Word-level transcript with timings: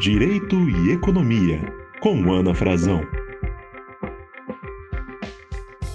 Direito 0.00 0.56
e 0.70 0.92
Economia, 0.92 1.60
com 2.00 2.32
Ana 2.32 2.54
Frazão. 2.54 3.02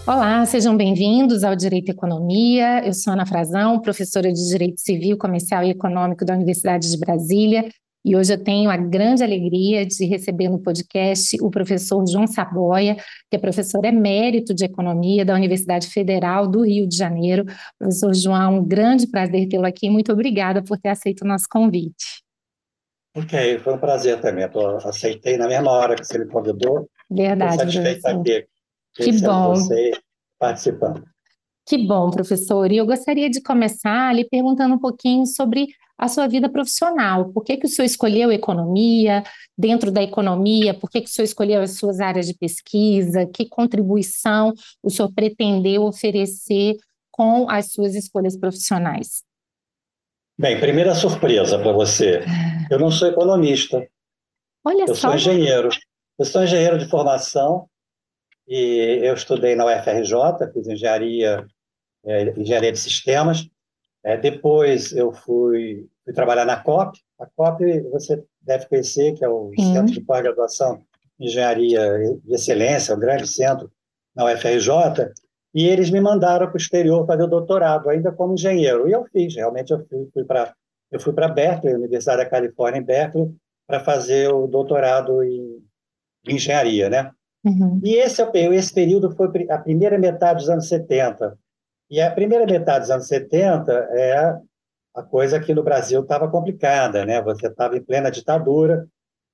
Olá, 0.06 0.46
sejam 0.46 0.78
bem-vindos 0.78 1.44
ao 1.44 1.56
Direito 1.56 1.88
e 1.88 1.92
Economia. 1.92 2.86
Eu 2.86 2.94
sou 2.94 3.14
Ana 3.14 3.26
Frazão, 3.26 3.82
professora 3.82 4.32
de 4.32 4.48
Direito 4.48 4.80
Civil, 4.80 5.18
Comercial 5.18 5.64
e 5.64 5.72
Econômico 5.72 6.24
da 6.24 6.36
Universidade 6.36 6.92
de 6.92 7.00
Brasília. 7.00 7.68
E 8.06 8.16
hoje 8.16 8.32
eu 8.32 8.44
tenho 8.44 8.70
a 8.70 8.78
grande 8.78 9.24
alegria 9.24 9.84
de 9.84 10.06
receber 10.06 10.50
no 10.50 10.60
podcast 10.60 11.36
o 11.42 11.50
professor 11.50 12.06
João 12.08 12.28
Saboia, 12.28 12.98
que 13.28 13.36
é 13.36 13.40
professor 13.40 13.84
emérito 13.84 14.54
de 14.54 14.66
Economia 14.66 15.26
da 15.26 15.34
Universidade 15.34 15.88
Federal 15.88 16.48
do 16.48 16.64
Rio 16.64 16.88
de 16.88 16.96
Janeiro. 16.96 17.44
Professor 17.80 18.14
João, 18.14 18.60
um 18.60 18.64
grande 18.64 19.08
prazer 19.08 19.48
tê-lo 19.48 19.66
aqui. 19.66 19.90
Muito 19.90 20.14
obrigada 20.14 20.62
por 20.64 20.78
ter 20.78 20.90
aceito 20.90 21.24
o 21.24 21.28
nosso 21.28 21.46
convite. 21.50 22.25
Ok, 23.16 23.60
foi 23.60 23.74
um 23.74 23.78
prazer 23.78 24.20
também. 24.20 24.46
Eu 24.54 24.78
aceitei 24.78 25.38
na 25.38 25.48
mesma 25.48 25.72
hora 25.72 25.96
que 25.96 26.04
você 26.04 26.20
me 26.20 26.28
convidou. 26.28 26.90
Verdade, 27.10 27.56
satisfeito 27.56 28.06
aqui. 28.06 28.46
Que 28.94 29.12
bom. 29.22 29.56
Você 29.56 29.92
participando. 30.38 31.04
Que 31.66 31.78
bom, 31.78 32.12
professor. 32.12 32.72
E 32.72 32.78
eu 32.78 32.86
gostaria 32.86 33.30
de 33.30 33.42
começar 33.42 34.14
lhe 34.14 34.26
perguntando 34.26 34.76
um 34.76 34.80
pouquinho 34.80 35.26
sobre 35.26 35.68
a 35.98 36.08
sua 36.08 36.28
vida 36.28 36.50
profissional. 36.50 37.32
Por 37.32 37.44
que, 37.44 37.58
que 37.58 37.66
o 37.66 37.70
senhor 37.70 37.86
escolheu 37.86 38.32
economia? 38.32 39.24
Dentro 39.58 39.90
da 39.90 40.04
economia, 40.04 40.74
por 40.74 40.90
que, 40.90 41.00
que 41.00 41.10
o 41.10 41.12
senhor 41.12 41.26
escolheu 41.26 41.62
as 41.62 41.78
suas 41.78 42.02
áreas 42.02 42.28
de 42.28 42.34
pesquisa? 42.34 43.26
Que 43.26 43.48
contribuição 43.48 44.54
o 44.84 44.90
senhor 44.90 45.12
pretendeu 45.14 45.84
oferecer 45.84 46.76
com 47.10 47.50
as 47.50 47.72
suas 47.72 47.96
escolhas 47.96 48.38
profissionais? 48.38 49.24
Bem, 50.38 50.60
primeira 50.60 50.94
surpresa 50.94 51.58
para 51.58 51.72
você. 51.72 52.22
Eu 52.70 52.78
não 52.78 52.92
sou 52.92 53.08
economista. 53.08 53.88
Olha 54.66 54.84
eu 54.86 54.94
só. 54.94 55.08
sou 55.08 55.16
engenheiro. 55.16 55.70
Eu 56.20 56.26
sou 56.26 56.44
engenheiro 56.44 56.78
de 56.78 56.90
formação 56.90 57.70
e 58.46 59.00
eu 59.02 59.14
estudei 59.14 59.56
na 59.56 59.66
UFRJ, 59.66 60.52
fiz 60.54 60.68
engenharia, 60.68 61.46
é, 62.06 62.38
engenharia 62.38 62.72
de 62.74 62.80
sistemas. 62.80 63.48
É, 64.04 64.18
depois 64.18 64.92
eu 64.92 65.14
fui, 65.14 65.88
fui, 66.04 66.14
trabalhar 66.14 66.44
na 66.46 66.58
COP. 66.58 67.00
A 67.18 67.26
COP 67.26 67.82
você 67.92 68.22
deve 68.42 68.68
conhecer, 68.68 69.14
que 69.14 69.24
é 69.24 69.30
o 69.30 69.52
Sim. 69.58 69.74
Centro 69.74 69.94
de 69.94 70.02
Pós-Graduação 70.02 70.84
Engenharia 71.18 71.98
de 72.26 72.36
Excelência, 72.36 72.94
o 72.94 73.00
grande 73.00 73.26
centro 73.26 73.72
na 74.14 74.26
UFRJ. 74.26 75.14
E 75.56 75.66
eles 75.66 75.90
me 75.90 76.02
mandaram 76.02 76.48
para 76.48 76.54
o 76.54 76.58
exterior 76.58 77.08
fazer 77.08 77.24
o 77.24 77.28
doutorado, 77.28 77.90
ainda 77.90 78.12
como 78.12 78.34
engenheiro. 78.34 78.90
E 78.90 78.92
eu 78.92 79.06
fiz, 79.06 79.34
realmente 79.36 79.72
eu 79.72 79.86
fui, 79.88 80.10
fui 80.14 80.26
para 80.26 80.54
eu 80.92 81.00
fui 81.00 81.14
para 81.14 81.28
Berkeley, 81.28 81.74
Universidade 81.74 82.24
da 82.24 82.30
Califórnia 82.30 82.80
em 82.80 82.84
Berkeley, 82.84 83.34
para 83.68 83.80
fazer 83.80 84.32
o 84.32 84.48
doutorado 84.48 85.24
em, 85.24 85.64
em 86.28 86.36
engenharia, 86.36 86.90
né? 86.90 87.12
Uhum. 87.44 87.80
E 87.84 87.96
esse, 87.96 88.22
esse 88.54 88.74
período 88.74 89.12
foi 89.16 89.28
a 89.50 89.58
primeira 89.58 89.98
metade 89.98 90.40
dos 90.40 90.50
anos 90.50 90.68
70. 90.68 91.38
E 91.90 92.02
a 92.02 92.12
primeira 92.12 92.46
metade 92.46 92.82
dos 92.82 92.92
anos 92.92 93.08
70 93.08 93.72
é 93.92 94.36
a 94.96 95.04
coisa 95.04 95.40
que 95.40 95.54
no 95.54 95.64
Brasil 95.64 96.02
estava 96.02 96.30
complicada, 96.30 97.06
né? 97.06 97.22
Você 97.22 97.48
estava 97.48 97.78
em 97.78 97.84
plena 97.84 98.10
ditadura 98.10 98.88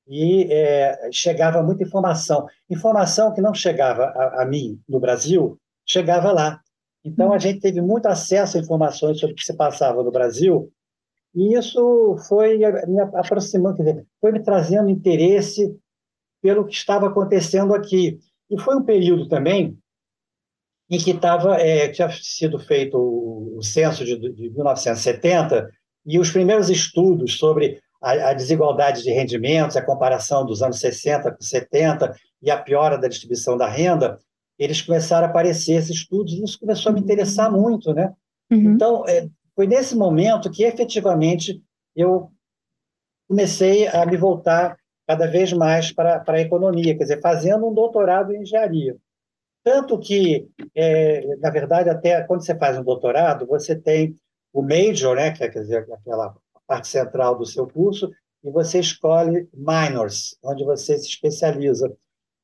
e 0.07 0.51
é, 0.51 1.09
chegava 1.11 1.61
muita 1.61 1.83
informação. 1.83 2.45
Informação 2.69 3.33
que 3.33 3.41
não 3.41 3.53
chegava 3.53 4.05
a, 4.05 4.41
a 4.41 4.45
mim 4.45 4.79
no 4.89 4.99
Brasil, 4.99 5.57
chegava 5.85 6.31
lá. 6.31 6.59
Então, 7.03 7.33
a 7.33 7.37
gente 7.37 7.59
teve 7.59 7.81
muito 7.81 8.05
acesso 8.05 8.57
a 8.57 8.61
informações 8.61 9.19
sobre 9.19 9.33
o 9.33 9.35
que 9.35 9.43
se 9.43 9.55
passava 9.55 10.03
no 10.03 10.11
Brasil, 10.11 10.71
e 11.33 11.57
isso 11.57 12.17
foi 12.27 12.57
me 12.57 13.01
aproximando, 13.01 13.77
quer 13.77 13.83
dizer, 13.83 14.07
foi 14.19 14.31
me 14.31 14.43
trazendo 14.43 14.89
interesse 14.89 15.75
pelo 16.41 16.65
que 16.65 16.73
estava 16.73 17.07
acontecendo 17.07 17.73
aqui. 17.73 18.19
E 18.49 18.59
foi 18.59 18.75
um 18.75 18.83
período 18.83 19.27
também 19.29 19.77
em 20.89 20.97
que 20.97 21.11
estava, 21.11 21.55
é, 21.55 21.87
tinha 21.87 22.09
sido 22.11 22.59
feito 22.59 22.97
o 22.97 23.63
censo 23.63 24.03
de, 24.03 24.17
de 24.17 24.49
1970, 24.49 25.69
e 26.05 26.19
os 26.19 26.29
primeiros 26.29 26.69
estudos 26.69 27.37
sobre 27.37 27.79
a, 28.01 28.31
a, 28.31 28.33
desigualdade 28.33 29.03
de 29.03 29.11
rendimentos, 29.11 29.77
a 29.77 29.85
comparação 29.85 30.45
dos 30.45 30.61
anos 30.61 30.79
60 30.79 31.31
com 31.31 31.41
70 31.41 32.13
e 32.41 32.51
a 32.51 32.57
piora 32.57 32.97
da 32.97 33.07
distribuição 33.07 33.55
da 33.55 33.69
renda, 33.69 34.19
eles 34.63 34.81
começaram 34.81 35.25
a 35.25 35.29
aparecer 35.29 35.73
esses 35.73 35.97
estudos, 35.97 36.33
e 36.33 36.43
isso 36.43 36.59
começou 36.59 36.91
a 36.91 36.93
me 36.93 37.01
interessar 37.01 37.51
muito, 37.51 37.93
né? 37.93 38.13
Uhum. 38.51 38.73
Então, 38.73 39.03
é, 39.07 39.27
foi 39.55 39.65
nesse 39.65 39.95
momento 39.95 40.51
que, 40.51 40.63
efetivamente, 40.63 41.61
eu 41.95 42.31
comecei 43.27 43.87
a 43.87 44.05
me 44.05 44.17
voltar 44.17 44.77
cada 45.07 45.25
vez 45.25 45.51
mais 45.51 45.91
para, 45.91 46.19
para 46.19 46.37
a 46.37 46.41
economia, 46.41 46.95
quer 46.95 47.03
dizer, 47.03 47.21
fazendo 47.21 47.67
um 47.67 47.73
doutorado 47.73 48.33
em 48.33 48.41
engenharia. 48.43 48.95
Tanto 49.63 49.97
que, 49.99 50.47
é, 50.75 51.35
na 51.37 51.49
verdade, 51.49 51.89
até 51.89 52.21
quando 52.23 52.45
você 52.45 52.55
faz 52.55 52.77
um 52.77 52.83
doutorado, 52.83 53.45
você 53.45 53.75
tem 53.75 54.15
o 54.53 54.61
major, 54.61 55.15
né, 55.15 55.31
que 55.31 55.43
é 55.43 55.49
quer 55.49 55.61
dizer, 55.61 55.87
aquela 55.91 56.35
parte 56.67 56.87
central 56.87 57.37
do 57.37 57.45
seu 57.45 57.67
curso, 57.67 58.11
e 58.43 58.49
você 58.49 58.79
escolhe 58.79 59.47
minors, 59.53 60.37
onde 60.43 60.63
você 60.63 60.97
se 60.97 61.07
especializa. 61.07 61.91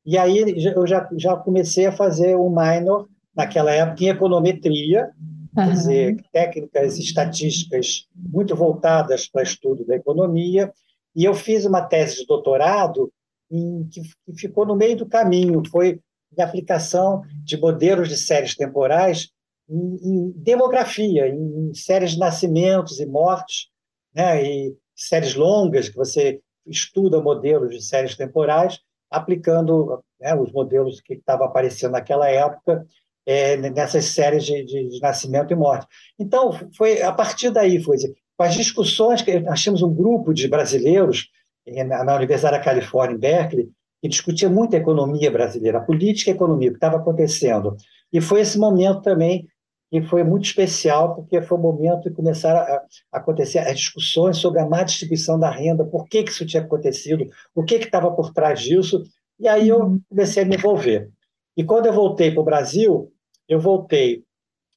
E 0.07 0.17
aí 0.17 0.55
eu 0.73 0.87
já, 0.87 1.07
já 1.17 1.35
comecei 1.35 1.85
a 1.85 1.91
fazer 1.91 2.35
um 2.35 2.49
minor, 2.49 3.07
naquela 3.35 3.71
época, 3.71 4.03
em 4.03 4.07
econometria, 4.09 5.11
Uhum. 5.57 5.65
quer 5.65 5.71
dizer, 5.71 6.25
técnicas 6.31 6.97
estatísticas 6.99 8.07
muito 8.15 8.55
voltadas 8.55 9.27
para 9.27 9.41
estudo 9.41 9.83
da 9.83 9.95
economia, 9.95 10.71
e 11.15 11.25
eu 11.25 11.33
fiz 11.33 11.65
uma 11.65 11.81
tese 11.81 12.17
de 12.17 12.27
doutorado 12.27 13.11
em, 13.51 13.87
que, 13.89 14.01
que 14.01 14.39
ficou 14.39 14.65
no 14.65 14.75
meio 14.75 14.95
do 14.95 15.07
caminho, 15.07 15.63
foi 15.69 15.99
de 16.31 16.43
aplicação 16.43 17.23
de 17.43 17.57
modelos 17.57 18.07
de 18.07 18.17
séries 18.17 18.55
temporais 18.55 19.29
em, 19.67 19.97
em 20.03 20.31
demografia, 20.35 21.27
em, 21.27 21.69
em, 21.69 21.73
séries 21.73 22.11
de 22.11 22.19
nascimentos 22.19 22.99
e 22.99 23.05
mortes, 23.05 23.69
né, 24.13 24.43
e 24.43 24.75
séries 24.95 25.33
longas, 25.33 25.89
que 25.89 25.95
você 25.95 26.39
estuda 26.65 27.21
modelos 27.21 27.73
de 27.73 27.81
séries 27.81 28.15
temporais, 28.15 28.79
aplicando 29.09 30.03
né, 30.19 30.35
os 30.35 30.51
modelos 30.51 31.01
que 31.01 31.13
estavam 31.13 31.45
aparecendo 31.47 31.91
naquela 31.91 32.29
época 32.29 32.85
é, 33.25 33.57
nessas 33.57 34.05
séries 34.05 34.45
de, 34.45 34.63
de, 34.63 34.87
de, 34.87 34.99
nascimento 35.01 35.51
e 35.51 35.55
morte. 35.55 35.85
Então, 36.17 36.53
foi 36.75 37.01
a 37.01 37.11
partir 37.11 37.49
daí, 37.51 37.81
foi 37.83 37.97
com 38.37 38.43
as 38.43 38.53
discussões, 38.53 39.21
que 39.21 39.39
nós 39.39 39.61
tínhamos 39.61 39.81
um 39.81 39.93
grupo 39.93 40.33
de 40.33 40.47
brasileiros 40.47 41.27
na, 41.85 42.05
na 42.05 42.15
Universidade 42.15 42.57
da 42.57 42.63
Califórnia, 42.63 43.15
em 43.15 43.19
Berkeley, 43.19 43.69
que 44.01 44.07
discutia 44.07 44.49
muito 44.49 44.75
a 44.75 44.79
economia 44.79 45.29
brasileira, 45.29 45.79
a 45.79 45.83
política 45.83 46.29
e 46.29 46.33
a 46.33 46.35
economia, 46.35 46.69
o 46.69 46.71
que 46.71 46.77
estava 46.77 46.97
acontecendo. 46.97 47.75
E 48.13 48.21
foi 48.21 48.41
esse 48.41 48.57
momento 48.57 49.01
também 49.01 49.45
que 49.89 50.01
foi 50.01 50.23
muito 50.23 50.45
especial, 50.45 51.15
porque 51.15 51.41
foi 51.41 51.57
o 51.57 51.61
momento 51.61 52.03
que 52.03 52.15
começaram 52.15 52.59
a, 52.59 52.83
acontecer 53.11 53.59
as 53.59 53.77
discussões 53.77 54.37
sobre 54.37 54.59
a 54.59 54.65
má 54.65 54.83
distribuição 54.83 55.39
da 55.39 55.49
renda, 55.49 55.85
por 55.85 56.07
que, 56.07 56.23
que 56.23 56.31
isso 56.31 56.45
tinha 56.45 56.63
acontecido, 56.63 57.25
o 57.55 57.63
que 57.63 57.75
estava 57.75 58.11
por 58.11 58.33
trás 58.33 58.61
disso, 58.61 59.03
e 59.39 59.47
aí 59.47 59.69
eu 59.69 59.99
comecei 60.09 60.43
a 60.43 60.45
me 60.45 60.55
envolver. 60.55 61.09
E 61.55 61.63
quando 61.63 61.85
eu 61.85 61.93
voltei 61.93 62.31
para 62.31 62.41
o 62.41 62.45
Brasil, 62.45 63.11
eu 63.47 63.59
voltei 63.59 64.23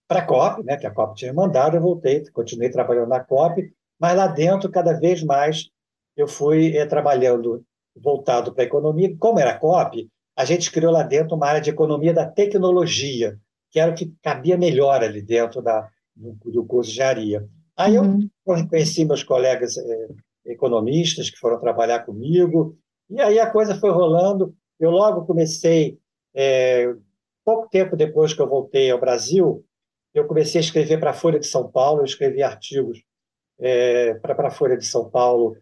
para 0.06 0.20
a 0.20 0.26
COP, 0.26 0.64
né, 0.64 0.76
que 0.76 0.86
a 0.86 0.90
COP 0.90 1.16
tinha 1.16 1.32
mandado, 1.32 1.76
eu 1.76 1.80
voltei, 1.80 2.24
continuei 2.30 2.70
trabalhando 2.70 3.08
na 3.08 3.20
COP, 3.20 3.72
mas 3.98 4.16
lá 4.16 4.26
dentro, 4.26 4.70
cada 4.70 4.92
vez 4.92 5.22
mais, 5.22 5.68
eu 6.16 6.26
fui 6.26 6.76
é, 6.76 6.86
trabalhando 6.86 7.64
voltado 7.94 8.52
para 8.52 8.62
a 8.64 8.66
economia. 8.66 9.14
Como 9.18 9.38
era 9.38 9.50
a 9.50 9.58
COP, 9.58 10.08
a 10.36 10.44
gente 10.44 10.70
criou 10.72 10.92
lá 10.92 11.02
dentro 11.02 11.36
uma 11.36 11.46
área 11.46 11.60
de 11.60 11.70
economia 11.70 12.14
da 12.14 12.26
tecnologia, 12.26 13.38
que 13.70 13.78
era 13.78 13.90
o 13.90 13.94
que 13.94 14.12
cabia 14.22 14.56
melhor 14.56 15.02
ali 15.02 15.22
dentro 15.22 15.62
da, 15.62 15.88
do, 16.14 16.32
do 16.50 16.64
curso 16.64 16.90
de 16.90 16.96
engenharia. 16.96 17.48
Aí 17.76 17.98
uhum. 17.98 18.28
eu 18.46 18.68
conheci 18.68 19.04
meus 19.04 19.22
colegas 19.22 19.76
é, 19.78 20.08
economistas 20.46 21.30
que 21.30 21.38
foram 21.38 21.60
trabalhar 21.60 22.00
comigo, 22.00 22.76
e 23.08 23.20
aí 23.20 23.38
a 23.38 23.50
coisa 23.50 23.78
foi 23.78 23.90
rolando. 23.90 24.54
Eu 24.78 24.90
logo 24.90 25.26
comecei, 25.26 25.98
é, 26.34 26.92
pouco 27.44 27.68
tempo 27.68 27.96
depois 27.96 28.32
que 28.32 28.40
eu 28.40 28.48
voltei 28.48 28.90
ao 28.90 29.00
Brasil, 29.00 29.64
eu 30.12 30.26
comecei 30.26 30.60
a 30.60 30.64
escrever 30.64 30.98
para 30.98 31.10
a 31.10 31.14
Folha 31.14 31.38
de 31.38 31.46
São 31.46 31.70
Paulo, 31.70 32.00
eu 32.00 32.04
escrevi 32.04 32.42
artigos 32.42 33.02
é, 33.58 34.14
para 34.14 34.48
a 34.48 34.50
Folha 34.50 34.76
de 34.76 34.86
São 34.86 35.08
Paulo 35.08 35.56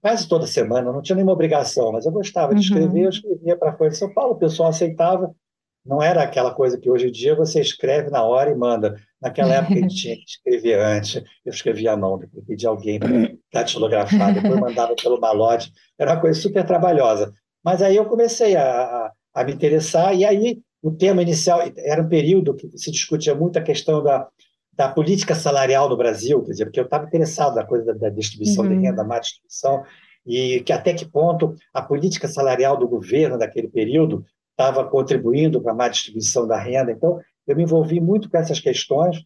quase 0.00 0.28
toda 0.28 0.46
semana, 0.46 0.92
não 0.92 1.02
tinha 1.02 1.16
nenhuma 1.16 1.34
obrigação, 1.34 1.92
mas 1.92 2.06
eu 2.06 2.12
gostava 2.12 2.54
de 2.54 2.60
escrever, 2.60 3.00
uhum. 3.00 3.04
eu 3.04 3.10
escrevia 3.10 3.56
para 3.56 3.70
a 3.70 3.76
Folha 3.76 3.90
de 3.90 3.96
São 3.98 4.12
Paulo, 4.12 4.32
o 4.34 4.38
pessoal 4.38 4.70
aceitava, 4.70 5.34
não 5.86 6.02
era 6.02 6.22
aquela 6.22 6.52
coisa 6.52 6.78
que 6.78 6.90
hoje 6.90 7.08
em 7.08 7.12
dia 7.12 7.34
você 7.34 7.60
escreve 7.60 8.10
na 8.10 8.22
hora 8.22 8.50
e 8.50 8.54
manda. 8.54 8.96
Naquela 9.20 9.54
época 9.54 9.74
a 9.74 9.78
gente 9.78 9.94
tinha 9.96 10.16
que 10.16 10.24
escrever 10.26 10.80
antes, 10.80 11.22
eu 11.44 11.52
escrevia 11.52 11.92
à 11.92 11.96
mão, 11.96 12.18
depois 12.18 12.44
pedia 12.44 12.68
alguém 12.68 12.98
para 12.98 13.10
datilografar, 13.52 14.34
depois 14.34 14.58
mandava 14.60 14.94
pelo 14.96 15.20
malote, 15.20 15.72
era 15.98 16.12
uma 16.12 16.20
coisa 16.20 16.40
super 16.40 16.64
trabalhosa. 16.64 17.32
Mas 17.64 17.82
aí 17.82 17.96
eu 17.96 18.06
comecei 18.06 18.56
a, 18.56 18.64
a, 18.64 19.12
a 19.34 19.44
me 19.44 19.52
interessar, 19.52 20.14
e 20.14 20.24
aí 20.24 20.60
o 20.82 20.90
tema 20.90 21.22
inicial 21.22 21.60
era 21.78 22.02
um 22.02 22.08
período 22.08 22.54
que 22.54 22.68
se 22.76 22.90
discutia 22.90 23.34
muito 23.34 23.58
a 23.58 23.62
questão 23.62 24.02
da, 24.02 24.28
da 24.72 24.88
política 24.88 25.34
salarial 25.34 25.88
no 25.88 25.96
Brasil, 25.96 26.42
quer 26.42 26.52
dizer, 26.52 26.64
porque 26.66 26.80
eu 26.80 26.84
estava 26.84 27.06
interessado 27.06 27.56
na 27.56 27.64
coisa 27.64 27.86
da, 27.86 27.92
da 27.92 28.08
distribuição 28.08 28.64
uhum. 28.64 28.70
de 28.70 28.86
renda, 28.86 29.02
má 29.02 29.18
distribuição, 29.18 29.82
e 30.26 30.60
que 30.60 30.72
até 30.72 30.92
que 30.92 31.06
ponto 31.06 31.54
a 31.72 31.80
política 31.80 32.28
salarial 32.28 32.76
do 32.76 32.88
governo 32.88 33.38
daquele 33.38 33.68
período 33.68 34.24
estava 34.56 34.84
contribuindo 34.88 35.60
para 35.60 35.72
a 35.72 35.74
má 35.74 35.88
distribuição 35.88 36.46
da 36.46 36.58
renda. 36.58 36.90
Então, 36.90 37.20
eu 37.46 37.54
me 37.54 37.62
envolvi 37.62 38.00
muito 38.00 38.30
com 38.30 38.38
essas 38.38 38.58
questões 38.58 39.22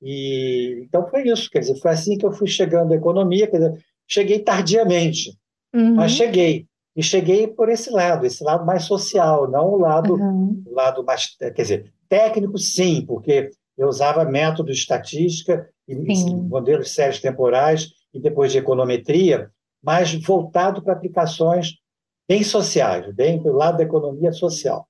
e 0.00 0.84
então 0.84 1.08
foi 1.08 1.28
isso, 1.28 1.50
quer 1.50 1.58
dizer, 1.58 1.76
foi 1.80 1.90
assim 1.90 2.16
que 2.16 2.24
eu 2.24 2.32
fui 2.32 2.46
chegando 2.46 2.92
à 2.92 2.96
economia, 2.96 3.48
quer 3.48 3.58
dizer, 3.58 3.84
cheguei 4.06 4.38
tardiamente, 4.38 5.36
uhum. 5.74 5.94
mas 5.96 6.12
cheguei. 6.12 6.66
E 6.96 7.02
cheguei 7.02 7.46
por 7.46 7.68
esse 7.68 7.90
lado, 7.90 8.26
esse 8.26 8.42
lado 8.42 8.64
mais 8.64 8.84
social, 8.84 9.48
não 9.48 9.68
o 9.70 9.76
lado, 9.76 10.14
uhum. 10.14 10.62
o 10.66 10.74
lado 10.74 11.04
mais, 11.04 11.36
quer 11.36 11.52
dizer, 11.52 11.92
técnico 12.08 12.58
sim, 12.58 13.04
porque 13.06 13.50
eu 13.76 13.88
usava 13.88 14.24
método 14.24 14.72
de 14.72 14.78
estatística 14.78 15.68
e 15.86 15.94
modelos 15.94 16.92
sérios 16.92 17.20
temporais 17.20 17.90
e 18.12 18.20
depois 18.20 18.50
de 18.50 18.58
econometria, 18.58 19.50
mas 19.82 20.12
voltado 20.14 20.82
para 20.82 20.92
aplicações 20.92 21.74
bem 22.28 22.42
sociais, 22.42 23.12
bem 23.14 23.42
para 23.42 23.50
o 23.50 23.56
lado 23.56 23.78
da 23.78 23.84
economia 23.84 24.32
social. 24.32 24.86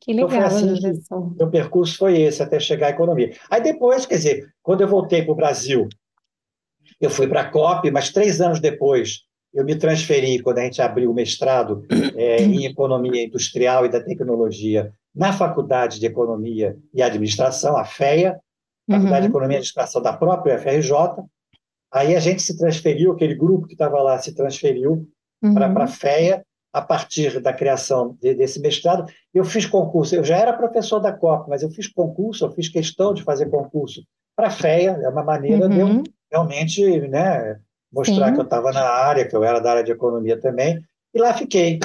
Que 0.00 0.12
legal, 0.12 0.30
então, 0.30 0.46
assim 0.46 0.80
professor. 0.80 1.36
Meu 1.36 1.50
percurso 1.50 1.98
foi 1.98 2.22
esse, 2.22 2.42
até 2.42 2.58
chegar 2.58 2.86
à 2.86 2.90
economia. 2.90 3.36
Aí 3.50 3.60
depois, 3.60 4.06
quer 4.06 4.16
dizer, 4.16 4.48
quando 4.62 4.80
eu 4.80 4.88
voltei 4.88 5.22
para 5.22 5.32
o 5.32 5.36
Brasil, 5.36 5.88
eu 7.00 7.10
fui 7.10 7.26
para 7.26 7.42
a 7.42 7.50
COP, 7.50 7.90
mas 7.90 8.10
três 8.10 8.40
anos 8.40 8.60
depois 8.60 9.26
eu 9.52 9.64
me 9.64 9.76
transferi, 9.76 10.40
quando 10.40 10.58
a 10.58 10.62
gente 10.62 10.80
abriu 10.80 11.10
o 11.10 11.14
mestrado 11.14 11.84
é, 12.16 12.40
em 12.42 12.64
Economia 12.64 13.24
Industrial 13.24 13.84
e 13.84 13.88
da 13.88 14.00
Tecnologia, 14.00 14.92
na 15.14 15.32
Faculdade 15.32 15.98
de 15.98 16.06
Economia 16.06 16.76
e 16.94 17.02
Administração, 17.02 17.76
a 17.76 17.84
FEA, 17.84 18.38
Faculdade 18.88 19.16
uhum. 19.16 19.20
de 19.20 19.28
Economia 19.28 19.56
e 19.56 19.58
Administração 19.58 20.00
da 20.00 20.12
própria 20.12 20.58
FRJ. 20.58 20.92
Aí 21.92 22.14
a 22.14 22.20
gente 22.20 22.42
se 22.42 22.56
transferiu, 22.56 23.12
aquele 23.12 23.34
grupo 23.34 23.66
que 23.66 23.74
estava 23.74 24.00
lá 24.02 24.18
se 24.18 24.34
transferiu 24.34 25.08
uhum. 25.42 25.54
para 25.54 25.84
a 25.84 25.88
FEA, 25.88 26.44
a 26.78 26.82
partir 26.82 27.40
da 27.40 27.52
criação 27.52 28.16
de, 28.20 28.34
desse 28.34 28.60
mestrado. 28.60 29.04
Eu 29.34 29.44
fiz 29.44 29.66
concurso, 29.66 30.14
eu 30.14 30.22
já 30.22 30.36
era 30.36 30.52
professor 30.52 31.00
da 31.00 31.12
COP, 31.12 31.50
mas 31.50 31.62
eu 31.62 31.70
fiz 31.70 31.88
concurso, 31.88 32.44
eu 32.44 32.52
fiz 32.52 32.68
questão 32.68 33.12
de 33.12 33.24
fazer 33.24 33.46
concurso 33.46 34.02
para 34.36 34.46
a 34.46 34.50
FEA, 34.50 35.00
é 35.02 35.08
uma 35.08 35.24
maneira 35.24 35.66
uhum. 35.66 35.70
de 35.70 35.78
eu 35.80 35.86
uhum. 35.86 36.02
realmente 36.30 37.00
né, 37.08 37.58
mostrar 37.92 38.28
Sim. 38.28 38.34
que 38.34 38.40
eu 38.40 38.44
estava 38.44 38.70
na 38.70 38.84
área, 38.84 39.26
que 39.26 39.34
eu 39.34 39.42
era 39.42 39.58
da 39.58 39.72
área 39.72 39.82
de 39.84 39.90
economia 39.90 40.40
também, 40.40 40.80
e 41.12 41.18
lá 41.20 41.34
fiquei. 41.34 41.80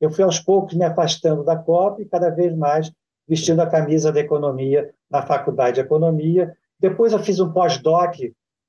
Eu 0.00 0.10
fui 0.10 0.22
aos 0.22 0.38
poucos 0.38 0.74
me 0.74 0.84
afastando 0.84 1.42
da 1.42 1.56
COP 1.56 2.02
e 2.02 2.06
cada 2.06 2.30
vez 2.30 2.56
mais 2.56 2.92
vestindo 3.28 3.60
a 3.60 3.66
camisa 3.66 4.12
da 4.12 4.20
economia 4.20 4.88
na 5.10 5.22
faculdade 5.22 5.74
de 5.74 5.80
economia. 5.80 6.54
Depois 6.78 7.12
eu 7.12 7.18
fiz 7.18 7.40
um 7.40 7.50
pós-doc, 7.50 8.14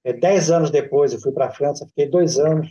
é, 0.03 0.13
dez 0.13 0.49
anos 0.49 0.71
depois 0.71 1.13
eu 1.13 1.19
fui 1.19 1.31
para 1.31 1.45
a 1.45 1.51
França, 1.51 1.85
fiquei 1.85 2.07
dois 2.07 2.39
anos, 2.39 2.67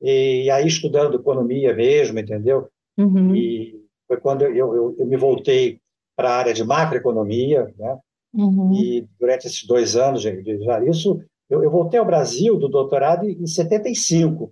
e 0.00 0.50
aí 0.50 0.66
estudando 0.66 1.16
economia 1.16 1.74
mesmo, 1.74 2.18
entendeu? 2.18 2.68
Uhum. 2.98 3.34
E 3.34 3.80
foi 4.06 4.18
quando 4.18 4.42
eu, 4.42 4.54
eu, 4.54 4.96
eu 4.98 5.06
me 5.06 5.16
voltei 5.16 5.78
para 6.16 6.30
a 6.30 6.36
área 6.36 6.54
de 6.54 6.64
macroeconomia, 6.64 7.72
né? 7.78 7.98
Uhum. 8.34 8.74
E 8.74 9.08
durante 9.18 9.46
esses 9.46 9.66
dois 9.66 9.96
anos 9.96 10.22
já 10.22 10.84
isso, 10.84 11.20
eu, 11.48 11.62
eu, 11.62 11.70
voltei 11.70 11.98
ao 11.98 12.06
Brasil 12.06 12.58
do 12.58 12.68
doutorado 12.68 13.24
em 13.24 13.46
75. 13.46 14.50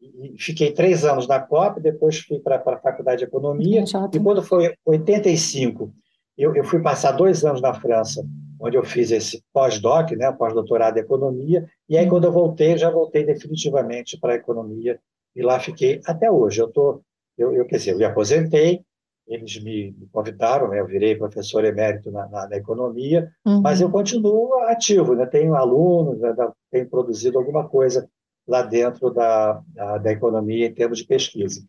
E 0.00 0.36
fiquei 0.38 0.72
três 0.72 1.04
anos 1.04 1.26
na 1.26 1.40
COP, 1.40 1.80
depois 1.80 2.18
fui 2.20 2.38
para 2.38 2.56
a 2.56 2.78
Faculdade 2.78 3.18
de 3.18 3.24
Economia. 3.24 3.80
E 4.14 4.20
quando 4.20 4.42
foi 4.42 4.74
85, 4.84 5.92
eu, 6.36 6.54
eu 6.54 6.64
fui 6.64 6.80
passar 6.80 7.12
dois 7.12 7.44
anos 7.44 7.60
na 7.60 7.74
França, 7.74 8.24
onde 8.60 8.76
eu 8.76 8.84
fiz 8.84 9.10
esse 9.10 9.42
pós-doc, 9.52 10.10
né, 10.12 10.30
pós-doutorado 10.32 10.98
em 10.98 11.02
Economia. 11.02 11.68
E 11.88 11.96
aí, 11.96 12.08
quando 12.08 12.24
eu 12.24 12.32
voltei, 12.32 12.76
já 12.76 12.90
voltei 12.90 13.24
definitivamente 13.24 14.18
para 14.18 14.32
a 14.32 14.36
Economia. 14.36 14.98
E 15.34 15.42
lá 15.42 15.60
fiquei 15.60 16.00
até 16.04 16.30
hoje. 16.30 16.60
Eu, 16.60 16.68
tô, 16.68 17.00
eu, 17.36 17.54
eu, 17.54 17.64
quer 17.64 17.76
dizer, 17.76 17.92
eu 17.92 17.98
me 17.98 18.04
aposentei, 18.04 18.82
eles 19.28 19.62
me, 19.62 19.94
convidaram, 20.10 20.68
né? 20.68 20.80
eu 20.80 20.86
virei 20.86 21.14
professor 21.14 21.64
emérito 21.64 22.10
na, 22.10 22.26
na, 22.28 22.48
na 22.48 22.56
economia, 22.56 23.30
uhum. 23.46 23.60
mas 23.60 23.80
eu 23.80 23.90
continuo 23.90 24.54
ativo, 24.64 25.14
né? 25.14 25.26
tenho 25.26 25.54
alunos, 25.54 26.18
né? 26.18 26.34
tenho 26.70 26.88
produzido 26.88 27.38
alguma 27.38 27.68
coisa 27.68 28.08
lá 28.46 28.62
dentro 28.62 29.10
da, 29.10 29.62
da, 29.68 29.98
da, 29.98 30.10
economia 30.10 30.66
em 30.66 30.74
termos 30.74 30.98
de 30.98 31.04
pesquisa. 31.04 31.62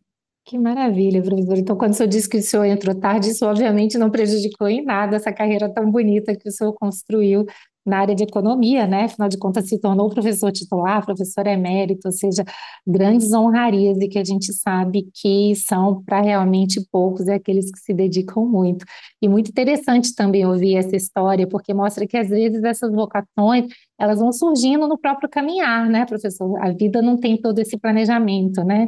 Que 0.50 0.58
maravilha, 0.58 1.22
professor. 1.22 1.58
Então, 1.60 1.78
quando 1.78 1.92
o 1.92 1.94
senhor 1.94 2.10
disse 2.10 2.28
que 2.28 2.38
o 2.38 2.42
senhor 2.42 2.66
entrou 2.66 2.96
tarde, 2.96 3.30
isso 3.30 3.46
obviamente 3.46 4.00
não 4.00 4.10
prejudicou 4.10 4.68
em 4.68 4.84
nada 4.84 5.16
essa 5.16 5.32
carreira 5.32 5.72
tão 5.72 5.92
bonita 5.92 6.36
que 6.36 6.50
o 6.50 6.52
senhor 6.52 6.74
construiu 6.74 7.46
na 7.86 8.00
área 8.00 8.16
de 8.16 8.24
economia, 8.24 8.88
né? 8.88 9.04
Afinal 9.04 9.30
de 9.30 9.38
contas, 9.38 9.70
se 9.70 9.80
tornou 9.80 10.10
professor 10.10 10.52
titular, 10.52 11.06
professor 11.06 11.46
emérito, 11.46 12.08
ou 12.08 12.12
seja, 12.12 12.44
grandes 12.86 13.32
honrarias 13.32 14.00
e 14.00 14.08
que 14.08 14.18
a 14.18 14.24
gente 14.24 14.52
sabe 14.52 15.08
que 15.14 15.54
são 15.56 16.04
para 16.04 16.20
realmente 16.20 16.84
poucos 16.92 17.28
e 17.28 17.32
aqueles 17.32 17.72
que 17.72 17.80
se 17.80 17.94
dedicam 17.94 18.44
muito. 18.44 18.84
E 19.22 19.30
muito 19.30 19.52
interessante 19.52 20.16
também 20.16 20.48
ouvir 20.48 20.78
essa 20.78 20.96
história, 20.96 21.48
porque 21.48 21.76
mostra 21.76 22.08
que 22.08 22.18
às 22.18 22.30
vezes 22.30 22.64
essas 22.64 22.92
vocações 22.92 23.68
elas 24.00 24.18
vão 24.20 24.32
surgindo 24.32 24.88
no 24.88 24.98
próprio 24.98 25.30
caminhar, 25.30 25.88
né, 25.88 26.06
professor? 26.08 26.58
A 26.60 26.72
vida 26.72 27.04
não 27.04 27.18
tem 27.18 27.38
todo 27.40 27.60
esse 27.60 27.78
planejamento, 27.78 28.64
né? 28.64 28.88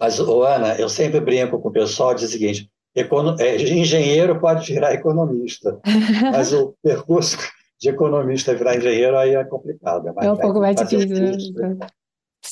Mas, 0.00 0.18
Ana, 0.18 0.76
eu 0.76 0.88
sempre 0.88 1.20
brinco 1.20 1.60
com 1.60 1.68
o 1.68 1.72
pessoal, 1.72 2.14
diz 2.14 2.24
o 2.24 2.32
seguinte, 2.32 2.70
é, 2.94 3.56
engenheiro 3.56 4.40
pode 4.40 4.72
virar 4.72 4.94
economista, 4.94 5.78
mas 6.32 6.52
o 6.52 6.74
percurso 6.82 7.36
de 7.78 7.88
economista 7.88 8.54
virar 8.54 8.76
engenheiro 8.76 9.16
aí 9.16 9.34
é 9.34 9.44
complicado. 9.44 10.08
É, 10.08 10.12
mais, 10.12 10.26
é 10.26 10.32
um 10.32 10.36
pouco 10.36 10.60
mais 10.60 10.76
difícil. 10.76 11.52
Né? 11.54 11.78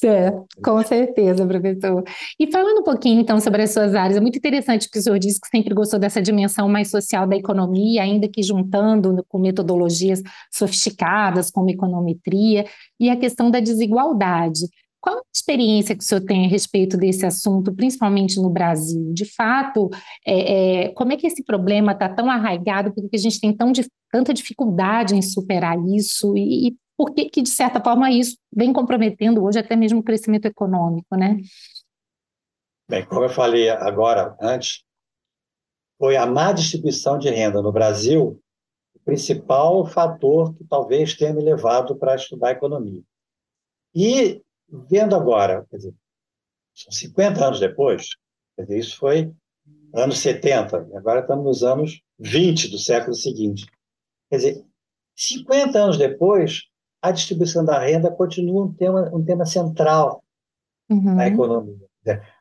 É, 0.05 0.31
com 0.63 0.83
certeza, 0.85 1.47
professor. 1.47 2.05
E 2.39 2.53
falando 2.53 2.81
um 2.81 2.85
pouquinho, 2.85 3.21
então, 3.21 3.41
sobre 3.41 3.63
as 3.63 3.73
suas 3.73 3.95
áreas, 3.95 4.19
é 4.19 4.21
muito 4.21 4.37
interessante 4.37 4.89
que 4.89 4.99
o 4.99 5.03
senhor 5.03 5.19
disse 5.19 5.41
que 5.41 5.49
sempre 5.49 5.75
gostou 5.75 5.99
dessa 5.99 6.21
dimensão 6.21 6.69
mais 6.69 6.91
social 6.91 7.27
da 7.27 7.35
economia, 7.35 8.03
ainda 8.03 8.29
que 8.29 8.43
juntando 8.43 9.25
com 9.27 9.39
metodologias 9.39 10.23
sofisticadas, 10.53 11.51
como 11.51 11.71
econometria, 11.71 12.67
e 13.01 13.09
a 13.09 13.17
questão 13.17 13.51
da 13.51 13.61
desigualdade. 13.61 14.67
Qual 15.01 15.19
a 15.19 15.23
experiência 15.35 15.97
que 15.97 16.03
o 16.03 16.07
senhor 16.07 16.23
tem 16.23 16.47
a 16.47 16.49
respeito 16.49 16.97
desse 16.97 17.25
assunto, 17.25 17.73
principalmente 17.73 18.41
no 18.41 18.51
Brasil? 18.51 19.13
De 19.13 19.25
fato, 19.25 19.89
é, 20.27 20.87
é, 20.87 20.89
como 20.91 21.13
é 21.13 21.17
que 21.17 21.27
esse 21.27 21.45
problema 21.45 21.93
está 21.93 22.09
tão 22.09 22.29
arraigado? 22.31 22.93
Por 22.93 23.09
que 23.09 23.17
a 23.17 23.21
gente 23.21 23.41
tem 23.41 23.57
tão, 23.57 23.73
tanta 24.11 24.35
dificuldade 24.35 25.15
em 25.15 25.23
superar 25.23 25.79
isso? 25.87 26.37
E, 26.37 26.69
e 26.69 26.77
por 26.97 27.15
que, 27.15 27.31
que, 27.31 27.43
de 27.43 27.49
certa 27.49 27.81
forma, 27.81 28.11
isso 28.11 28.37
vem 28.53 28.73
comprometendo 28.73 29.45
hoje 29.45 29.61
até 29.61 29.77
mesmo 29.77 30.01
o 30.01 30.03
crescimento 30.03 30.47
econômico, 30.47 31.17
né? 31.17 31.39
Bem, 32.91 33.07
como 33.07 33.25
eu 33.25 33.31
falei 33.31 33.69
agora, 33.69 34.37
antes, 34.41 34.83
foi 35.97 36.17
a 36.17 36.27
má 36.27 36.53
distribuição 36.53 37.19
de 37.19 37.31
renda 37.31 37.63
no 37.63 37.71
Brasil 37.71 38.43
o 38.95 39.01
principal 39.05 39.87
fator 39.87 40.55
que 40.55 40.65
talvez 40.65 41.15
tenha 41.15 41.33
me 41.33 41.43
levado 41.43 41.97
para 41.97 42.17
estudar 42.17 42.51
economia. 42.51 43.03
E 43.95 44.43
vendo 44.69 45.17
agora, 45.17 45.67
quer 45.71 45.77
dizer, 45.77 45.95
são 46.75 46.93
50 46.93 47.45
anos 47.45 47.61
depois, 47.61 48.09
quer 48.57 48.63
dizer, 48.63 48.79
isso 48.79 48.97
foi 48.99 49.33
anos 49.95 50.19
70, 50.19 50.89
e 50.93 50.97
agora 50.97 51.21
estamos 51.21 51.45
nos 51.45 51.63
anos 51.63 52.01
20 52.19 52.69
do 52.69 52.79
século 52.79 53.15
seguinte. 53.15 53.67
Quer 54.31 54.37
dizer, 54.37 54.65
50 55.17 55.79
anos 55.79 55.97
depois, 55.97 56.63
a 57.03 57.11
distribuição 57.11 57.65
da 57.65 57.79
renda 57.79 58.11
continua 58.11 58.65
um 58.65 58.73
tema, 58.73 59.11
um 59.13 59.25
tema 59.25 59.45
central 59.45 60.23
uhum. 60.89 61.15
na 61.15 61.27
economia. 61.27 61.89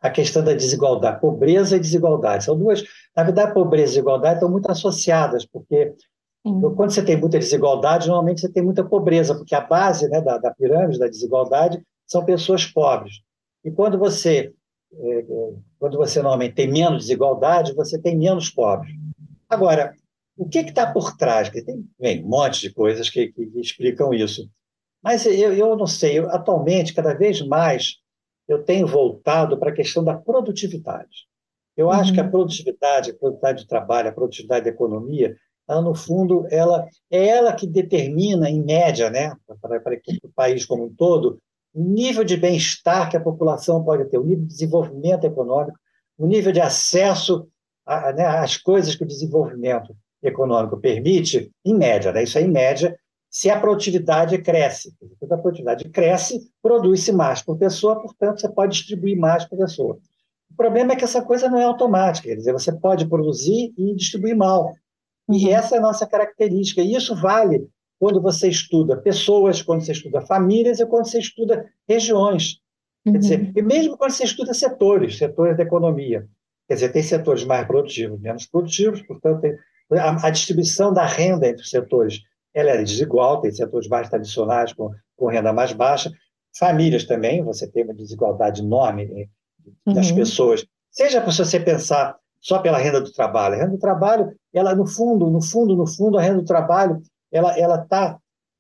A 0.01 0.09
questão 0.09 0.43
da 0.43 0.53
desigualdade, 0.53 1.19
pobreza 1.19 1.75
e 1.75 1.79
desigualdade. 1.79 2.45
São 2.45 2.57
duas, 2.57 2.83
na 3.15 3.23
verdade, 3.23 3.53
pobreza 3.53 3.91
e 3.91 3.95
desigualdade 3.95 4.35
estão 4.35 4.49
muito 4.49 4.71
associadas, 4.71 5.45
porque 5.45 5.93
uhum. 6.45 6.73
quando 6.75 6.91
você 6.91 7.03
tem 7.03 7.19
muita 7.19 7.39
desigualdade, 7.39 8.07
normalmente 8.07 8.41
você 8.41 8.49
tem 8.49 8.63
muita 8.63 8.85
pobreza, 8.85 9.35
porque 9.35 9.55
a 9.55 9.61
base 9.61 10.07
né, 10.07 10.21
da, 10.21 10.37
da 10.37 10.53
pirâmide 10.53 10.99
da 10.99 11.07
desigualdade 11.07 11.81
são 12.07 12.25
pessoas 12.25 12.65
pobres. 12.65 13.21
E 13.63 13.71
quando 13.71 13.97
você, 13.99 14.53
é, 14.93 15.19
é, 15.19 15.53
quando 15.77 15.97
você 15.97 16.19
normalmente 16.21 16.55
tem 16.55 16.71
menos 16.71 17.03
desigualdade, 17.03 17.75
você 17.75 18.01
tem 18.01 18.17
menos 18.17 18.49
pobres. 18.49 18.91
Agora, 19.49 19.93
o 20.37 20.47
que 20.47 20.59
está 20.59 20.91
por 20.91 21.17
trás? 21.17 21.49
Tem 21.49 21.85
bem, 21.99 22.23
um 22.23 22.29
monte 22.29 22.61
de 22.61 22.73
coisas 22.73 23.09
que, 23.09 23.27
que, 23.27 23.45
que 23.45 23.59
explicam 23.59 24.13
isso. 24.13 24.49
Mas 25.03 25.25
eu, 25.25 25.53
eu 25.53 25.75
não 25.75 25.87
sei, 25.87 26.19
eu, 26.19 26.29
atualmente, 26.29 26.93
cada 26.93 27.13
vez 27.13 27.41
mais, 27.45 27.97
eu 28.47 28.63
tenho 28.63 28.87
voltado 28.87 29.57
para 29.57 29.71
a 29.71 29.75
questão 29.75 30.03
da 30.03 30.15
produtividade. 30.15 31.27
Eu 31.75 31.91
acho 31.91 32.11
que 32.11 32.19
a 32.19 32.23
uhum. 32.23 32.31
produtividade, 32.31 33.11
a 33.11 33.13
produtividade 33.13 33.61
de 33.61 33.67
trabalho, 33.67 34.09
a 34.09 34.13
produtividade 34.13 34.65
da 34.65 34.71
economia, 34.71 35.35
ela, 35.69 35.81
no 35.81 35.93
fundo, 35.93 36.47
ela 36.49 36.87
é 37.11 37.27
ela 37.27 37.53
que 37.53 37.67
determina, 37.67 38.49
em 38.49 38.63
média, 38.63 39.09
né, 39.09 39.35
para, 39.61 39.79
para 39.79 39.95
o 40.23 40.29
país 40.33 40.65
como 40.65 40.85
um 40.85 40.93
todo, 40.93 41.39
nível 41.81 42.23
de 42.23 42.37
bem-estar 42.37 43.09
que 43.09 43.17
a 43.17 43.21
população 43.21 43.83
pode 43.83 44.05
ter, 44.05 44.17
o 44.17 44.23
nível 44.23 44.43
de 44.43 44.49
desenvolvimento 44.49 45.25
econômico, 45.25 45.77
o 46.17 46.25
nível 46.25 46.51
de 46.51 46.61
acesso 46.61 47.47
a, 47.85 48.11
né, 48.11 48.25
às 48.25 48.57
coisas 48.57 48.95
que 48.95 49.03
o 49.03 49.07
desenvolvimento 49.07 49.95
econômico 50.21 50.77
permite, 50.77 51.51
em 51.63 51.75
média, 51.75 52.11
né? 52.11 52.23
isso 52.23 52.37
é 52.37 52.41
em 52.41 52.51
média, 52.51 52.97
se 53.29 53.49
a 53.49 53.59
produtividade 53.59 54.37
cresce. 54.39 54.93
Quando 55.19 55.33
a 55.33 55.37
produtividade 55.37 55.87
cresce, 55.89 56.49
produz-se 56.61 57.11
mais 57.11 57.41
por 57.41 57.57
pessoa, 57.57 58.01
portanto, 58.01 58.41
você 58.41 58.49
pode 58.49 58.75
distribuir 58.75 59.17
mais 59.17 59.45
por 59.45 59.57
pessoa. 59.57 59.99
O 60.51 60.55
problema 60.55 60.93
é 60.93 60.95
que 60.95 61.03
essa 61.03 61.21
coisa 61.21 61.49
não 61.49 61.59
é 61.59 61.63
automática, 61.63 62.27
quer 62.27 62.35
dizer, 62.35 62.53
você 62.53 62.71
pode 62.71 63.07
produzir 63.07 63.73
e 63.77 63.95
distribuir 63.95 64.35
mal. 64.35 64.73
E 65.29 65.45
uhum. 65.45 65.51
essa 65.51 65.75
é 65.75 65.77
a 65.77 65.81
nossa 65.81 66.07
característica. 66.07 66.81
E 66.81 66.95
isso 66.95 67.15
vale 67.15 67.67
quando 67.99 68.21
você 68.21 68.47
estuda 68.47 68.97
pessoas, 68.97 69.61
quando 69.61 69.81
você 69.81 69.91
estuda 69.91 70.21
famílias 70.21 70.79
e 70.79 70.85
quando 70.85 71.05
você 71.05 71.19
estuda 71.19 71.65
regiões. 71.87 72.59
Uhum. 73.05 73.13
Quer 73.13 73.19
dizer, 73.19 73.51
e 73.55 73.61
mesmo 73.61 73.97
quando 73.97 74.11
você 74.11 74.23
estuda 74.23 74.53
setores, 74.53 75.17
setores 75.17 75.57
da 75.57 75.63
economia. 75.63 76.27
Quer 76.67 76.75
dizer, 76.75 76.89
tem 76.89 77.03
setores 77.03 77.43
mais 77.43 77.65
produtivos, 77.65 78.19
menos 78.19 78.45
produtivos, 78.45 79.01
portanto, 79.01 79.41
tem, 79.41 79.55
a, 79.91 80.27
a, 80.27 80.29
distribuição 80.29 80.93
da 80.93 81.05
renda 81.05 81.47
entre 81.47 81.63
os 81.63 81.69
setores 81.69 82.21
ela 82.53 82.71
é 82.71 82.83
desigual, 82.83 83.39
tem 83.39 83.51
setores 83.51 83.87
mais 83.87 84.09
tradicionais 84.09 84.73
com, 84.73 84.91
com 85.15 85.27
renda 85.27 85.53
mais 85.53 85.71
baixa. 85.73 86.11
Famílias 86.57 87.05
também, 87.05 87.43
você 87.43 87.67
tem 87.67 87.83
uma 87.83 87.93
desigualdade 87.93 88.61
enorme 88.61 89.05
né, 89.05 89.25
das 89.85 90.09
uhum. 90.09 90.15
pessoas. 90.17 90.65
Seja 90.89 91.21
para 91.21 91.31
você 91.31 91.59
pensar 91.59 92.17
só 92.41 92.59
pela 92.59 92.77
renda 92.77 92.99
do 92.99 93.11
trabalho. 93.11 93.55
A 93.55 93.57
renda 93.59 93.71
do 93.71 93.79
trabalho, 93.79 94.33
ela 94.51 94.75
no 94.75 94.87
fundo, 94.87 95.29
no 95.29 95.41
fundo, 95.41 95.75
no 95.75 95.85
fundo, 95.85 96.17
a 96.17 96.21
renda 96.21 96.37
do 96.37 96.45
trabalho, 96.45 97.01
ela 97.31 97.57
ela 97.57 97.81
está 97.81 98.17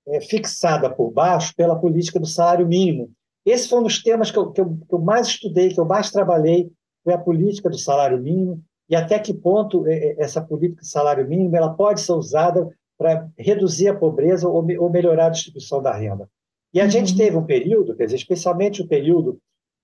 é, 0.07 0.21
fixada 0.21 0.89
por 0.89 1.11
baixo 1.11 1.53
pela 1.55 1.79
política 1.79 2.19
do 2.19 2.25
salário 2.25 2.67
mínimo. 2.67 3.11
Esse 3.45 3.69
foi 3.69 3.79
um 3.79 3.83
dos 3.83 4.01
temas 4.01 4.31
que 4.31 4.37
eu, 4.37 4.51
que 4.51 4.61
eu, 4.61 4.77
que 4.87 4.93
eu 4.93 4.99
mais 4.99 5.27
estudei, 5.27 5.69
que 5.69 5.79
eu 5.79 5.85
mais 5.85 6.11
trabalhei, 6.11 6.69
foi 7.03 7.13
a 7.13 7.17
política 7.17 7.69
do 7.69 7.77
salário 7.77 8.21
mínimo 8.21 8.61
e 8.89 8.95
até 8.95 9.19
que 9.19 9.33
ponto 9.33 9.85
é, 9.87 9.93
é, 9.95 10.15
essa 10.21 10.41
política 10.41 10.81
do 10.81 10.87
salário 10.87 11.27
mínimo 11.27 11.55
ela 11.55 11.73
pode 11.73 12.01
ser 12.01 12.13
usada 12.13 12.69
para 12.97 13.29
reduzir 13.37 13.89
a 13.89 13.95
pobreza 13.95 14.47
ou, 14.47 14.65
ou, 14.79 14.89
melhorar 14.89 15.27
a 15.27 15.29
distribuição 15.29 15.81
da 15.81 15.93
renda. 15.93 16.27
E 16.73 16.81
a 16.81 16.85
uhum. 16.85 16.89
gente 16.89 17.15
teve 17.15 17.37
um 17.37 17.45
período, 17.45 17.95
quer 17.95 18.05
dizer, 18.05 18.17
especialmente 18.17 18.81
o 18.81 18.87
período 18.87 19.39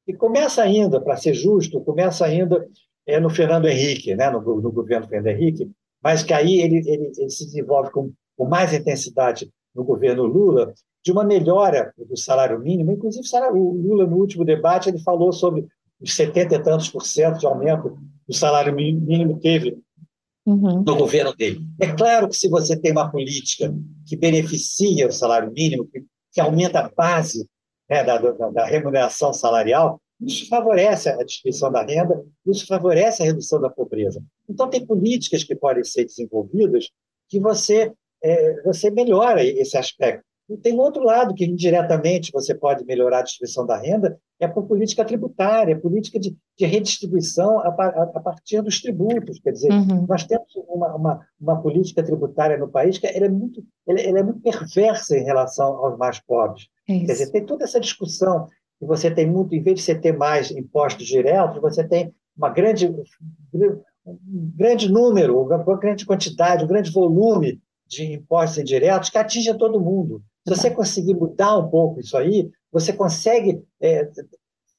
que 0.05 0.13
começa 0.13 0.61
ainda, 0.61 0.99
para 0.99 1.15
ser 1.15 1.33
justo, 1.33 1.79
começa 1.81 2.25
ainda 2.25 2.67
é, 3.05 3.19
no 3.19 3.29
Fernando 3.29 3.67
Henrique, 3.67 4.15
né, 4.15 4.29
no, 4.29 4.41
no 4.41 4.71
governo 4.71 5.07
Fernando 5.07 5.27
Henrique, 5.27 5.69
mas 6.01 6.23
que 6.23 6.33
aí 6.33 6.59
ele, 6.59 6.77
ele, 6.79 7.11
ele 7.17 7.29
se 7.29 7.45
desenvolve 7.45 7.91
com, 7.91 8.11
com, 8.37 8.47
mais 8.47 8.73
intensidade 8.73 9.49
no 9.73 9.83
governo 9.83 10.23
Lula, 10.23 10.73
de 11.03 11.11
uma 11.11 11.23
melhora 11.23 11.93
do 11.97 12.17
salário 12.17 12.59
mínimo. 12.59 12.91
Inclusive, 12.91 13.27
o 13.53 13.73
Lula, 13.73 14.05
no 14.05 14.17
último 14.17 14.45
debate, 14.45 14.89
ele 14.89 14.99
falou 14.99 15.31
sobre 15.31 15.67
os 16.01 16.15
70 16.15 16.55
e 16.55 16.63
tantos 16.63 16.89
por 16.89 17.05
cento 17.05 17.39
de 17.39 17.45
aumento 17.45 17.97
do 18.27 18.33
salário 18.33 18.73
mínimo 18.73 19.39
teve 19.39 19.77
uhum. 20.45 20.83
no 20.83 20.95
governo 20.95 21.33
dele. 21.35 21.61
É 21.79 21.87
claro 21.87 22.27
que 22.29 22.35
se 22.35 22.47
você 22.47 22.77
tem 22.77 22.91
uma 22.91 23.11
política 23.11 23.73
que 24.05 24.15
beneficia 24.15 25.07
o 25.07 25.11
salário 25.11 25.51
mínimo, 25.51 25.85
que, 25.85 26.03
que 26.31 26.41
aumenta 26.41 26.79
a 26.79 26.89
base 26.89 27.47
né, 27.89 28.03
da, 28.03 28.17
da, 28.17 28.49
da 28.49 28.65
remuneração 28.65 29.33
salarial, 29.33 30.01
isso 30.21 30.47
favorece 30.47 31.09
a 31.09 31.23
distribuição 31.23 31.71
da 31.71 31.83
renda, 31.83 32.23
isso 32.45 32.65
favorece 32.65 33.21
a 33.21 33.25
redução 33.25 33.59
da 33.59 33.69
pobreza. 33.69 34.23
Então, 34.49 34.69
tem 34.69 34.85
políticas 34.85 35.43
que 35.43 35.55
podem 35.55 35.83
ser 35.83 36.05
desenvolvidas 36.05 36.89
que 37.29 37.39
você, 37.39 37.91
é, 38.23 38.61
você 38.63 38.89
melhora 38.89 39.43
esse 39.43 39.77
aspecto. 39.77 40.23
E 40.49 40.57
tem 40.57 40.73
um 40.73 40.79
outro 40.79 41.03
lado 41.03 41.33
que 41.33 41.45
indiretamente 41.45 42.31
você 42.31 42.53
pode 42.53 42.85
melhorar 42.85 43.19
a 43.19 43.23
distribuição 43.23 43.65
da 43.65 43.77
renda, 43.77 44.17
é 44.39 44.47
por 44.47 44.67
política 44.67 45.05
tributária, 45.05 45.79
política 45.79 46.19
de, 46.19 46.35
de 46.57 46.65
redistribuição 46.65 47.59
a, 47.59 47.69
a, 47.69 48.03
a, 48.15 48.19
partir 48.19 48.61
dos 48.61 48.81
tributos. 48.81 49.39
Quer 49.39 49.51
dizer, 49.51 49.71
uhum. 49.71 50.05
nós 50.07 50.25
temos 50.25 50.47
uma, 50.67 50.95
uma, 50.95 51.27
uma, 51.39 51.61
política 51.61 52.03
tributária 52.03 52.57
no 52.57 52.67
país 52.67 52.97
que 52.97 53.07
ela 53.07 53.25
é, 53.25 53.29
muito, 53.29 53.63
ela, 53.87 53.99
ela 54.01 54.19
é 54.19 54.23
muito 54.23 54.41
perversa 54.41 55.17
em 55.17 55.23
relação 55.23 55.67
aos 55.77 55.97
mais 55.97 56.19
pobres. 56.19 56.67
É 56.89 56.99
Quer 56.99 57.13
dizer, 57.13 57.31
tem 57.31 57.45
toda 57.45 57.63
essa 57.63 57.79
discussão 57.79 58.49
que 58.79 58.85
você 58.85 59.09
tem 59.09 59.25
muito, 59.25 59.55
em 59.55 59.61
vez 59.61 59.79
de 59.79 59.85
você 59.85 59.95
ter 59.95 60.11
mais 60.11 60.51
impostos 60.51 61.07
diretos, 61.07 61.61
você 61.61 61.87
tem 61.87 62.13
uma 62.35 62.49
grande, 62.49 62.93
um 64.05 64.51
grande 64.55 64.91
número, 64.91 65.41
uma 65.41 65.77
grande 65.77 66.05
quantidade, 66.05 66.65
um 66.65 66.67
grande 66.67 66.91
volume 66.91 67.61
de 67.93 68.13
impostos 68.13 68.59
indiretos 68.59 69.09
que 69.09 69.17
atinge 69.17 69.57
todo 69.57 69.79
mundo. 69.79 70.21
Se 70.47 70.55
você 70.55 70.69
conseguir 70.71 71.15
mudar 71.15 71.57
um 71.57 71.69
pouco 71.69 71.99
isso 71.99 72.17
aí, 72.17 72.49
você 72.71 72.91
consegue 72.91 73.63
é, 73.81 74.09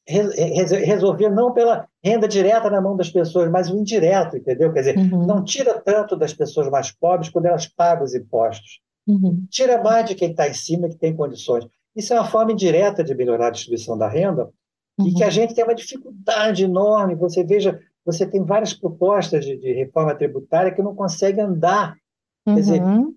resolver 0.07 1.31
não 1.31 1.53
pela 1.53 1.89
renda 2.03 2.29
direta 2.29 2.69
na 2.69 2.81
mão 2.81 2.97
das 2.97 3.11
pessoas, 3.11 3.51
mas 3.51 3.71
o 3.71 3.79
indireto, 3.79 4.37
entendeu? 4.37 4.73
Quer 4.73 4.81
dizer, 4.81 4.99
uhum. 4.99 5.27
não 5.27 5.43
tira 5.43 5.81
tanto 5.81 6.17
das 6.17 6.35
pessoas 6.35 6.69
mais 6.69 6.91
pobres 6.91 7.31
quando 7.31 7.47
elas 7.47 7.67
pagam 7.67 8.05
os 8.05 8.15
impostos. 8.15 8.81
Uhum. 9.07 9.47
Tira 9.51 9.83
mais 9.83 10.07
de 10.07 10.15
quem 10.15 10.31
está 10.31 10.49
em 10.49 10.55
cima, 10.55 10.89
que 10.89 10.97
tem 10.97 11.17
condições. 11.17 11.67
Isso 11.97 12.13
é 12.13 12.19
uma 12.19 12.29
forma 12.29 12.53
indireta 12.53 13.03
de 13.03 13.15
melhorar 13.15 13.49
a 13.49 13.51
distribuição 13.51 13.97
da 13.97 14.09
renda 14.09 14.51
uhum. 14.99 15.09
e 15.09 15.15
que 15.15 15.25
a 15.25 15.31
gente 15.31 15.55
tem 15.55 15.65
uma 15.65 15.75
dificuldade 15.75 16.65
enorme. 16.65 17.15
Você 17.15 17.43
veja, 17.43 17.79
você 18.05 18.27
tem 18.27 18.45
várias 18.45 18.75
propostas 18.75 19.45
de, 19.45 19.57
de 19.57 19.73
reforma 19.73 20.15
tributária 20.15 20.73
que 20.73 20.83
não 20.83 20.95
conseguem 20.95 21.45
andar. 21.45 21.97
Quer 22.45 22.55
dizer, 22.55 22.83
uhum 22.83 23.15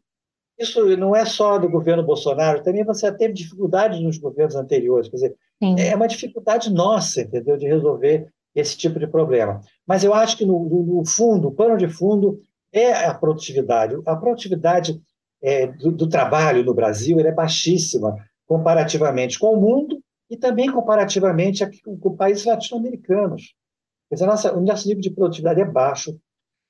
isso 0.57 0.83
não 0.97 1.15
é 1.15 1.23
só 1.23 1.59
do 1.59 1.69
governo 1.69 2.03
Bolsonaro, 2.03 2.63
também 2.63 2.83
você 2.83 3.11
teve 3.11 3.33
dificuldades 3.33 4.01
nos 4.01 4.17
governos 4.17 4.55
anteriores. 4.55 5.07
Quer 5.07 5.15
dizer, 5.15 5.35
Sim. 5.61 5.79
é 5.79 5.95
uma 5.95 6.07
dificuldade 6.07 6.71
nossa, 6.71 7.21
entendeu, 7.21 7.57
de 7.57 7.67
resolver 7.67 8.27
esse 8.55 8.75
tipo 8.75 8.99
de 8.99 9.05
problema. 9.05 9.61
Mas 9.85 10.03
eu 10.03 10.13
acho 10.13 10.35
que, 10.35 10.45
no, 10.45 10.83
no 10.83 11.05
fundo, 11.05 11.49
o 11.49 11.53
pano 11.53 11.77
de 11.77 11.87
fundo 11.87 12.39
é 12.73 13.05
a 13.05 13.13
produtividade. 13.13 13.95
A 14.05 14.15
produtividade 14.15 14.99
é, 15.41 15.67
do, 15.67 15.91
do, 15.91 16.09
trabalho 16.09 16.63
no 16.63 16.73
Brasil 16.73 17.19
é 17.19 17.31
baixíssima 17.31 18.15
comparativamente 18.47 19.37
com 19.37 19.53
o 19.53 19.61
mundo 19.61 19.99
e 20.27 20.35
também 20.35 20.71
comparativamente 20.71 21.63
com, 21.83 21.97
com 21.99 22.15
países 22.15 22.45
latino-americanos. 22.45 23.53
o 24.09 24.61
nosso 24.61 24.87
nível 24.87 25.01
de 25.01 25.11
produtividade 25.11 25.61
é 25.61 25.65
baixo. 25.65 26.19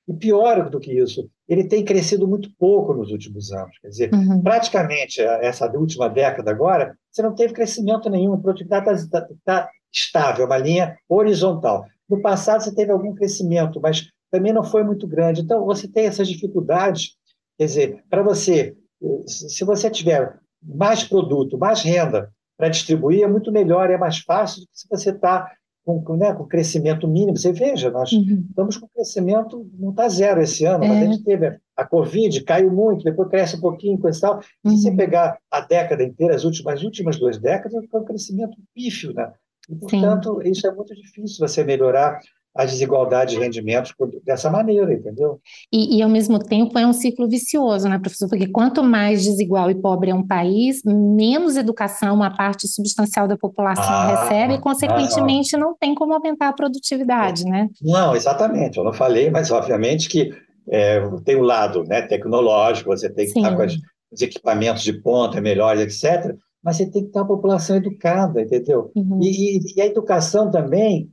E 0.08 0.14
pior 0.14 0.70
do 0.70 0.80
que 0.80 0.92
isso, 0.92 1.28
ele 1.46 1.64
tem 1.64 1.84
crescido 1.84 2.26
muito 2.26 2.48
pouco 2.58 2.94
nos 2.94 3.10
últimos 3.10 3.52
anos. 3.52 3.78
Quer 3.80 3.88
dizer, 3.88 4.14
uhum. 4.14 4.42
praticamente 4.42 5.20
essa 5.20 5.70
última 5.76 6.08
década 6.08 6.50
agora, 6.50 6.96
você 7.10 7.22
não 7.22 7.34
teve 7.34 7.52
crescimento 7.52 8.08
nenhum, 8.08 8.32
a 8.32 8.38
produtividade 8.38 9.02
está 9.02 9.20
tá, 9.20 9.28
tá 9.44 9.70
estável, 9.92 10.46
uma 10.46 10.56
linha 10.56 10.96
horizontal. 11.08 11.84
No 12.08 12.22
passado 12.22 12.62
você 12.62 12.74
teve 12.74 12.90
algum 12.90 13.14
crescimento, 13.14 13.80
mas 13.80 14.08
também 14.30 14.52
não 14.52 14.64
foi 14.64 14.82
muito 14.82 15.06
grande. 15.06 15.42
Então, 15.42 15.64
você 15.64 15.88
tem 15.88 16.06
essas 16.06 16.28
dificuldades. 16.28 17.16
Quer 17.58 17.64
dizer, 17.66 18.04
para 18.08 18.22
você, 18.22 18.76
se 19.26 19.64
você 19.64 19.90
tiver 19.90 20.38
mais 20.62 21.04
produto, 21.04 21.58
mais 21.58 21.82
renda 21.82 22.32
para 22.56 22.68
distribuir, 22.68 23.22
é 23.22 23.28
muito 23.28 23.52
melhor, 23.52 23.90
é 23.90 23.96
mais 23.96 24.18
fácil 24.18 24.62
do 24.62 24.66
que 24.66 24.78
se 24.78 24.88
você 24.88 25.10
está 25.10 25.50
com, 26.02 26.16
né, 26.16 26.32
com 26.34 26.44
crescimento 26.44 27.08
mínimo. 27.08 27.36
Você 27.36 27.52
veja, 27.52 27.90
nós 27.90 28.12
uhum. 28.12 28.44
estamos 28.48 28.76
com 28.76 28.88
crescimento, 28.88 29.66
não 29.78 29.90
está 29.90 30.08
zero 30.08 30.40
esse 30.40 30.64
ano, 30.64 30.84
é. 30.84 30.88
mas 30.88 31.02
a 31.02 31.06
gente 31.06 31.24
teve 31.24 31.58
a 31.76 31.84
Covid, 31.84 32.42
caiu 32.42 32.70
muito, 32.70 33.04
depois 33.04 33.28
cresce 33.28 33.56
um 33.56 33.60
pouquinho, 33.60 33.98
coisa 33.98 34.18
e 34.18 34.20
tal. 34.20 34.40
Uhum. 34.64 34.76
Se 34.76 34.82
você 34.82 34.92
pegar 34.92 35.38
a 35.50 35.60
década 35.60 36.02
inteira, 36.02 36.34
as 36.34 36.44
últimas, 36.44 36.74
as 36.74 36.82
últimas 36.82 37.18
duas 37.18 37.38
décadas, 37.38 37.84
foi 37.90 38.00
um 38.00 38.04
crescimento 38.04 38.56
pífio, 38.74 39.12
né? 39.14 39.32
E, 39.68 39.74
portanto, 39.74 40.40
Sim. 40.42 40.50
isso 40.50 40.66
é 40.66 40.74
muito 40.74 40.94
difícil 40.94 41.46
você 41.46 41.62
melhorar 41.62 42.18
a 42.58 42.64
desigualdade 42.64 43.36
de 43.36 43.40
rendimentos 43.40 43.94
dessa 44.24 44.50
maneira, 44.50 44.92
entendeu? 44.92 45.40
E, 45.72 45.96
e, 45.96 46.02
ao 46.02 46.08
mesmo 46.08 46.40
tempo 46.40 46.76
é 46.76 46.84
um 46.84 46.92
ciclo 46.92 47.28
vicioso, 47.28 47.88
né, 47.88 48.00
professor? 48.00 48.28
Porque 48.28 48.48
quanto 48.48 48.82
mais 48.82 49.22
desigual 49.22 49.70
e 49.70 49.76
pobre 49.76 50.10
é 50.10 50.14
um 50.14 50.26
país, 50.26 50.82
menos 50.84 51.56
educação 51.56 52.16
uma 52.16 52.36
parte 52.36 52.66
substancial 52.66 53.28
da 53.28 53.36
população 53.38 53.84
ah, 53.84 54.24
recebe 54.24 54.54
e, 54.54 54.58
consequentemente, 54.58 55.56
não. 55.56 55.68
não. 55.68 55.76
tem 55.78 55.94
como 55.94 56.12
aumentar 56.12 56.48
a 56.48 56.52
produtividade, 56.52 57.44
né? 57.44 57.68
Não, 57.80 58.16
exatamente. 58.16 58.76
Eu 58.76 58.82
não 58.82 58.92
falei, 58.92 59.30
mas 59.30 59.52
obviamente 59.52 60.08
que 60.08 60.28
é, 60.68 61.00
tem 61.24 61.36
o 61.36 61.42
lado 61.42 61.84
né, 61.84 62.02
tecnológico, 62.02 62.90
você 62.90 63.08
tem 63.08 63.26
que 63.26 63.34
Sim. 63.34 63.38
estar 63.38 63.54
com 63.54 63.62
as, 63.62 63.74
os 64.10 64.20
equipamentos 64.20 64.82
de 64.82 64.94
ponta 64.94 65.40
melhores, 65.40 65.80
etc., 66.02 66.34
mas 66.60 66.76
você 66.76 66.90
tem 66.90 67.04
que 67.04 67.12
ter 67.12 67.20
uma 67.20 67.28
população 67.28 67.76
educada, 67.76 68.42
entendeu? 68.42 68.90
Uhum. 68.96 69.20
E, 69.22 69.58
e, 69.58 69.76
e 69.76 69.80
a 69.80 69.86
educação 69.86 70.50
também 70.50 71.08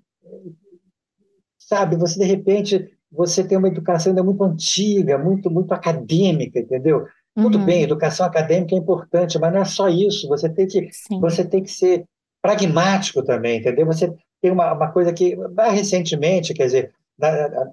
sabe? 1.68 1.96
Você, 1.98 2.20
de 2.20 2.26
repente, 2.26 2.90
você 3.12 3.44
tem 3.44 3.58
uma 3.58 3.68
educação 3.68 4.12
ainda 4.12 4.24
muito 4.24 4.44
antiga, 4.44 5.18
muito, 5.18 5.50
muito 5.50 5.74
acadêmica, 5.74 6.60
entendeu? 6.60 7.06
Uhum. 7.36 7.44
Tudo 7.44 7.60
bem, 7.60 7.84
educação 7.84 8.26
acadêmica 8.26 8.76
é 8.76 8.78
importante, 8.78 9.38
mas 9.40 9.54
não 9.54 9.62
é 9.62 9.66
só 9.66 9.90
isso. 9.90 10.28
Você 10.28 10.50
tem 10.50 10.68
que, 10.68 10.90
você 11.20 11.44
tem 11.44 11.64
que 11.64 11.72
ser 11.72 12.06
pragmático 12.42 13.24
também, 13.24 13.60
entendeu? 13.60 13.86
Você 13.86 14.14
tem 14.42 14.52
uma, 14.52 14.74
uma 14.74 14.92
coisa 14.92 15.12
que, 15.12 15.36
recentemente, 15.72 16.54
quer 16.54 16.66
dizer, 16.66 16.92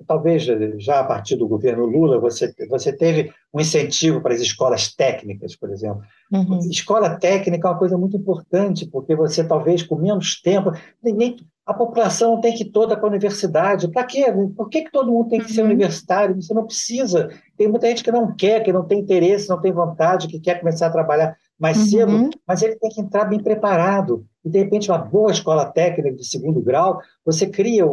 talvez 0.06 0.44
já 0.78 1.00
a 1.00 1.04
partir 1.04 1.36
do 1.36 1.48
governo 1.48 1.84
Lula, 1.84 2.18
você, 2.18 2.52
você 2.68 2.92
teve 2.92 3.32
um 3.52 3.60
incentivo 3.60 4.20
para 4.20 4.34
as 4.34 4.40
escolas 4.40 4.94
técnicas, 4.94 5.56
por 5.56 5.70
exemplo. 5.70 6.02
Uhum. 6.32 6.58
Escola 6.70 7.18
técnica 7.18 7.68
é 7.68 7.70
uma 7.70 7.78
coisa 7.78 7.98
muito 7.98 8.16
importante, 8.16 8.86
porque 8.86 9.14
você 9.14 9.44
talvez 9.44 9.82
com 9.82 9.96
menos 9.96 10.40
tempo, 10.40 10.72
nem, 11.02 11.36
a 11.64 11.72
população 11.72 12.40
tem 12.40 12.54
que 12.54 12.64
ir 12.64 12.70
toda 12.70 12.96
para 12.96 13.06
a 13.06 13.08
universidade. 13.08 13.88
Para 13.88 14.04
quê? 14.04 14.24
Por 14.56 14.68
que, 14.68 14.82
que 14.82 14.90
todo 14.90 15.12
mundo 15.12 15.28
tem 15.28 15.40
que 15.40 15.52
ser 15.52 15.60
uhum. 15.60 15.68
universitário? 15.68 16.34
Você 16.34 16.52
não 16.52 16.66
precisa. 16.66 17.28
tem 17.56 17.68
muita 17.68 17.86
gente 17.86 18.02
que 18.02 18.10
não 18.10 18.34
quer, 18.34 18.62
que 18.62 18.72
não 18.72 18.84
tem 18.84 18.98
interesse, 18.98 19.48
não 19.48 19.60
tem 19.60 19.72
vontade, 19.72 20.26
que 20.26 20.40
quer 20.40 20.58
começar 20.58 20.88
a 20.88 20.92
trabalhar 20.92 21.36
mais 21.58 21.78
uhum. 21.78 21.86
cedo, 21.86 22.30
mas 22.46 22.62
ele 22.62 22.74
tem 22.76 22.90
que 22.90 23.00
entrar 23.00 23.26
bem 23.26 23.40
preparado. 23.40 24.26
E, 24.44 24.50
de 24.50 24.58
repente, 24.58 24.90
uma 24.90 24.98
boa 24.98 25.30
escola 25.30 25.64
técnica 25.64 26.12
de 26.16 26.26
segundo 26.26 26.60
grau, 26.60 27.00
você 27.24 27.46
cria, 27.46 27.84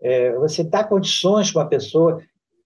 é, 0.00 0.32
você 0.36 0.62
dá 0.62 0.84
condições 0.84 1.50
para 1.50 1.62
a 1.62 1.66
pessoa 1.66 2.20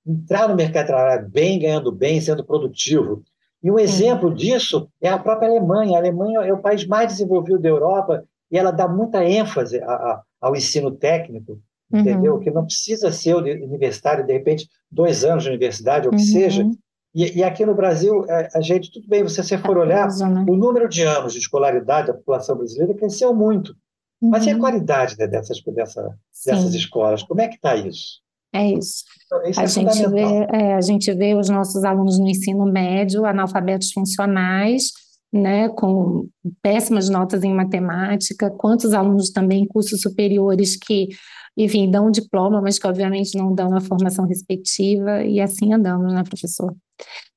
entrar 0.06 0.48
no 0.48 0.54
mercado 0.54 0.82
de 0.82 0.92
trabalho 0.92 1.30
bem, 1.30 1.58
ganhando 1.58 1.90
bem, 1.90 2.20
sendo 2.20 2.44
produtivo. 2.44 3.22
E 3.62 3.70
um 3.70 3.78
exemplo 3.78 4.28
uhum. 4.28 4.34
disso 4.34 4.86
é 5.00 5.08
a 5.08 5.18
própria 5.18 5.48
Alemanha. 5.48 5.96
A 5.96 6.00
Alemanha 6.00 6.40
é 6.40 6.52
o 6.52 6.60
país 6.60 6.86
mais 6.86 7.12
desenvolvido 7.12 7.58
da 7.58 7.70
Europa 7.70 8.22
e 8.52 8.58
ela 8.58 8.70
dá 8.70 8.86
muita 8.86 9.24
ênfase 9.24 9.80
a, 9.80 9.90
a, 9.90 10.22
ao 10.38 10.54
ensino 10.54 10.90
técnico, 10.90 11.58
uhum. 11.90 12.00
entendeu? 12.00 12.38
Que 12.38 12.50
não 12.50 12.66
precisa 12.66 13.10
ser 13.10 13.34
universitário, 13.34 14.26
de 14.26 14.32
repente, 14.32 14.68
dois 14.90 15.24
anos 15.24 15.44
de 15.44 15.48
universidade, 15.48 16.06
ou 16.06 16.12
que 16.12 16.20
uhum. 16.20 16.26
seja. 16.26 16.70
E, 17.14 17.38
e, 17.38 17.42
aqui 17.44 17.64
no 17.64 17.74
Brasil, 17.74 18.24
a, 18.28 18.32
é, 18.32 18.48
a, 18.54 18.60
gente, 18.60 18.92
tudo 18.92 19.08
bem, 19.08 19.26
se 19.26 19.42
você 19.42 19.56
for 19.56 19.78
olhar, 19.78 20.06
né? 20.08 20.44
o 20.46 20.54
número 20.54 20.86
de 20.86 21.02
anos 21.02 21.32
de 21.32 21.38
escolaridade 21.38 22.08
da 22.08 22.14
população 22.14 22.56
brasileira 22.56 22.94
cresceu 22.94 23.34
muito. 23.34 23.74
Uhum. 24.20 24.30
Mas 24.30 24.44
e 24.44 24.50
a 24.50 24.52
uhum. 24.52 24.60
qualidade 24.60 25.16
né, 25.18 25.26
dessas, 25.26 25.58
dessa, 25.74 26.14
dessas 26.46 26.74
escolas? 26.74 27.22
Como 27.22 27.40
é 27.40 27.48
que 27.48 27.56
está 27.56 27.74
isso? 27.74 28.20
É 28.54 28.68
isso. 28.68 29.04
Então, 29.24 29.42
isso 29.44 29.60
a, 29.60 29.64
é 29.64 29.66
gente 29.66 30.08
vê, 30.10 30.46
é, 30.52 30.74
a 30.74 30.80
gente 30.82 31.12
vê 31.14 31.34
os 31.34 31.48
nossos 31.48 31.84
alunos 31.84 32.18
no 32.18 32.28
ensino 32.28 32.66
médio, 32.66 33.24
analfabetos 33.24 33.92
funcionais, 33.92 34.92
né, 35.32 35.68
com 35.70 36.28
péssimas 36.62 37.08
notas 37.08 37.42
em 37.42 37.54
matemática, 37.54 38.50
quantos 38.50 38.92
alunos 38.92 39.30
também 39.30 39.62
em 39.62 39.66
cursos 39.66 40.00
superiores 40.00 40.76
que, 40.76 41.08
enfim, 41.56 41.90
dão 41.90 42.10
diploma, 42.10 42.60
mas 42.60 42.78
que 42.78 42.86
obviamente 42.86 43.36
não 43.38 43.54
dão 43.54 43.74
a 43.74 43.80
formação 43.80 44.26
respectiva, 44.26 45.24
e 45.24 45.40
assim 45.40 45.72
andamos, 45.72 46.12
né, 46.12 46.22
professor? 46.24 46.74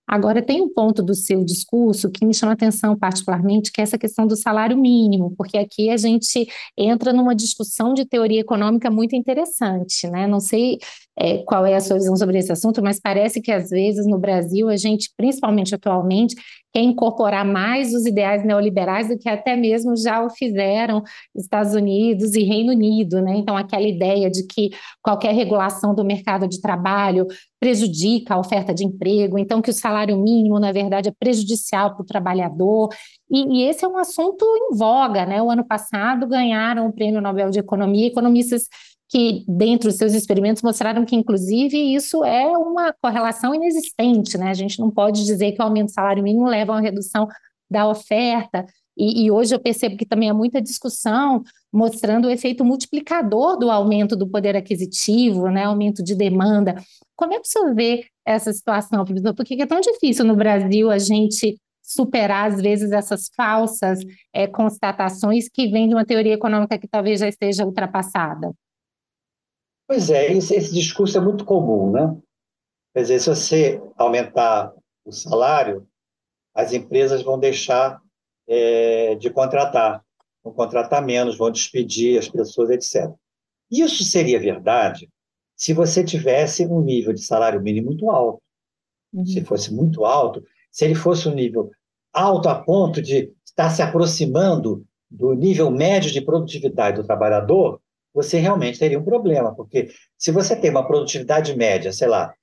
Agora, 0.07 0.41
tem 0.41 0.61
um 0.61 0.71
ponto 0.71 1.01
do 1.01 1.15
seu 1.15 1.43
discurso 1.43 2.11
que 2.11 2.25
me 2.25 2.33
chama 2.33 2.53
atenção 2.53 2.97
particularmente, 2.97 3.71
que 3.71 3.81
é 3.81 3.83
essa 3.83 3.97
questão 3.97 4.27
do 4.27 4.35
salário 4.35 4.77
mínimo, 4.77 5.33
porque 5.35 5.57
aqui 5.57 5.89
a 5.89 5.97
gente 5.97 6.47
entra 6.77 7.11
numa 7.11 7.35
discussão 7.35 7.93
de 7.93 8.05
teoria 8.05 8.41
econômica 8.41 8.91
muito 8.91 9.15
interessante, 9.15 10.07
né? 10.07 10.27
Não 10.27 10.39
sei 10.39 10.77
é, 11.17 11.39
qual 11.39 11.65
é 11.65 11.75
a 11.75 11.79
sua 11.79 11.97
visão 11.97 12.15
sobre 12.15 12.37
esse 12.37 12.51
assunto, 12.51 12.83
mas 12.83 12.99
parece 12.99 13.41
que 13.41 13.51
às 13.51 13.69
vezes 13.69 14.05
no 14.05 14.19
Brasil 14.19 14.69
a 14.69 14.75
gente, 14.75 15.09
principalmente 15.17 15.73
atualmente, 15.73 16.35
quer 16.73 16.81
incorporar 16.81 17.45
mais 17.45 17.93
os 17.93 18.05
ideais 18.05 18.43
neoliberais 18.43 19.07
do 19.07 19.17
que 19.17 19.29
até 19.29 19.55
mesmo 19.55 19.95
já 19.95 20.21
o 20.21 20.29
fizeram 20.29 21.01
Estados 21.33 21.73
Unidos 21.73 22.35
e 22.35 22.43
Reino 22.43 22.73
Unido, 22.73 23.21
né? 23.21 23.37
Então 23.37 23.55
aquela 23.55 23.87
ideia 23.87 24.29
de 24.29 24.45
que 24.45 24.71
qualquer 25.01 25.33
regulação 25.33 25.95
do 25.95 26.03
mercado 26.03 26.49
de 26.49 26.59
trabalho 26.59 27.25
prejudica 27.59 28.35
a 28.35 28.39
oferta 28.39 28.73
de 28.73 28.83
emprego, 28.83 29.39
então 29.39 29.61
que 29.61 29.69
o 29.69 29.73
salário 29.73 30.17
mínimo 30.17 30.59
na 30.59 30.71
verdade 30.71 31.09
é 31.09 31.13
prejudicial 31.17 31.95
para 31.95 32.03
o 32.03 32.05
trabalhador. 32.05 32.89
E, 33.29 33.61
e, 33.61 33.69
esse 33.69 33.83
é 33.83 33.87
um 33.87 33.97
assunto 33.97 34.45
em 34.45 34.75
voga, 34.75 35.25
né? 35.25 35.41
O 35.41 35.49
ano 35.49 35.65
passado 35.65 36.27
ganharam 36.27 36.87
o 36.87 36.93
Prêmio 36.93 37.21
Nobel 37.21 37.49
de 37.49 37.59
Economia 37.59 38.07
economistas 38.07 38.67
que, 39.09 39.45
dentro 39.47 39.89
dos 39.89 39.97
seus 39.97 40.13
experimentos, 40.13 40.61
mostraram 40.61 41.05
que, 41.05 41.15
inclusive, 41.15 41.77
isso 41.77 42.23
é 42.23 42.45
uma 42.57 42.93
correlação 43.01 43.53
inexistente, 43.53 44.37
né? 44.37 44.49
A 44.49 44.53
gente 44.53 44.79
não 44.79 44.91
pode 44.91 45.23
dizer 45.23 45.51
que 45.53 45.61
o 45.61 45.65
aumento 45.65 45.87
do 45.87 45.93
salário 45.93 46.23
mínimo 46.23 46.47
leva 46.47 46.73
a 46.73 46.75
uma 46.75 46.81
redução 46.81 47.27
da 47.69 47.87
oferta. 47.87 48.65
E, 48.97 49.25
e, 49.25 49.31
hoje 49.31 49.53
eu 49.53 49.59
percebo 49.59 49.97
que 49.97 50.05
também 50.05 50.29
há 50.29 50.33
muita 50.33 50.61
discussão 50.61 51.43
mostrando 51.75 52.25
o 52.25 52.31
efeito 52.31 52.63
multiplicador 52.63 53.57
do 53.57 53.69
aumento 53.69 54.15
do 54.15 54.27
poder 54.27 54.55
aquisitivo, 54.55 55.49
né, 55.49 55.65
aumento 55.65 56.01
de 56.01 56.15
demanda. 56.15 56.73
Como 57.17 57.33
é 57.33 57.39
que 57.39 57.47
você 57.47 57.73
vê 57.73 58.05
essa 58.25 58.53
situação, 58.53 59.03
professor? 59.03 59.35
Por 59.35 59.43
que 59.43 59.61
é 59.61 59.65
tão 59.65 59.81
difícil 59.81 60.23
no 60.23 60.37
Brasil 60.37 60.89
a 60.89 60.97
gente 60.97 61.57
superar, 61.83 62.51
às 62.51 62.61
vezes, 62.61 62.91
essas 62.91 63.29
falsas 63.35 63.99
é, 64.33 64.47
constatações 64.47 65.49
que 65.49 65.67
vêm 65.67 65.89
de 65.89 65.93
uma 65.93 66.05
teoria 66.05 66.33
econômica 66.33 66.79
que 66.79 66.87
talvez 66.87 67.19
já 67.19 67.27
esteja 67.27 67.65
ultrapassada? 67.65 68.53
Pois 69.85 70.09
é, 70.09 70.31
esse, 70.31 70.55
esse 70.55 70.73
discurso 70.73 71.17
é 71.17 71.21
muito 71.21 71.43
comum, 71.43 71.91
né? 71.91 72.17
Quer 72.93 73.01
dizer, 73.01 73.19
se 73.19 73.29
você 73.29 73.83
aumentar 73.97 74.73
o 75.03 75.11
salário, 75.11 75.85
as 76.55 76.71
empresas 76.71 77.21
vão 77.21 77.37
deixar 77.37 78.01
é, 78.47 79.15
de 79.15 79.29
contratar, 79.29 80.04
vão 80.45 80.53
contratar 80.53 81.03
menos, 81.03 81.37
vão 81.37 81.49
despedir 81.49 82.19
as 82.19 82.29
pessoas, 82.29 82.69
etc. 82.69 83.11
Isso 83.69 84.03
seria 84.03 84.39
verdade 84.39 85.09
se 85.55 85.73
você 85.73 86.03
tivesse 86.03 86.65
um 86.67 86.81
nível 86.81 87.13
de 87.13 87.23
salário 87.23 87.61
mínimo 87.61 87.87
muito 87.87 88.09
alto. 88.11 88.41
Uhum. 89.11 89.25
Se 89.25 89.43
fosse 89.43 89.73
muito 89.73 90.05
alto, 90.05 90.43
se 90.71 90.85
ele 90.85 90.93
fosse 90.93 91.27
um 91.27 91.33
nível 91.33 91.71
alto 92.13 92.47
a 92.47 92.55
ponto 92.55 93.01
de 93.01 93.33
estar 93.43 93.69
se 93.71 93.81
aproximando 93.81 94.85
do 95.09 95.33
nível 95.33 95.71
médio 95.71 96.11
de 96.11 96.21
produtividade 96.21 96.97
do 96.97 97.07
trabalhador, 97.07 97.81
você 98.13 98.37
realmente 98.37 98.79
teria 98.79 98.99
um 98.99 99.03
problema, 99.03 99.53
porque 99.55 99.89
se 100.17 100.31
você 100.31 100.55
tem 100.55 100.69
uma 100.69 100.87
produtividade 100.87 101.55
média, 101.55 101.91
sei 101.91 102.07
lá, 102.07 102.33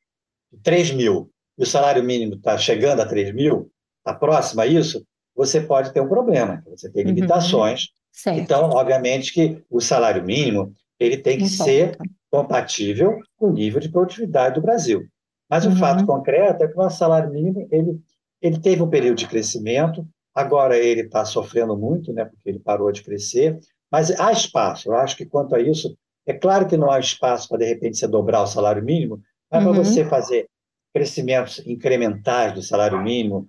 de 0.50 0.58
3 0.60 0.92
mil, 0.92 1.30
e 1.56 1.62
o 1.62 1.66
salário 1.66 2.02
mínimo 2.02 2.34
está 2.34 2.58
chegando 2.58 3.00
a 3.00 3.06
3 3.06 3.34
mil, 3.34 3.70
está 3.98 4.14
próximo 4.18 4.60
a 4.60 4.66
isso, 4.66 5.06
você 5.34 5.60
pode 5.60 5.92
ter 5.92 6.00
um 6.00 6.08
problema, 6.08 6.62
você 6.66 6.90
tem 6.90 7.04
uhum. 7.04 7.12
limitações. 7.12 7.88
Uhum. 8.26 8.34
Então, 8.34 8.70
obviamente 8.70 9.32
que 9.32 9.62
o 9.70 9.80
salário 9.80 10.24
mínimo 10.24 10.72
ele 10.98 11.16
tem 11.16 11.38
que 11.38 11.48
ser 11.48 11.96
compatível 12.30 13.18
com 13.36 13.48
o 13.48 13.52
nível 13.52 13.80
de 13.80 13.90
produtividade 13.90 14.54
do 14.54 14.62
Brasil. 14.62 15.02
Mas 15.50 15.64
uhum. 15.64 15.72
o 15.72 15.76
fato 15.76 16.06
concreto 16.06 16.64
é 16.64 16.68
que 16.68 16.74
o 16.74 16.82
nosso 16.82 16.98
salário 16.98 17.30
mínimo 17.30 17.66
ele, 17.70 18.00
ele 18.40 18.58
teve 18.58 18.82
um 18.82 18.88
período 18.88 19.18
de 19.18 19.28
crescimento, 19.28 20.06
agora 20.34 20.78
ele 20.78 21.02
está 21.02 21.24
sofrendo 21.24 21.76
muito, 21.76 22.12
né, 22.12 22.24
porque 22.24 22.48
ele 22.48 22.58
parou 22.58 22.90
de 22.90 23.02
crescer, 23.02 23.58
mas 23.90 24.10
há 24.18 24.32
espaço, 24.32 24.88
eu 24.88 24.96
acho 24.96 25.16
que 25.16 25.26
quanto 25.26 25.54
a 25.54 25.60
isso, 25.60 25.94
é 26.26 26.32
claro 26.32 26.66
que 26.66 26.76
não 26.76 26.90
há 26.90 26.98
espaço 26.98 27.48
para, 27.48 27.58
de 27.58 27.66
repente, 27.66 27.98
você 27.98 28.06
dobrar 28.06 28.42
o 28.42 28.46
salário 28.46 28.82
mínimo, 28.82 29.20
mas 29.50 29.64
uhum. 29.64 29.72
para 29.72 29.84
você 29.84 30.04
fazer 30.04 30.48
crescimentos 30.94 31.62
incrementais 31.66 32.54
do 32.54 32.62
salário 32.62 33.02
mínimo, 33.02 33.46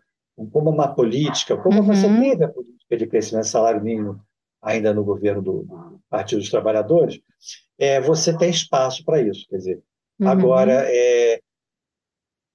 como 0.52 0.69
uma 0.69 0.88
política, 0.88 1.56
como 1.58 1.80
uhum. 1.80 1.86
você 1.86 2.08
teve 2.08 2.43
a 2.43 2.50
política 2.50 2.98
de 2.98 3.08
crescimento 3.08 3.48
salário 3.48 3.84
mínimo 3.84 4.19
ainda 4.62 4.93
no 4.93 5.04
governo 5.04 5.41
do, 5.41 5.63
do 5.63 6.00
Partido 6.10 6.39
dos 6.39 6.50
Trabalhadores, 6.50 7.19
é, 7.78 8.00
você 8.00 8.36
tem 8.36 8.50
espaço 8.50 9.04
para 9.04 9.22
isso. 9.22 9.46
Quer 9.50 9.58
dizer, 9.58 9.84
uhum. 10.19 10.28
agora, 10.28 10.86
é, 10.88 11.39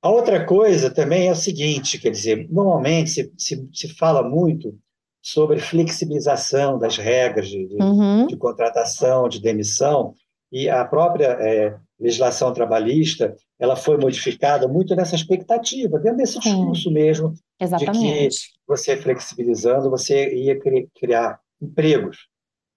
a 0.02 0.10
outra 0.10 0.44
coisa 0.44 0.90
também 0.90 1.28
é 1.28 1.32
o 1.32 1.36
seguinte, 1.36 1.98
quer 1.98 2.10
dizer, 2.10 2.48
normalmente 2.50 3.10
se, 3.10 3.32
se, 3.36 3.68
se 3.72 3.88
fala 3.94 4.22
muito 4.22 4.76
sobre 5.20 5.58
flexibilização 5.58 6.78
das 6.78 6.96
regras 6.96 7.48
de, 7.48 7.66
de, 7.66 7.82
uhum. 7.82 8.26
de 8.26 8.36
contratação, 8.36 9.28
de 9.28 9.40
demissão, 9.40 10.14
e 10.50 10.68
a 10.68 10.84
própria 10.84 11.36
é, 11.40 11.76
legislação 12.00 12.52
trabalhista 12.52 13.36
ela 13.58 13.76
foi 13.76 13.98
modificada 13.98 14.66
muito 14.66 14.94
nessa 14.94 15.14
expectativa, 15.14 15.98
dentro 15.98 16.18
desse 16.18 16.38
discurso 16.38 16.90
mesmo, 16.90 17.34
Exatamente. 17.60 18.28
de 18.28 18.46
que 18.46 18.58
você 18.66 18.96
flexibilizando, 18.96 19.90
você 19.90 20.34
ia 20.34 20.58
criar 20.94 21.40
empregos. 21.60 22.28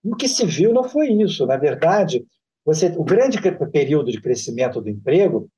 E 0.04 0.12
o 0.12 0.16
que 0.16 0.28
se 0.28 0.46
viu 0.46 0.74
não 0.74 0.84
foi 0.84 1.10
isso. 1.10 1.46
Na 1.46 1.58
verdade, 1.58 2.26
você, 2.66 2.88
o 2.98 3.04
grande 3.04 3.40
período 3.72 4.12
de 4.12 4.22
crescimento 4.22 4.82
do 4.82 4.90
emprego 4.90 5.50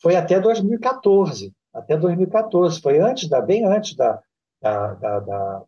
foi 0.00 0.16
até 0.16 0.40
2014. 0.40 1.52
Até 1.72 1.96
2014, 1.96 2.80
foi 2.80 2.98
antes 2.98 3.28
da, 3.28 3.40
bem 3.40 3.64
antes 3.64 3.94
da, 3.94 4.20
da, 4.60 4.94
da, 4.94 5.20
da 5.20 5.62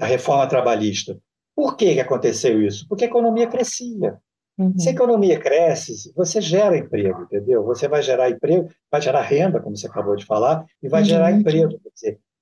da 0.00 0.06
reforma 0.06 0.48
trabalhista. 0.48 1.20
Por 1.54 1.76
que, 1.76 1.92
que 1.92 2.00
aconteceu 2.00 2.62
isso? 2.62 2.88
Porque 2.88 3.04
a 3.04 3.06
economia 3.06 3.46
crescia. 3.46 4.18
Uhum. 4.60 4.78
Se 4.78 4.90
a 4.90 4.92
economia 4.92 5.40
cresce, 5.40 6.12
você 6.14 6.38
gera 6.38 6.76
emprego, 6.76 7.22
entendeu? 7.22 7.64
Você 7.64 7.88
vai 7.88 8.02
gerar 8.02 8.28
emprego, 8.28 8.68
vai 8.92 9.00
gerar 9.00 9.22
renda, 9.22 9.58
como 9.58 9.74
você 9.74 9.86
acabou 9.86 10.14
de 10.14 10.26
falar, 10.26 10.66
e 10.82 10.88
vai 10.88 11.00
uhum. 11.00 11.06
gerar 11.06 11.32
emprego. 11.32 11.80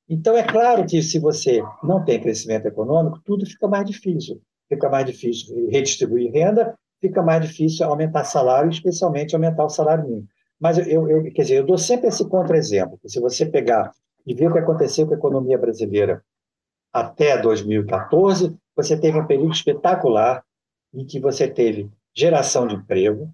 Então, 0.09 0.37
é 0.37 0.43
claro 0.43 0.85
que 0.85 1.01
se 1.01 1.21
você 1.21 1.63
não 1.81 2.05
tem 2.05 2.21
crescimento 2.21 2.67
econômico, 2.67 3.21
tudo 3.25 3.47
fica 3.47 3.69
mais 3.69 3.87
difícil. 3.87 4.41
Fica 4.69 4.89
mais 4.89 5.07
difícil 5.07 5.69
redistribuir 5.71 6.33
renda, 6.33 6.75
fica 7.01 7.23
mais 7.23 7.47
difícil 7.47 7.87
aumentar 7.87 8.25
salário, 8.25 8.69
especialmente 8.69 9.37
aumentar 9.37 9.65
o 9.65 9.71
salário 9.71 10.05
mínimo. 10.05 10.27
Mas 10.59 10.77
eu, 10.77 11.09
eu 11.09 11.23
quer 11.33 11.43
dizer, 11.43 11.59
eu 11.59 11.67
dou 11.67 11.79
sempre 11.79 12.09
esse 12.09 12.29
contra-exemplo. 12.29 12.99
Se 13.07 13.21
você 13.21 13.47
pegar 13.47 13.93
e 14.27 14.35
ver 14.35 14.51
o 14.51 14.53
que 14.53 14.59
aconteceu 14.59 15.07
com 15.07 15.15
a 15.15 15.17
economia 15.17 15.57
brasileira 15.57 16.21
até 16.93 17.41
2014, 17.41 18.57
você 18.75 18.99
teve 18.99 19.17
um 19.17 19.27
período 19.27 19.53
espetacular 19.53 20.43
em 20.93 21.05
que 21.05 21.21
você 21.21 21.47
teve 21.47 21.89
geração 22.19 22.67
de 22.67 22.75
emprego, 22.75 23.31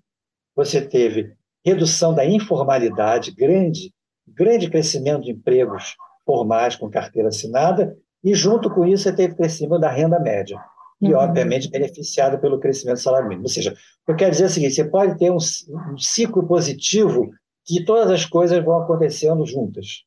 você 0.55 0.83
teve 0.83 1.33
redução 1.64 2.14
da 2.14 2.27
informalidade, 2.27 3.31
grande, 3.31 3.94
grande 4.29 4.68
crescimento 4.68 5.23
de 5.23 5.31
empregos 5.31 5.97
formais 6.27 6.77
com 6.77 6.90
carteira 6.90 7.29
assinada, 7.29 7.97
e 8.23 8.35
junto 8.35 8.68
com 8.70 8.85
isso 8.85 9.05
você 9.05 9.14
teve 9.14 9.35
crescimento 9.35 9.81
da 9.81 9.90
renda 9.90 10.20
média, 10.20 10.59
e 11.01 11.12
uhum. 11.14 11.18
obviamente 11.18 11.70
beneficiado 11.70 12.38
pelo 12.38 12.61
crescimento 12.61 12.97
do 12.97 13.03
salário 13.03 13.27
mínimo. 13.27 13.47
Ou 13.47 13.51
seja, 13.51 13.75
eu 14.07 14.14
quero 14.14 14.33
dizer 14.33 14.44
o 14.44 14.51
seguinte, 14.51 14.75
você 14.75 14.85
pode 14.85 15.18
ter 15.18 15.31
um, 15.31 15.37
um 15.37 15.99
ciclo 15.99 16.47
positivo 16.47 17.31
que 17.64 17.83
todas 17.85 18.11
as 18.11 18.27
coisas 18.27 18.62
vão 18.62 18.83
acontecendo 18.83 19.47
juntas. 19.47 20.05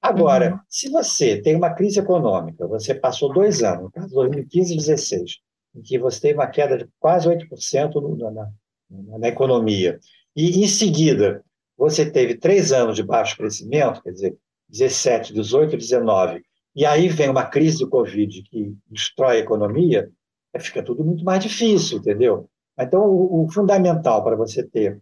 Agora, 0.00 0.52
uhum. 0.52 0.58
se 0.66 0.88
você 0.88 1.42
tem 1.42 1.56
uma 1.56 1.74
crise 1.74 2.00
econômica, 2.00 2.66
você 2.66 2.94
passou 2.94 3.32
dois 3.32 3.62
anos, 3.62 3.90
2015 3.94 4.72
e 4.72 4.76
2016, 4.76 5.44
em 5.74 5.82
que 5.82 5.98
você 5.98 6.20
teve 6.20 6.34
uma 6.34 6.46
queda 6.46 6.78
de 6.78 6.88
quase 6.98 7.28
8% 7.28 7.94
no, 7.94 8.16
na, 8.16 8.30
na, 8.30 9.18
na 9.18 9.28
economia, 9.28 9.98
e 10.36 10.62
em 10.62 10.68
seguida 10.68 11.44
você 11.76 12.08
teve 12.08 12.36
três 12.36 12.72
anos 12.72 12.96
de 12.96 13.02
baixo 13.02 13.36
crescimento, 13.36 14.02
quer 14.02 14.12
dizer, 14.12 14.36
17, 14.68 15.32
18, 15.32 15.76
19, 15.76 16.42
e 16.74 16.84
aí 16.84 17.08
vem 17.08 17.28
uma 17.28 17.44
crise 17.44 17.78
do 17.78 17.88
Covid 17.88 18.42
que 18.44 18.74
destrói 18.88 19.36
a 19.36 19.40
economia, 19.40 20.10
fica 20.58 20.82
tudo 20.82 21.04
muito 21.04 21.24
mais 21.24 21.42
difícil, 21.42 21.98
entendeu? 21.98 22.48
Então, 22.78 23.04
o, 23.04 23.44
o 23.44 23.48
fundamental 23.50 24.22
para 24.24 24.36
você 24.36 24.62
ter 24.62 25.00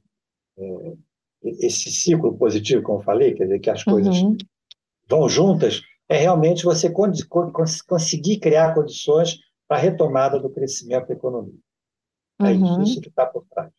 é, 0.58 0.92
esse 1.42 1.90
ciclo 1.90 2.36
positivo, 2.36 2.82
como 2.82 2.98
eu 2.98 3.04
falei, 3.04 3.34
quer 3.34 3.44
dizer, 3.44 3.58
que 3.58 3.70
as 3.70 3.82
coisas 3.82 4.16
uhum. 4.20 4.36
vão 5.08 5.28
juntas, 5.28 5.80
é 6.08 6.16
realmente 6.18 6.64
você 6.64 6.92
conseguir 7.86 8.38
criar 8.38 8.74
condições 8.74 9.38
para 9.72 9.78
a 9.78 9.80
retomada 9.80 10.38
do 10.38 10.50
crescimento 10.50 11.08
da 11.08 11.14
economia. 11.14 11.54
É 12.42 12.50
uhum. 12.50 12.82
isso 12.82 13.00
que 13.00 13.08
está 13.08 13.24
por 13.24 13.46
trás. 13.48 13.70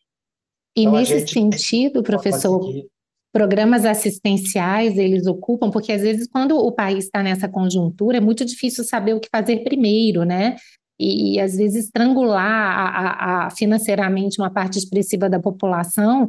E 0.76 0.82
então, 0.82 0.94
nesse 0.94 1.28
sentido, 1.28 2.02
professor, 2.02 2.58
conseguir... 2.58 2.88
programas 3.32 3.84
assistenciais 3.84 4.98
eles 4.98 5.28
ocupam, 5.28 5.70
porque 5.70 5.92
às 5.92 6.02
vezes 6.02 6.26
quando 6.26 6.56
o 6.56 6.72
país 6.72 7.04
está 7.04 7.22
nessa 7.22 7.48
conjuntura 7.48 8.16
é 8.16 8.20
muito 8.20 8.44
difícil 8.44 8.82
saber 8.82 9.14
o 9.14 9.20
que 9.20 9.28
fazer 9.30 9.62
primeiro, 9.62 10.24
né? 10.24 10.56
E, 10.98 11.34
e 11.34 11.40
às 11.40 11.56
vezes 11.56 11.84
estrangular 11.84 12.40
a, 12.40 12.88
a, 12.88 13.46
a 13.46 13.50
financeiramente 13.50 14.40
uma 14.40 14.50
parte 14.50 14.78
expressiva 14.78 15.30
da 15.30 15.38
população 15.38 16.28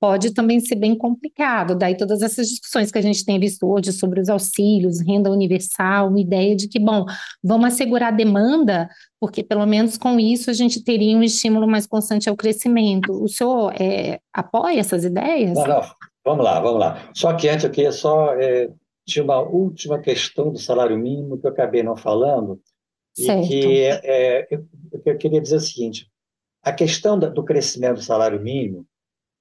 pode 0.00 0.32
também 0.32 0.58
ser 0.58 0.76
bem 0.76 0.96
complicado. 0.96 1.74
Daí 1.74 1.94
todas 1.94 2.22
essas 2.22 2.48
discussões 2.48 2.90
que 2.90 2.98
a 2.98 3.02
gente 3.02 3.24
tem 3.24 3.38
visto 3.38 3.70
hoje 3.70 3.92
sobre 3.92 4.20
os 4.20 4.30
auxílios, 4.30 5.00
renda 5.06 5.30
universal, 5.30 6.08
uma 6.08 6.20
ideia 6.20 6.56
de 6.56 6.66
que, 6.66 6.80
bom, 6.80 7.04
vamos 7.44 7.66
assegurar 7.66 8.08
a 8.08 8.16
demanda, 8.16 8.88
porque 9.20 9.44
pelo 9.44 9.66
menos 9.66 9.98
com 9.98 10.18
isso 10.18 10.48
a 10.50 10.54
gente 10.54 10.82
teria 10.82 11.16
um 11.16 11.22
estímulo 11.22 11.68
mais 11.68 11.86
constante 11.86 12.30
ao 12.30 12.36
crescimento. 12.36 13.12
O 13.12 13.28
senhor 13.28 13.74
é, 13.78 14.18
apoia 14.32 14.80
essas 14.80 15.04
ideias? 15.04 15.52
Não, 15.52 15.66
não. 15.66 15.82
Vamos 16.24 16.44
lá, 16.44 16.60
vamos 16.60 16.80
lá. 16.80 17.10
Só 17.14 17.34
que 17.34 17.48
antes 17.48 17.64
eu 17.64 17.70
queria 17.70 17.92
só 17.92 18.34
é, 18.34 18.70
tinha 19.06 19.24
uma 19.24 19.40
última 19.40 19.98
questão 19.98 20.50
do 20.50 20.58
salário 20.58 20.96
mínimo 20.98 21.38
que 21.38 21.46
eu 21.46 21.50
acabei 21.50 21.82
não 21.82 21.96
falando 21.96 22.60
certo. 23.14 23.44
e 23.44 23.48
que 23.48 23.80
é, 23.82 24.00
é 24.04 24.48
eu, 24.50 24.66
eu 25.04 25.18
queria 25.18 25.40
dizer 25.40 25.56
o 25.56 25.60
seguinte: 25.60 26.08
a 26.62 26.72
questão 26.72 27.18
do 27.18 27.44
crescimento 27.44 27.96
do 27.96 28.02
salário 28.02 28.40
mínimo 28.40 28.86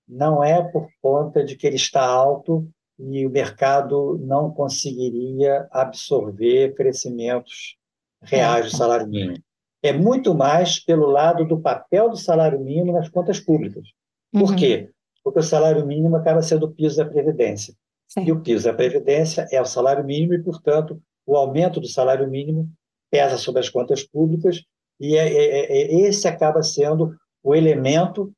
não 0.10 0.44
é 0.44 0.62
por 0.62 0.90
conta 1.02 1.44
de 1.44 1.56
que 1.56 1.68
ele 1.68 1.76
está 1.76 2.04
alto 2.04 2.68
e 2.98 3.26
o 3.26 3.30
mercado 3.30 4.18
não 4.18 4.52
conseguiria 4.52 5.68
absorver 5.72 6.74
crescimentos 6.74 7.78
reais 8.22 8.66
do 8.66 8.76
salário 8.76 9.08
mínimo. 9.08 9.38
É 9.82 9.94
muito 9.94 10.34
mais 10.34 10.80
pelo 10.80 11.06
lado 11.06 11.46
do 11.46 11.62
papel 11.62 12.10
do 12.10 12.18
salário 12.18 12.60
mínimo 12.60 12.92
nas 12.92 13.08
contas 13.08 13.40
públicas. 13.40 13.88
Por 14.32 14.50
uhum. 14.50 14.56
quê? 14.56 14.90
Porque 15.24 15.40
o 15.40 15.44
salário 15.44 15.86
mínimo 15.86 16.16
acaba 16.16 16.42
sendo 16.42 16.66
o 16.66 16.72
piso 16.72 16.98
da 16.98 17.06
Previdência. 17.06 17.74
Sim. 18.08 18.26
E 18.26 18.32
o 18.32 18.42
piso 18.42 18.66
da 18.66 18.74
Previdência 18.74 19.48
é 19.52 19.62
o 19.62 19.66
salário 19.66 20.04
mínimo 20.04 20.34
e, 20.34 20.44
portanto, 20.44 21.02
o 21.26 21.38
aumento 21.38 21.80
do 21.80 21.88
salário 21.88 22.28
mínimo 22.28 22.68
pesa 23.10 23.38
sobre 23.38 23.62
as 23.62 23.70
contas 23.70 24.04
públicas 24.04 24.64
e 25.00 25.16
é, 25.16 25.28
é, 25.28 25.60
é, 25.72 25.96
esse 26.02 26.28
acaba 26.28 26.62
sendo 26.62 27.16
o 27.42 27.56
elemento 27.56 28.34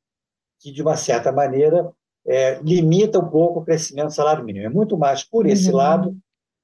que, 0.62 0.72
de 0.72 0.80
uma 0.80 0.96
certa 0.96 1.32
maneira, 1.32 1.92
é, 2.26 2.60
limita 2.60 3.18
um 3.18 3.28
pouco 3.28 3.60
o 3.60 3.64
crescimento 3.64 4.06
do 4.06 4.14
salário 4.14 4.44
mínimo. 4.44 4.64
É 4.64 4.70
muito 4.70 4.96
mais 4.96 5.24
por 5.24 5.46
esse 5.46 5.70
uhum. 5.70 5.76
lado 5.76 6.16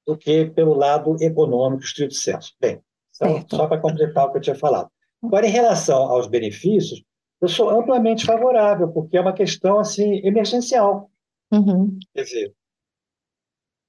do 0.06 0.16
que 0.16 0.46
pelo 0.46 0.74
lado 0.74 1.16
econômico, 1.20 1.82
estrito 1.82 2.14
senso. 2.14 2.54
Bem, 2.61 2.80
então, 3.14 3.44
só 3.50 3.66
para 3.66 3.80
completar 3.80 4.26
o 4.26 4.32
que 4.32 4.38
eu 4.38 4.42
tinha 4.42 4.56
falado. 4.56 4.88
Agora, 5.22 5.46
em 5.46 5.50
relação 5.50 6.02
aos 6.04 6.28
benefícios, 6.28 7.02
eu 7.40 7.48
sou 7.48 7.70
amplamente 7.70 8.24
favorável, 8.24 8.88
porque 8.88 9.16
é 9.16 9.20
uma 9.20 9.32
questão 9.32 9.78
assim 9.80 10.24
emergencial. 10.24 11.11
Uhum. 11.52 11.98
Quer 12.14 12.22
dizer, 12.22 12.54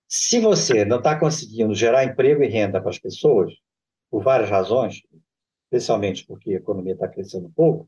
se 0.07 0.39
você 0.39 0.83
não 0.83 0.97
está 0.97 1.19
conseguindo 1.19 1.73
gerar 1.75 2.03
emprego 2.03 2.43
e 2.43 2.47
renda 2.47 2.81
para 2.81 2.89
as 2.89 2.97
pessoas, 2.97 3.53
por 4.09 4.23
várias 4.23 4.49
razões, 4.49 5.01
especialmente 5.65 6.25
porque 6.25 6.51
a 6.53 6.57
economia 6.57 6.93
está 6.93 7.07
crescendo 7.07 7.51
pouco, 7.55 7.87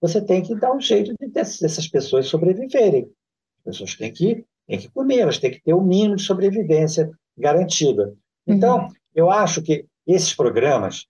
você 0.00 0.20
tem 0.20 0.42
que 0.42 0.54
dar 0.54 0.72
um 0.72 0.80
jeito 0.80 1.14
de 1.20 1.28
dessas 1.28 1.86
pessoas 1.88 2.26
sobreviverem. 2.26 3.10
As 3.58 3.64
pessoas 3.64 3.94
têm 3.94 4.12
que, 4.12 4.44
têm 4.66 4.78
que 4.78 4.88
comer, 4.88 5.20
elas 5.20 5.38
têm 5.38 5.50
que 5.50 5.62
ter 5.62 5.74
o 5.74 5.78
um 5.78 5.84
mínimo 5.84 6.16
de 6.16 6.22
sobrevivência 6.22 7.10
garantida. 7.36 8.14
Então, 8.46 8.78
uhum. 8.78 8.88
eu 9.14 9.30
acho 9.30 9.62
que 9.62 9.84
esses 10.06 10.34
programas, 10.34 11.06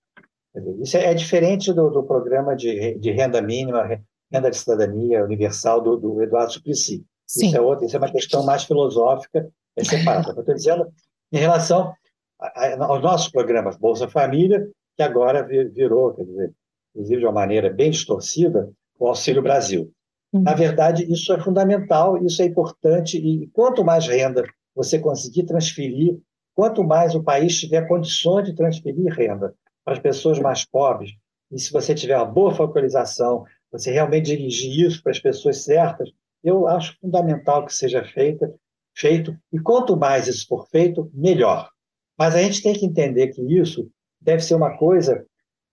isso 0.82 0.96
é, 0.96 1.06
é 1.06 1.14
diferente 1.14 1.72
do, 1.72 1.90
do 1.90 2.02
programa 2.02 2.56
de, 2.56 2.98
de, 2.98 3.10
renda 3.12 3.40
mínima, 3.40 4.02
renda 4.30 4.50
de 4.50 4.56
cidadania 4.56 5.24
universal 5.24 5.80
do, 5.80 5.96
do 5.96 6.22
Eduardo 6.22 6.52
Suplicy. 6.52 7.04
Sim. 7.26 7.46
Isso 7.46 7.56
é, 7.56 7.60
outra, 7.60 7.86
isso 7.86 7.96
é 7.96 7.98
uma 7.98 8.10
questão 8.10 8.44
mais 8.44 8.64
filosófica, 8.64 9.48
é 9.76 9.84
separada. 9.84 10.30
Eu 10.30 10.40
estou 10.40 10.54
dizendo 10.54 10.92
em 11.32 11.38
relação 11.38 11.94
aos 12.80 13.02
nossos 13.02 13.28
programas 13.30 13.76
Bolsa 13.76 14.08
Família, 14.08 14.68
que 14.96 15.02
agora 15.02 15.46
virou, 15.46 16.14
quer 16.14 16.24
dizer, 16.24 16.52
inclusive 16.94 17.20
de 17.20 17.26
uma 17.26 17.32
maneira 17.32 17.70
bem 17.70 17.90
distorcida, 17.90 18.70
o 19.00 19.08
Auxílio 19.08 19.42
Brasil. 19.42 19.90
Uhum. 20.32 20.42
Na 20.42 20.54
verdade, 20.54 21.10
isso 21.10 21.32
é 21.32 21.40
fundamental, 21.40 22.22
isso 22.24 22.42
é 22.42 22.44
importante, 22.44 23.16
e 23.16 23.48
quanto 23.48 23.82
mais 23.82 24.06
renda 24.06 24.44
você 24.76 24.98
conseguir 24.98 25.44
transferir, 25.44 26.18
quanto 26.54 26.84
mais 26.84 27.14
o 27.14 27.22
país 27.22 27.58
tiver 27.58 27.88
condições 27.88 28.44
de 28.44 28.54
transferir 28.54 29.12
renda 29.12 29.54
para 29.84 29.94
as 29.94 29.98
pessoas 29.98 30.38
mais 30.38 30.64
pobres, 30.64 31.10
e 31.50 31.58
se 31.58 31.72
você 31.72 31.94
tiver 31.94 32.16
uma 32.16 32.26
boa 32.26 32.54
focalização, 32.54 33.44
você 33.72 33.90
realmente 33.90 34.26
dirigir 34.26 34.86
isso 34.86 35.02
para 35.02 35.10
as 35.10 35.18
pessoas 35.18 35.64
certas, 35.64 36.10
eu 36.44 36.68
acho 36.68 36.96
fundamental 37.00 37.64
que 37.66 37.74
seja 37.74 38.04
feita, 38.04 38.54
feito, 38.94 39.36
e 39.52 39.58
quanto 39.58 39.96
mais 39.96 40.28
isso 40.28 40.46
for 40.46 40.68
feito, 40.68 41.10
melhor. 41.12 41.68
Mas 42.18 42.34
a 42.34 42.42
gente 42.42 42.62
tem 42.62 42.74
que 42.74 42.86
entender 42.86 43.28
que 43.28 43.42
isso 43.42 43.88
deve 44.20 44.42
ser 44.42 44.54
uma 44.54 44.76
coisa 44.76 45.24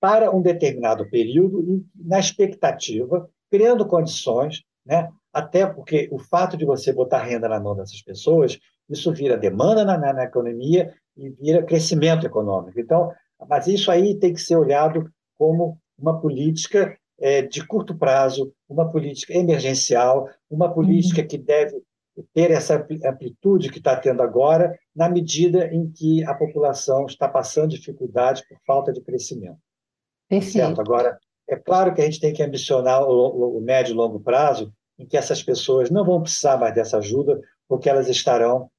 para 0.08 0.34
um 0.34 0.42
determinado 0.42 1.06
período 1.10 1.62
e 1.62 1.86
na 1.94 2.18
expectativa, 2.18 3.30
criando 3.52 3.86
condições, 3.86 4.64
né? 4.86 5.10
até 5.34 5.66
porque 5.66 6.08
o 6.10 6.18
fato 6.18 6.56
de 6.56 6.64
você 6.64 6.94
botar 6.94 7.24
renda 7.24 7.50
na 7.50 7.60
mão 7.60 7.76
dessas 7.76 8.02
pessoas, 8.02 8.58
isso 8.90 9.12
vira 9.12 9.36
demanda 9.36 9.84
na, 9.84 9.98
na, 9.98 10.14
na 10.14 10.24
economia 10.24 10.94
e 11.18 11.30
vira 11.30 11.62
crescimento 11.62 12.26
econômico. 12.26 12.80
Então, 12.80 13.12
mas 13.50 13.68
isso 13.68 13.92
aí 13.92 14.16
tem 14.16 14.34
que 14.34 14.40
ser 14.40 14.56
olhado 14.56 15.12
como 15.38 15.78
uma 16.00 16.22
política 16.22 16.98
é, 17.20 17.42
de 17.42 17.68
curto 17.68 17.94
prazo, 17.94 18.54
uma 18.70 18.90
política 18.90 19.34
emergencial, 19.34 20.30
uma 20.50 20.74
política 20.74 21.22
uhum. 21.22 21.28
que 21.28 21.38
deve 21.38 21.82
ter 22.34 22.52
essa 22.52 22.76
amplitude 23.04 23.70
que 23.70 23.80
está 23.80 23.98
tendo 23.98 24.24
agora, 24.24 24.74
na 24.96 25.10
medida 25.10 25.68
em 25.68 25.92
que 25.92 26.24
a 26.24 26.34
população 26.34 27.08
está 27.08 27.28
passando 27.28 27.72
dificuldade 27.72 28.42
por 28.48 28.58
falta 28.66 28.94
de 28.94 29.02
crescimento. 29.02 29.67
Perfeito. 30.30 30.68
Certo? 30.68 30.82
Agora, 30.82 31.18
é 31.50 31.56
claro 31.56 31.94
que 31.94 32.02
a 32.02 32.06
gente 32.06 32.20
tem 32.20 32.34
que 32.34 32.44
ambicionar 32.44 33.04
o, 33.04 33.58
o 33.58 33.62
médio 33.62 33.94
e 33.94 33.96
longo 33.96 34.20
prazo, 34.20 34.74
em 35.00 35.06
que 35.06 35.16
essas 35.16 35.42
pessoas 35.42 35.90
não 35.90 36.04
vão 36.04 36.22
precisar 36.22 36.58
mais 36.58 36.74
dessa 36.74 36.98
ajuda, 36.98 37.40
porque 37.68 37.90
elas 37.90 38.08
estarão 38.10 38.70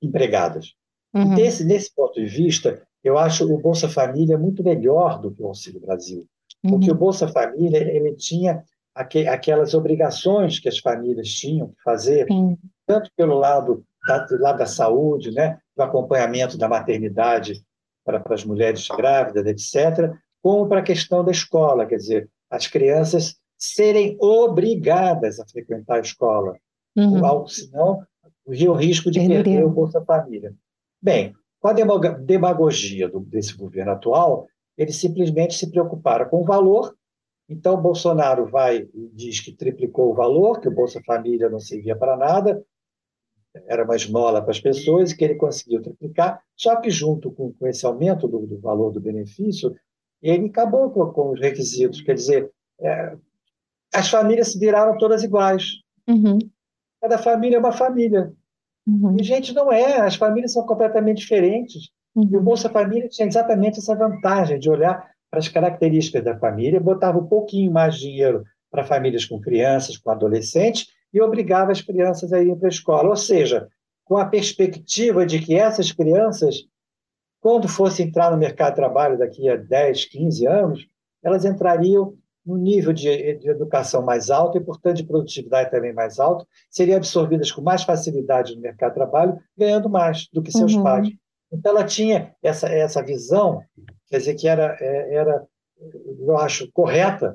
empregadas. 0.00 0.74
Uhum. 1.14 1.34
Desse, 1.34 1.64
nesse 1.64 1.94
ponto 1.94 2.14
de 2.14 2.26
vista, 2.26 2.82
eu 3.02 3.18
acho 3.18 3.50
o 3.52 3.58
Bolsa 3.58 3.88
Família 3.88 4.38
muito 4.38 4.62
melhor 4.62 5.20
do 5.20 5.30
que 5.30 5.42
o 5.42 5.46
Auxílio 5.46 5.80
Brasil, 5.80 6.26
uhum. 6.62 6.70
porque 6.70 6.90
o 6.90 6.94
Bolsa 6.94 7.28
Família 7.28 7.78
ele 7.78 8.14
tinha 8.14 8.62
aqu 8.94 9.26
aquelas 9.28 9.74
obrigações 9.74 10.58
que 10.58 10.68
as 10.68 10.78
famílias 10.78 11.28
tinham 11.28 11.68
que 11.68 11.82
fazer, 11.82 12.26
uhum. 12.30 12.56
tanto 12.86 13.10
pelo 13.16 13.34
lado 13.38 13.84
da, 14.06 14.18
do 14.18 14.38
lado 14.40 14.58
da 14.58 14.66
saúde, 14.66 15.30
né, 15.30 15.58
do 15.76 15.82
acompanhamento 15.82 16.56
da 16.58 16.68
maternidade 16.68 17.62
para, 18.04 18.20
para 18.20 18.34
as 18.34 18.44
mulheres 18.44 18.86
grávidas, 18.88 19.46
etc., 19.46 20.12
como 20.48 20.66
para 20.66 20.80
a 20.80 20.82
questão 20.82 21.22
da 21.22 21.30
escola, 21.30 21.84
quer 21.84 21.96
dizer, 21.96 22.30
as 22.48 22.66
crianças 22.66 23.36
serem 23.58 24.16
obrigadas 24.18 25.38
a 25.38 25.46
frequentar 25.46 25.96
a 25.96 26.00
escola, 26.00 26.56
uhum. 26.96 27.46
senão 27.46 28.02
corria 28.42 28.72
o 28.72 28.74
risco 28.74 29.10
de 29.10 29.20
perder 29.20 29.62
o 29.62 29.68
Bolsa 29.68 30.02
Família. 30.06 30.54
Bem, 31.02 31.34
com 31.60 31.68
a 31.68 31.74
demagogia 31.74 33.10
do, 33.10 33.20
desse 33.20 33.54
governo 33.54 33.92
atual, 33.92 34.46
eles 34.78 34.96
simplesmente 34.96 35.52
se 35.52 35.70
preocuparam 35.70 36.30
com 36.30 36.40
o 36.40 36.46
valor. 36.46 36.96
Então, 37.46 37.78
Bolsonaro 37.78 38.46
vai 38.46 38.88
e 38.94 39.10
diz 39.12 39.40
que 39.40 39.52
triplicou 39.52 40.12
o 40.12 40.14
valor, 40.14 40.62
que 40.62 40.68
o 40.68 40.74
Bolsa 40.74 40.98
Família 41.04 41.50
não 41.50 41.60
servia 41.60 41.94
para 41.94 42.16
nada, 42.16 42.64
era 43.66 43.84
uma 43.84 43.96
esmola 43.96 44.40
para 44.40 44.52
as 44.52 44.60
pessoas, 44.60 45.10
e 45.10 45.16
que 45.16 45.24
ele 45.26 45.34
conseguiu 45.34 45.82
triplicar. 45.82 46.40
Só 46.56 46.74
que, 46.76 46.88
junto 46.88 47.30
com, 47.32 47.52
com 47.52 47.66
esse 47.66 47.84
aumento 47.84 48.26
do, 48.26 48.46
do 48.46 48.58
valor 48.58 48.90
do 48.90 48.98
benefício, 48.98 49.76
ele 50.22 50.46
acabou 50.46 50.90
com, 50.90 51.06
com 51.12 51.32
os 51.32 51.40
requisitos. 51.40 52.00
Quer 52.02 52.14
dizer, 52.14 52.50
é, 52.80 53.16
as 53.94 54.08
famílias 54.08 54.52
se 54.52 54.58
viraram 54.58 54.96
todas 54.98 55.22
iguais. 55.22 55.64
Uhum. 56.08 56.38
Cada 57.00 57.18
família 57.18 57.56
é 57.56 57.60
uma 57.60 57.72
família. 57.72 58.32
Uhum. 58.86 59.16
E, 59.18 59.22
gente, 59.22 59.54
não 59.54 59.72
é. 59.72 60.00
As 60.00 60.16
famílias 60.16 60.52
são 60.52 60.64
completamente 60.64 61.18
diferentes. 61.18 61.90
Uhum. 62.14 62.28
E 62.30 62.36
o 62.36 62.42
Bolsa 62.42 62.68
Família 62.68 63.08
tinha 63.08 63.28
exatamente 63.28 63.78
essa 63.78 63.94
vantagem 63.94 64.58
de 64.58 64.68
olhar 64.70 65.08
para 65.30 65.40
as 65.40 65.48
características 65.48 66.24
da 66.24 66.38
família, 66.38 66.80
botava 66.80 67.18
um 67.18 67.26
pouquinho 67.26 67.70
mais 67.70 67.96
de 67.96 68.00
dinheiro 68.00 68.44
para 68.70 68.84
famílias 68.84 69.24
com 69.24 69.40
crianças, 69.40 69.96
com 69.96 70.10
adolescentes, 70.10 70.86
e 71.12 71.20
obrigava 71.20 71.72
as 71.72 71.80
crianças 71.80 72.32
a 72.32 72.40
irem 72.40 72.56
para 72.56 72.68
a 72.68 72.70
escola. 72.70 73.08
Ou 73.08 73.16
seja, 73.16 73.68
com 74.04 74.16
a 74.16 74.24
perspectiva 74.24 75.26
de 75.26 75.38
que 75.38 75.54
essas 75.54 75.92
crianças, 75.92 76.64
quando 77.48 77.66
fossem 77.66 78.08
entrar 78.08 78.30
no 78.30 78.36
mercado 78.36 78.72
de 78.72 78.76
trabalho 78.76 79.18
daqui 79.18 79.48
a 79.48 79.56
10, 79.56 80.04
15 80.04 80.46
anos, 80.46 80.86
elas 81.24 81.46
entrariam 81.46 82.12
no 82.44 82.58
nível 82.58 82.92
de, 82.92 83.38
de, 83.38 83.48
educação 83.48 84.02
mais 84.02 84.28
alto 84.28 84.58
e, 84.58 84.60
portanto, 84.60 84.98
de 84.98 85.06
produtividade 85.06 85.70
também 85.70 85.94
mais 85.94 86.18
alto, 86.18 86.46
seriam 86.70 86.98
absorvidas 86.98 87.50
com 87.50 87.62
mais 87.62 87.84
facilidade 87.84 88.54
no 88.54 88.60
mercado 88.60 88.90
de 88.90 88.96
trabalho, 88.96 89.38
ganhando 89.56 89.88
mais 89.88 90.28
do 90.30 90.42
que 90.42 90.52
seus 90.52 90.74
uhum. 90.74 90.82
pais. 90.82 91.08
Então, 91.50 91.72
ela 91.72 91.86
tinha 91.86 92.34
essa, 92.42 92.68
essa 92.68 93.02
visão, 93.02 93.62
quer 94.10 94.18
dizer, 94.18 94.34
que 94.34 94.46
era, 94.46 94.76
é, 94.78 95.14
era, 95.14 95.46
eu 96.20 96.36
acho, 96.36 96.70
correta, 96.70 97.34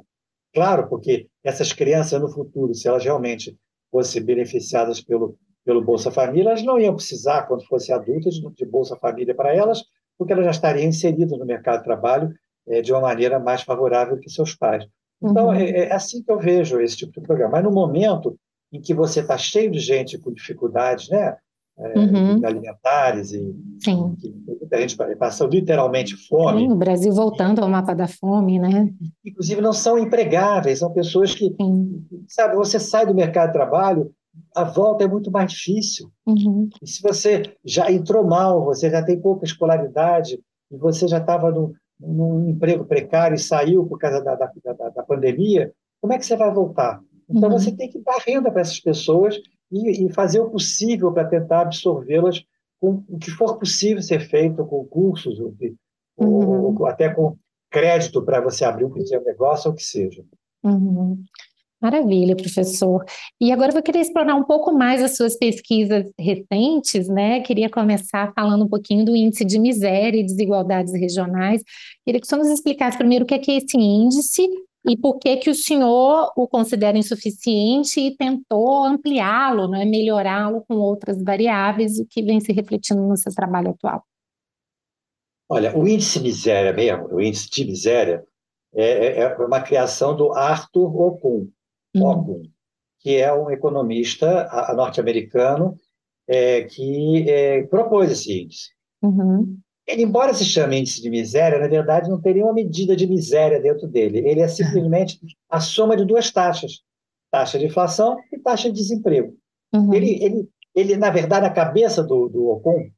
claro, 0.53 0.87
porque 0.89 1.27
essas 1.43 1.73
crianças 1.73 2.21
no 2.21 2.29
futuro, 2.29 2.75
se 2.75 2.87
elas 2.87 3.03
realmente 3.03 3.57
fossem 3.89 4.23
beneficiadas 4.23 5.01
pelo, 5.01 5.35
pelo 5.65 5.83
Bolsa 5.83 6.11
Família, 6.11 6.49
elas 6.49 6.63
não 6.63 6.79
iam 6.79 6.95
precisar, 6.95 7.47
quando 7.47 7.65
fossem 7.65 7.95
adultas, 7.95 8.35
de 8.35 8.63
Bolsa 8.63 8.95
Família 8.95 9.33
para 9.33 9.55
elas, 9.55 9.81
porque 10.17 10.33
elas 10.33 10.45
já 10.45 10.51
estariam 10.51 10.87
inseridas 10.87 11.37
no 11.37 11.45
mercado 11.45 11.79
de 11.79 11.85
trabalho 11.85 12.33
é, 12.67 12.81
de 12.81 12.91
uma 12.91 13.01
maneira 13.01 13.39
mais 13.39 13.61
favorável 13.61 14.17
que 14.17 14.29
seus 14.29 14.55
pais. 14.55 14.85
Então, 15.21 15.47
uhum. 15.47 15.53
é, 15.53 15.69
é, 15.69 15.93
assim 15.93 16.21
que 16.21 16.31
eu 16.31 16.39
vejo 16.39 16.81
esse 16.81 16.97
tipo 16.97 17.13
de 17.13 17.21
programa. 17.21 17.53
Mas 17.53 17.63
no 17.63 17.71
momento 17.71 18.37
em 18.71 18.81
que 18.81 18.93
você 18.93 19.21
está 19.21 19.37
cheio 19.37 19.71
de 19.71 19.79
gente 19.79 20.17
com 20.17 20.33
dificuldades 20.33 21.09
né, 21.09 21.37
é, 21.77 21.99
uhum. 21.99 22.45
alimentares 22.45 23.31
e 23.31 23.55
Sim. 23.79 24.15
Que, 24.19 24.33
muita 24.59 24.77
gente 24.79 24.97
passou 25.17 25.47
literalmente 25.47 26.15
fome. 26.27 26.61
Sim, 26.61 26.71
o 26.71 26.75
Brasil 26.75 27.11
voltando 27.13 27.59
ao 27.61 27.69
mapa 27.69 27.93
da 27.93 28.07
fome, 28.07 28.59
né? 28.59 28.89
Inclusive 29.25 29.61
não 29.61 29.73
são 29.73 29.97
empregáveis, 29.97 30.79
são 30.79 30.91
pessoas 30.91 31.33
que, 31.33 31.53
Sim. 31.59 32.05
sabe, 32.27 32.55
você 32.55 32.79
sai 32.79 33.05
do 33.05 33.13
mercado 33.13 33.47
de 33.47 33.53
trabalho, 33.53 34.11
a 34.55 34.63
volta 34.63 35.03
é 35.03 35.07
muito 35.07 35.31
mais 35.31 35.51
difícil. 35.51 36.11
Uhum. 36.25 36.69
E 36.81 36.87
se 36.87 37.01
você 37.01 37.43
já 37.63 37.91
entrou 37.91 38.23
mal, 38.23 38.63
você 38.63 38.89
já 38.89 39.03
tem 39.03 39.19
pouca 39.19 39.45
escolaridade, 39.45 40.39
e 40.71 40.77
você 40.77 41.07
já 41.07 41.19
estava 41.19 41.51
no, 41.51 41.73
num 41.99 42.49
emprego 42.49 42.85
precário 42.85 43.35
e 43.35 43.39
saiu 43.39 43.85
por 43.85 43.97
causa 43.97 44.23
da, 44.23 44.35
da, 44.35 44.51
da, 44.73 44.89
da 44.89 45.03
pandemia, 45.03 45.71
como 46.01 46.13
é 46.13 46.17
que 46.17 46.25
você 46.25 46.35
vai 46.35 46.51
voltar? 46.51 46.99
Então, 47.29 47.49
uhum. 47.49 47.57
você 47.57 47.71
tem 47.71 47.89
que 47.89 47.99
dar 47.99 48.17
renda 48.25 48.51
para 48.51 48.61
essas 48.61 48.79
pessoas 48.79 49.39
e, 49.71 50.05
e 50.05 50.13
fazer 50.13 50.39
o 50.39 50.49
possível 50.49 51.11
para 51.11 51.27
tentar 51.27 51.61
absorvê-las 51.61 52.43
com 52.79 53.03
o 53.07 53.17
que 53.17 53.31
for 53.31 53.57
possível 53.57 54.01
ser 54.01 54.19
feito, 54.19 54.65
com 54.65 54.85
cursos, 54.85 55.39
ou, 55.39 55.53
uhum. 56.17 56.75
ou 56.77 56.85
até 56.85 57.09
com 57.09 57.37
crédito 57.71 58.21
para 58.21 58.41
você 58.41 58.65
abrir 58.65 58.85
um 58.85 58.91
pequeno 58.91 59.23
negócio, 59.23 59.69
ou 59.69 59.73
o 59.73 59.77
que 59.77 59.83
seja. 59.83 60.23
Uhum. 60.63 61.23
Maravilha, 61.83 62.33
professor. 62.33 63.03
E 63.41 63.51
agora 63.51 63.71
eu 63.71 63.73
vou 63.73 63.83
querer 63.83 63.99
explorar 63.99 64.35
um 64.35 64.45
pouco 64.45 64.71
mais 64.71 65.03
as 65.03 65.17
suas 65.17 65.35
pesquisas 65.35 66.09
recentes, 66.17 67.09
né? 67.09 67.41
Queria 67.41 67.69
começar 67.69 68.31
falando 68.33 68.63
um 68.63 68.69
pouquinho 68.69 69.03
do 69.03 69.13
índice 69.13 69.43
de 69.43 69.59
miséria 69.59 70.17
e 70.17 70.25
desigualdades 70.25 70.93
regionais. 70.93 71.61
Queria 72.05 72.21
que 72.21 72.25
o 72.25 72.29
senhor 72.29 72.41
nos 72.41 72.53
explicasse 72.53 72.97
primeiro 72.97 73.25
o 73.25 73.27
que 73.27 73.33
é, 73.33 73.37
que 73.37 73.51
é 73.51 73.57
esse 73.57 73.77
índice 73.77 74.47
e 74.85 74.95
por 74.95 75.19
que 75.19 75.35
que 75.35 75.49
o 75.49 75.55
senhor 75.55 76.31
o 76.37 76.47
considera 76.47 76.97
insuficiente 76.97 77.99
e 77.99 78.15
tentou 78.15 78.85
ampliá-lo, 78.85 79.67
né? 79.67 79.83
melhorá-lo 79.83 80.63
com 80.65 80.75
outras 80.75 81.21
variáveis, 81.21 81.99
o 81.99 82.05
que 82.05 82.21
vem 82.21 82.39
se 82.39 82.53
refletindo 82.53 83.01
no 83.01 83.17
seu 83.17 83.35
trabalho 83.35 83.71
atual. 83.71 84.05
Olha, 85.49 85.77
o 85.77 85.85
índice 85.85 86.21
miséria 86.21 86.71
mesmo, 86.71 87.13
o 87.13 87.19
índice 87.19 87.49
de 87.49 87.65
miséria, 87.65 88.23
é, 88.73 88.85
é, 88.85 89.19
é 89.23 89.37
uma 89.37 89.61
criação 89.61 90.15
do 90.15 90.31
Arthur 90.31 90.95
Okun, 90.95 91.49
Ockham, 91.95 92.41
que 92.99 93.17
é 93.17 93.33
um 93.33 93.49
economista 93.49 94.47
norte-americano 94.75 95.75
é, 96.27 96.63
que 96.63 97.29
é, 97.29 97.63
propôs 97.63 98.11
esse 98.11 98.41
índice. 98.41 98.69
Uhum. 99.01 99.57
Ele, 99.85 100.03
embora 100.03 100.33
se 100.33 100.45
chame 100.45 100.79
índice 100.79 101.01
de 101.01 101.09
miséria, 101.09 101.59
na 101.59 101.67
verdade 101.67 102.09
não 102.09 102.21
tem 102.21 102.35
nenhuma 102.35 102.53
medida 102.53 102.95
de 102.95 103.05
miséria 103.05 103.61
dentro 103.61 103.87
dele. 103.87 104.19
Ele 104.19 104.39
é 104.39 104.47
simplesmente 104.47 105.19
a 105.49 105.59
soma 105.59 105.97
de 105.97 106.05
duas 106.05 106.31
taxas, 106.31 106.81
taxa 107.29 107.59
de 107.59 107.65
inflação 107.65 108.17
e 108.31 108.39
taxa 108.39 108.69
de 108.69 108.75
desemprego. 108.75 109.35
Uhum. 109.73 109.93
Ele, 109.93 110.23
ele, 110.23 110.49
ele, 110.73 110.95
na 110.95 111.09
verdade, 111.09 111.45
na 111.45 111.53
cabeça 111.53 112.01
do, 112.01 112.29
do 112.29 112.47
Ocon 112.47 112.89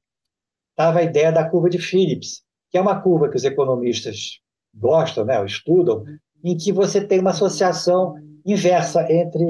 estava 0.71 0.99
a 0.99 1.03
ideia 1.03 1.31
da 1.31 1.49
curva 1.49 1.69
de 1.69 1.79
Phillips, 1.79 2.43
que 2.69 2.77
é 2.77 2.81
uma 2.81 3.01
curva 3.01 3.29
que 3.29 3.38
os 3.38 3.45
economistas 3.45 4.39
gostam, 4.73 5.25
né, 5.25 5.43
estudam, 5.45 6.03
em 6.43 6.55
que 6.55 6.71
você 6.71 7.03
tem 7.03 7.19
uma 7.19 7.31
associação 7.31 8.15
inversa 8.45 9.12
entre 9.12 9.43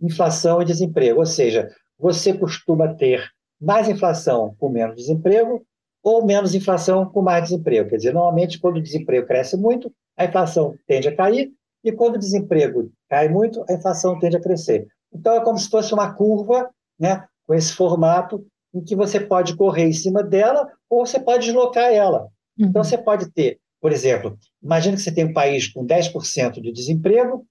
inflação 0.00 0.62
e 0.62 0.64
desemprego, 0.64 1.20
ou 1.20 1.26
seja, 1.26 1.68
você 1.98 2.32
costuma 2.32 2.94
ter 2.94 3.28
mais 3.60 3.88
inflação 3.88 4.54
com 4.58 4.70
menos 4.70 4.96
desemprego 4.96 5.62
ou 6.02 6.24
menos 6.24 6.54
inflação 6.54 7.04
com 7.04 7.20
mais 7.20 7.44
desemprego. 7.44 7.90
Quer 7.90 7.96
dizer, 7.96 8.14
normalmente, 8.14 8.58
quando 8.58 8.78
o 8.78 8.82
desemprego 8.82 9.26
cresce 9.26 9.56
muito, 9.56 9.92
a 10.16 10.24
inflação 10.24 10.74
tende 10.86 11.08
a 11.08 11.14
cair, 11.14 11.50
e 11.84 11.92
quando 11.92 12.16
o 12.16 12.18
desemprego 12.18 12.90
cai 13.08 13.28
muito, 13.28 13.64
a 13.68 13.74
inflação 13.74 14.18
tende 14.18 14.36
a 14.36 14.40
crescer. 14.40 14.86
Então, 15.12 15.34
é 15.34 15.40
como 15.42 15.58
se 15.58 15.68
fosse 15.68 15.92
uma 15.92 16.14
curva, 16.14 16.70
né, 16.98 17.24
com 17.46 17.54
esse 17.54 17.72
formato, 17.72 18.44
em 18.74 18.82
que 18.82 18.94
você 18.94 19.18
pode 19.18 19.56
correr 19.56 19.84
em 19.84 19.92
cima 19.92 20.22
dela 20.22 20.70
ou 20.88 21.04
você 21.04 21.18
pode 21.18 21.46
deslocar 21.46 21.92
ela. 21.92 22.28
Então, 22.58 22.82
uhum. 22.82 22.84
você 22.84 22.96
pode 22.96 23.30
ter, 23.32 23.58
por 23.80 23.92
exemplo, 23.92 24.38
imagine 24.62 24.96
que 24.96 25.02
você 25.02 25.12
tem 25.12 25.24
um 25.24 25.32
país 25.32 25.68
com 25.68 25.84
10% 25.84 26.60
de 26.60 26.72
desemprego 26.72 27.44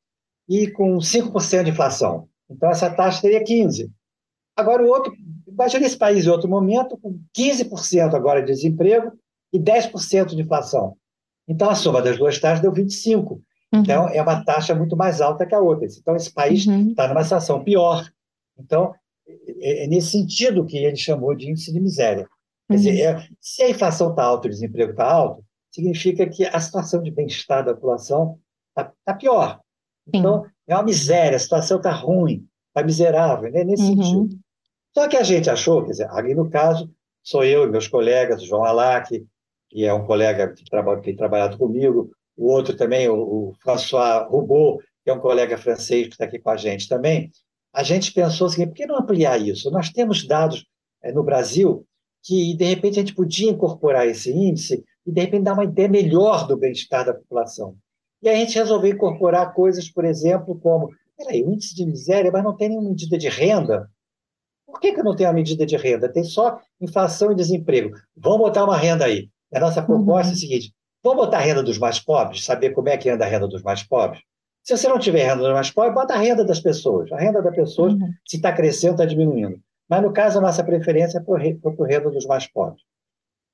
e 0.50 0.72
com 0.72 0.98
5% 0.98 1.64
de 1.64 1.70
inflação. 1.70 2.28
Então, 2.50 2.70
essa 2.72 2.90
taxa 2.90 3.22
seria 3.22 3.44
15%. 3.44 3.90
Agora, 4.58 4.84
o 4.84 4.88
outro, 4.88 5.14
imagine 5.48 5.86
esse 5.86 5.98
país 5.98 6.26
em 6.26 6.30
outro 6.30 6.50
momento, 6.50 6.98
com 6.98 7.18
15% 7.38 8.14
agora 8.14 8.42
de 8.42 8.52
desemprego 8.52 9.14
e 9.54 9.60
10% 9.60 10.36
de 10.36 10.42
inflação. 10.42 10.98
Então, 11.48 11.70
a 11.70 11.76
soma 11.76 12.02
das 12.02 12.18
duas 12.18 12.40
taxas 12.40 12.62
deu 12.62 12.74
25%. 12.74 13.40
Uhum. 13.72 13.82
Então, 13.82 14.10
é 14.10 14.22
uma 14.22 14.44
taxa 14.44 14.74
muito 14.74 14.98
mais 14.98 15.22
alta 15.22 15.46
que 15.46 15.54
a 15.54 15.60
outra. 15.60 15.86
Então, 15.86 16.16
esse 16.16 16.34
país 16.34 16.66
está 16.66 17.04
uhum. 17.04 17.10
numa 17.10 17.24
situação 17.24 17.64
pior. 17.64 18.10
Então, 18.58 18.94
é, 19.62 19.86
é, 19.86 19.88
nesse 19.88 20.12
sentido 20.12 20.66
que 20.66 20.78
ele 20.78 20.96
chamou 20.96 21.36
de 21.36 21.50
índice 21.50 21.72
de 21.72 21.80
miséria. 21.80 22.28
Quer 22.68 22.74
uhum. 22.74 22.78
dizer, 22.78 23.00
é, 23.00 23.28
se 23.40 23.64
a 23.64 23.70
inflação 23.70 24.10
está 24.10 24.24
alta 24.24 24.48
e 24.48 24.50
o 24.50 24.54
desemprego 24.54 24.92
está 24.92 25.06
alto, 25.10 25.44
significa 25.72 26.28
que 26.28 26.46
a 26.46 26.60
situação 26.60 27.02
de 27.02 27.12
bem-estar 27.12 27.64
da 27.64 27.74
população 27.74 28.40
está 28.70 28.92
tá 29.06 29.14
pior. 29.14 29.62
Então, 30.13 30.43
Sim. 30.43 30.50
é 30.67 30.76
uma 30.76 30.84
miséria, 30.84 31.36
a 31.36 31.39
situação 31.39 31.78
está 31.78 31.91
ruim, 31.91 32.45
está 32.67 32.86
miserável, 32.86 33.52
né? 33.52 33.63
nesse 33.63 33.84
uhum. 33.84 34.04
sentido. 34.04 34.39
Só 34.93 35.08
que 35.08 35.17
a 35.17 35.24
gente 35.24 35.50
achou, 35.50 35.84
quer 35.84 35.91
dizer, 35.91 36.10
ali 36.12 36.34
no 36.34 36.50
caso, 36.50 36.89
sou 37.24 37.43
eu 37.43 37.63
e 37.63 37.69
meus 37.69 37.88
colegas, 37.88 38.41
o 38.41 38.45
João 38.45 38.63
Alac, 38.63 39.24
que 39.69 39.86
é 39.86 39.93
um 39.93 40.06
colega 40.06 40.52
que, 40.54 40.65
trabalha, 40.65 41.00
que 41.00 41.06
tem 41.06 41.15
trabalhado 41.15 41.58
comigo, 41.58 42.12
o 42.36 42.52
outro 42.52 42.76
também, 42.76 43.08
o, 43.08 43.15
o 43.15 43.54
François 43.62 44.28
Roubaud, 44.30 44.84
que 45.04 45.10
é 45.10 45.13
um 45.13 45.19
colega 45.19 45.58
francês 45.58 46.08
que 46.08 46.13
está 46.13 46.26
aqui 46.26 46.39
com 46.39 46.50
a 46.50 46.58
gente 46.58 46.88
também, 46.88 47.32
a 47.74 47.84
gente 47.84 48.12
pensou 48.12 48.48
assim, 48.48 48.65
por 48.65 48.74
que 48.74 48.86
não 48.86 48.98
ampliar 48.98 49.39
isso? 49.39 49.69
Nós 49.69 49.89
temos 49.89 50.26
dados 50.26 50.65
é, 51.04 51.12
no 51.12 51.24
Brasil 51.24 51.86
que, 52.24 52.56
de 52.56 52.65
repente, 52.65 53.00
a 53.00 53.02
gente 53.02 53.15
podia 53.15 53.52
incorporar 53.52 54.08
esse 54.08 54.32
índice 54.32 54.84
e, 55.06 55.12
de 55.12 55.22
repente, 55.22 55.43
dar 55.43 55.54
uma 55.54 55.63
ideia 55.63 55.88
melhor 55.88 56.48
do 56.48 56.58
bem-estar 56.58 57.06
da 57.06 57.13
população. 57.13 57.78
E 58.21 58.29
a 58.29 58.36
gente 58.36 58.58
resolveu 58.58 58.91
incorporar 58.91 59.53
coisas, 59.53 59.89
por 59.89 60.03
exemplo, 60.05 60.60
como 60.60 60.89
peraí, 61.17 61.43
o 61.43 61.51
índice 61.51 61.75
de 61.75 61.86
miséria, 61.86 62.32
mas 62.32 62.43
não 62.43 62.55
tem 62.55 62.69
nenhuma 62.69 62.89
medida 62.89 63.17
de 63.17 63.27
renda. 63.27 63.89
Por 64.65 64.79
que, 64.79 64.93
que 64.93 65.03
não 65.03 65.15
tem 65.15 65.25
a 65.25 65.34
medida 65.34 65.65
de 65.65 65.75
renda? 65.75 66.12
Tem 66.12 66.23
só 66.23 66.60
inflação 66.79 67.32
e 67.32 67.36
desemprego. 67.36 67.95
Vamos 68.15 68.39
botar 68.39 68.63
uma 68.63 68.77
renda 68.77 69.05
aí. 69.05 69.29
A 69.53 69.60
nossa 69.60 69.82
proposta 69.82 70.27
uhum. 70.27 70.34
é 70.34 70.38
a 70.38 70.39
seguinte: 70.39 70.73
vamos 71.03 71.25
botar 71.25 71.38
a 71.38 71.41
renda 71.41 71.63
dos 71.63 71.77
mais 71.77 71.99
pobres, 71.99 72.45
saber 72.45 72.69
como 72.71 72.88
é 72.88 72.97
que 72.97 73.10
anda 73.10 73.25
a 73.25 73.27
renda 73.27 73.47
dos 73.47 73.63
mais 73.63 73.84
pobres? 73.84 74.21
Se 74.63 74.77
você 74.77 74.88
não 74.88 74.99
tiver 74.99 75.25
renda 75.25 75.43
dos 75.43 75.53
mais 75.53 75.71
pobres, 75.71 75.95
bota 75.95 76.13
a 76.13 76.17
renda 76.17 76.45
das 76.45 76.60
pessoas. 76.60 77.12
A 77.12 77.17
renda 77.17 77.41
das 77.41 77.55
pessoas, 77.55 77.93
uhum. 77.93 78.13
se 78.25 78.38
está 78.38 78.53
crescendo, 78.53 78.93
está 78.93 79.05
diminuindo. 79.05 79.60
Mas, 79.89 80.03
no 80.03 80.13
caso, 80.13 80.38
a 80.38 80.41
nossa 80.41 80.63
preferência 80.63 81.17
é 81.17 81.21
por, 81.21 81.41
por 81.75 81.88
renda 81.88 82.12
dos 82.12 82.25
mais 82.27 82.47
pobres. 82.47 82.84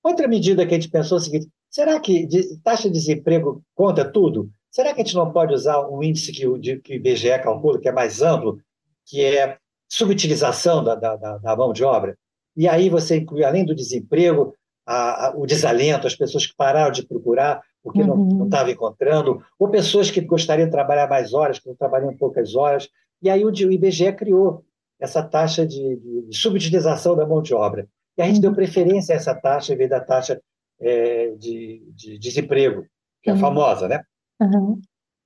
Outra 0.04 0.28
medida 0.28 0.67
que 0.67 0.75
a 0.75 0.78
gente 0.78 0.91
pensou 0.91 1.17
é 1.17 1.21
o 1.21 1.23
seguinte: 1.23 1.47
será 1.76 2.00
que 2.00 2.26
de, 2.26 2.58
taxa 2.60 2.84
de 2.84 2.94
desemprego 2.94 3.62
conta 3.76 4.10
tudo? 4.10 4.50
Será 4.72 4.94
que 4.94 5.02
a 5.02 5.04
gente 5.04 5.16
não 5.16 5.30
pode 5.30 5.54
usar 5.54 5.86
um 5.90 6.02
índice 6.02 6.32
que 6.32 6.48
o, 6.48 6.58
que 6.58 6.94
o 6.94 6.96
IBGE 6.96 7.38
calcula, 7.44 7.82
que 7.82 7.90
é 7.90 7.92
mais 7.92 8.22
amplo, 8.22 8.58
que 9.06 9.22
é 9.22 9.58
subutilização 9.90 10.82
da, 10.82 10.96
da, 10.96 11.16
da 11.38 11.56
mão 11.58 11.74
de 11.74 11.84
obra? 11.84 12.18
E 12.56 12.66
aí 12.66 12.90
você 12.90 13.18
inclui, 13.18 13.44
além 13.44 13.66
do 13.66 13.76
desemprego, 13.76 14.54
a, 14.86 15.28
a, 15.28 15.36
o 15.36 15.46
desalento, 15.46 16.08
as 16.08 16.16
pessoas 16.16 16.48
que 16.48 16.56
pararam 16.56 16.92
de 16.92 17.06
procurar 17.06 17.62
porque 17.84 18.02
uhum. 18.02 18.30
não 18.30 18.46
estavam 18.46 18.72
encontrando, 18.72 19.44
ou 19.60 19.70
pessoas 19.70 20.10
que 20.10 20.22
gostariam 20.22 20.66
de 20.66 20.72
trabalhar 20.72 21.08
mais 21.08 21.34
horas, 21.34 21.60
que 21.60 21.68
não 21.68 21.76
trabalham 21.76 22.16
poucas 22.18 22.56
horas. 22.56 22.90
E 23.22 23.30
aí 23.30 23.44
o, 23.46 23.50
o 23.50 23.72
IBGE 23.72 24.12
criou 24.14 24.64
essa 25.00 25.22
taxa 25.22 25.68
de, 25.68 25.98
de 25.98 26.36
subutilização 26.36 27.16
da 27.16 27.28
mão 27.28 27.42
de 27.42 27.54
obra. 27.54 27.86
E 28.18 28.22
a 28.22 28.26
gente 28.26 28.38
uhum. 28.38 28.42
deu 28.42 28.54
preferência 28.56 29.14
a 29.14 29.18
essa 29.18 29.36
taxa 29.36 29.74
em 29.74 29.78
vez 29.78 29.90
da 29.90 30.00
taxa 30.00 30.42
é, 30.80 31.32
de, 31.32 31.84
de, 31.94 32.18
desemprego, 32.18 32.86
que 33.22 33.30
é 33.30 33.34
uhum. 33.34 33.40
famosa, 33.40 33.88
né? 33.88 34.02
Uhum. 34.42 34.80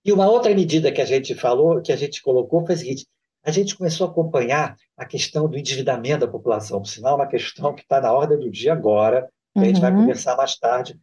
E 0.06 0.14
uma 0.14 0.30
outra 0.30 0.54
medida 0.54 0.92
que 0.92 1.02
a 1.02 1.06
gente 1.06 1.36
falou, 1.36 1.82
que 1.82 1.92
a 1.92 1.96
gente 1.96 2.22
colocou, 2.22 2.66
foi 2.66 2.76
a 2.76 2.78
seguinte: 2.78 3.08
a 3.44 3.52
gente 3.52 3.78
começou 3.78 4.08
a 4.08 4.10
acompanhar 4.10 4.76
a 4.98 5.06
questão 5.06 5.48
do 5.48 5.58
endividamento 5.58 6.26
da 6.26 6.32
população, 6.32 6.80
por 6.80 6.88
sinal, 6.88 7.16
uma 7.16 7.28
questão 7.28 7.74
que 7.74 7.82
está 7.82 8.00
na 8.00 8.12
ordem 8.12 8.40
do 8.40 8.50
dia 8.50 8.74
agora, 8.74 9.30
que 9.54 9.60
a 9.62 9.66
gente 9.66 9.82
vai 9.82 9.92
uhum. 9.92 10.02
conversar 10.02 10.36
mais 10.36 10.58
tarde, 10.58 10.98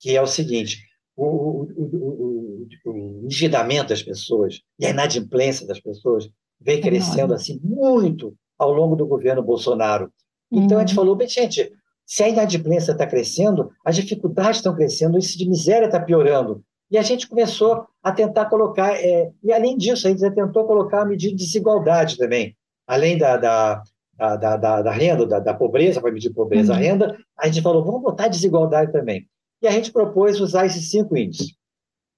que 0.00 0.16
é 0.16 0.20
o 0.20 0.26
seguinte: 0.26 0.84
o, 1.16 1.26
o, 1.26 1.68
o, 1.76 2.68
o, 2.86 3.20
endividamento 3.24 3.88
das 3.88 4.02
pessoas 4.02 4.60
e 4.78 4.86
a 4.86 4.90
inadimplência 4.90 5.66
das 5.66 5.80
pessoas 5.80 6.28
vem 6.60 6.80
crescendo 6.80 7.34
assim 7.34 7.60
muito 7.62 8.34
ao 8.58 8.72
longo 8.72 8.96
do 8.96 9.06
governo 9.06 9.42
Bolsonaro. 9.42 10.12
Então, 10.50 10.78
a 10.78 10.80
gente 10.80 10.90
uhum. 10.90 10.94
falou, 10.94 11.16
bem, 11.16 11.28
gente, 11.28 11.72
se 12.06 12.22
a 12.22 12.28
inadimplência 12.28 12.92
está 12.92 13.06
crescendo, 13.06 13.70
as 13.84 13.96
dificuldades 13.96 14.56
estão 14.56 14.74
crescendo, 14.74 15.14
o 15.14 15.16
índice 15.16 15.38
de 15.38 15.48
miséria 15.48 15.86
está 15.86 16.00
piorando. 16.00 16.62
E 16.90 16.98
a 16.98 17.02
gente 17.02 17.28
começou 17.28 17.86
a 18.02 18.12
tentar 18.12 18.46
colocar, 18.46 18.94
é, 18.94 19.32
e 19.42 19.52
além 19.52 19.76
disso, 19.76 20.06
a 20.06 20.10
gente 20.10 20.30
tentou 20.34 20.66
colocar 20.66 21.02
a 21.02 21.06
medida 21.06 21.34
de 21.34 21.44
desigualdade 21.44 22.16
também, 22.16 22.54
além 22.86 23.16
da, 23.16 23.36
da, 23.36 23.82
da, 24.16 24.56
da, 24.56 24.82
da 24.82 24.90
renda, 24.92 25.26
da, 25.26 25.40
da 25.40 25.54
pobreza, 25.54 26.00
para 26.00 26.12
medir 26.12 26.32
pobreza, 26.32 26.72
uhum. 26.72 26.78
renda, 26.78 27.18
a 27.38 27.46
gente 27.46 27.62
falou, 27.62 27.84
vamos 27.84 28.02
botar 28.02 28.28
desigualdade 28.28 28.92
também. 28.92 29.26
E 29.62 29.66
a 29.66 29.70
gente 29.70 29.92
propôs 29.92 30.40
usar 30.40 30.66
esses 30.66 30.90
cinco 30.90 31.16
índices. 31.16 31.54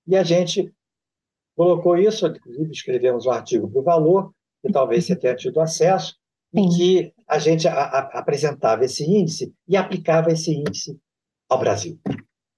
E 0.07 0.17
a 0.17 0.23
gente 0.23 0.73
colocou 1.57 1.97
isso, 1.97 2.27
inclusive 2.27 2.71
escrevemos 2.71 3.25
um 3.25 3.31
artigo 3.31 3.71
para 3.71 3.81
o 3.81 3.85
Valor, 3.85 4.33
que 4.63 4.71
talvez 4.71 5.07
você 5.07 5.17
tenha 5.17 5.35
tido 5.35 5.61
acesso, 5.61 6.17
em 6.57 6.69
que 6.69 7.13
a 7.29 7.39
gente 7.39 7.69
a, 7.69 7.73
a, 7.73 7.99
apresentava 8.19 8.85
esse 8.85 9.05
índice 9.05 9.53
e 9.69 9.77
aplicava 9.77 10.31
esse 10.33 10.53
índice 10.53 10.99
ao 11.49 11.59
Brasil. 11.59 11.99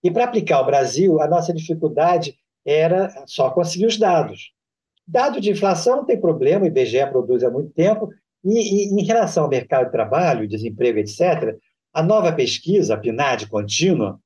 E 0.03 0.11
para 0.11 0.25
aplicar 0.25 0.59
ao 0.59 0.67
Brasil, 0.67 1.21
a 1.21 1.27
nossa 1.27 1.53
dificuldade 1.53 2.37
era 2.65 3.25
só 3.27 3.51
conseguir 3.51 3.87
os 3.87 3.99
dados. 3.99 4.53
Dado 5.07 5.41
de 5.41 5.51
inflação 5.51 5.97
não 5.97 6.05
tem 6.05 6.21
problema, 6.21 6.65
o 6.65 6.69
IBGE 6.69 7.07
produz 7.11 7.43
há 7.43 7.51
muito 7.51 7.71
tempo, 7.71 8.09
e, 8.45 8.85
e 8.85 9.01
em 9.01 9.05
relação 9.05 9.45
ao 9.45 9.51
mercado 9.51 9.87
de 9.87 9.93
trabalho, 9.93 10.47
desemprego, 10.47 10.99
etc., 10.99 11.57
a 11.93 12.03
nova 12.03 12.31
pesquisa, 12.33 12.95
a 12.95 12.99
PNAD 12.99 13.49
contínua, 13.49 14.21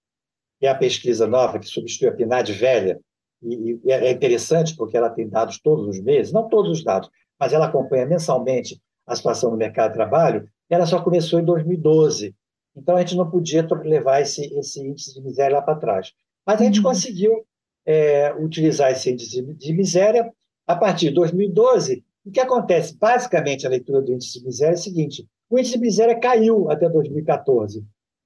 que 0.58 0.66
é 0.66 0.70
a 0.70 0.74
pesquisa 0.74 1.26
nova 1.26 1.58
que 1.58 1.66
substitui 1.66 2.08
a 2.08 2.12
PNAD 2.12 2.52
velha, 2.52 3.00
e, 3.42 3.80
e 3.84 3.92
é 3.92 4.10
interessante 4.10 4.76
porque 4.76 4.96
ela 4.96 5.08
tem 5.08 5.28
dados 5.28 5.58
todos 5.60 5.86
os 5.88 6.00
meses, 6.00 6.32
não 6.32 6.48
todos 6.48 6.78
os 6.78 6.84
dados, 6.84 7.08
mas 7.38 7.52
ela 7.52 7.66
acompanha 7.66 8.06
mensalmente 8.06 8.80
a 9.06 9.14
situação 9.14 9.50
no 9.50 9.56
mercado 9.56 9.90
de 9.90 9.96
trabalho, 9.96 10.48
ela 10.68 10.86
só 10.86 11.02
começou 11.02 11.40
em 11.40 11.44
2012. 11.44 12.34
Então, 12.76 12.96
a 12.96 13.00
gente 13.00 13.16
não 13.16 13.30
podia 13.30 13.66
levar 13.84 14.20
esse, 14.20 14.46
esse 14.58 14.80
índice 14.80 15.14
de 15.14 15.20
miséria 15.20 15.56
lá 15.56 15.62
para 15.62 15.78
trás. 15.78 16.12
Mas 16.46 16.60
a 16.60 16.64
gente 16.64 16.78
uhum. 16.78 16.84
conseguiu 16.84 17.44
é, 17.84 18.32
utilizar 18.34 18.90
esse 18.90 19.10
índice 19.10 19.42
de 19.42 19.72
miséria 19.72 20.32
a 20.66 20.76
partir 20.76 21.08
de 21.08 21.14
2012. 21.14 22.04
O 22.24 22.30
que 22.30 22.40
acontece? 22.40 22.96
Basicamente, 22.96 23.66
a 23.66 23.70
leitura 23.70 24.00
do 24.00 24.12
índice 24.12 24.38
de 24.38 24.46
miséria 24.46 24.74
é 24.74 24.78
o 24.78 24.80
seguinte: 24.80 25.26
o 25.50 25.58
índice 25.58 25.74
de 25.74 25.80
miséria 25.80 26.18
caiu 26.18 26.70
até 26.70 26.88
2014. 26.88 27.84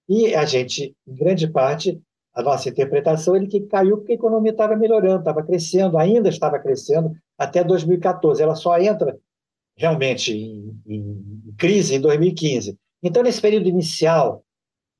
E 0.08 0.34
a 0.34 0.44
gente, 0.44 0.94
em 1.06 1.14
grande 1.14 1.48
parte, 1.48 2.00
a 2.32 2.42
nossa 2.42 2.68
interpretação 2.68 3.34
é 3.34 3.46
que 3.46 3.62
caiu 3.62 3.96
porque 3.96 4.12
a 4.12 4.14
economia 4.14 4.52
estava 4.52 4.76
melhorando, 4.76 5.20
estava 5.20 5.42
crescendo, 5.42 5.98
ainda 5.98 6.28
estava 6.28 6.58
crescendo 6.58 7.10
até 7.36 7.64
2014. 7.64 8.42
Ela 8.42 8.54
só 8.54 8.78
entra 8.78 9.18
realmente 9.76 10.32
em, 10.32 10.80
em 10.86 11.54
crise 11.58 11.94
em 11.94 12.00
2015. 12.00 12.78
Então, 13.02 13.22
nesse 13.22 13.40
período 13.40 13.68
inicial, 13.68 14.44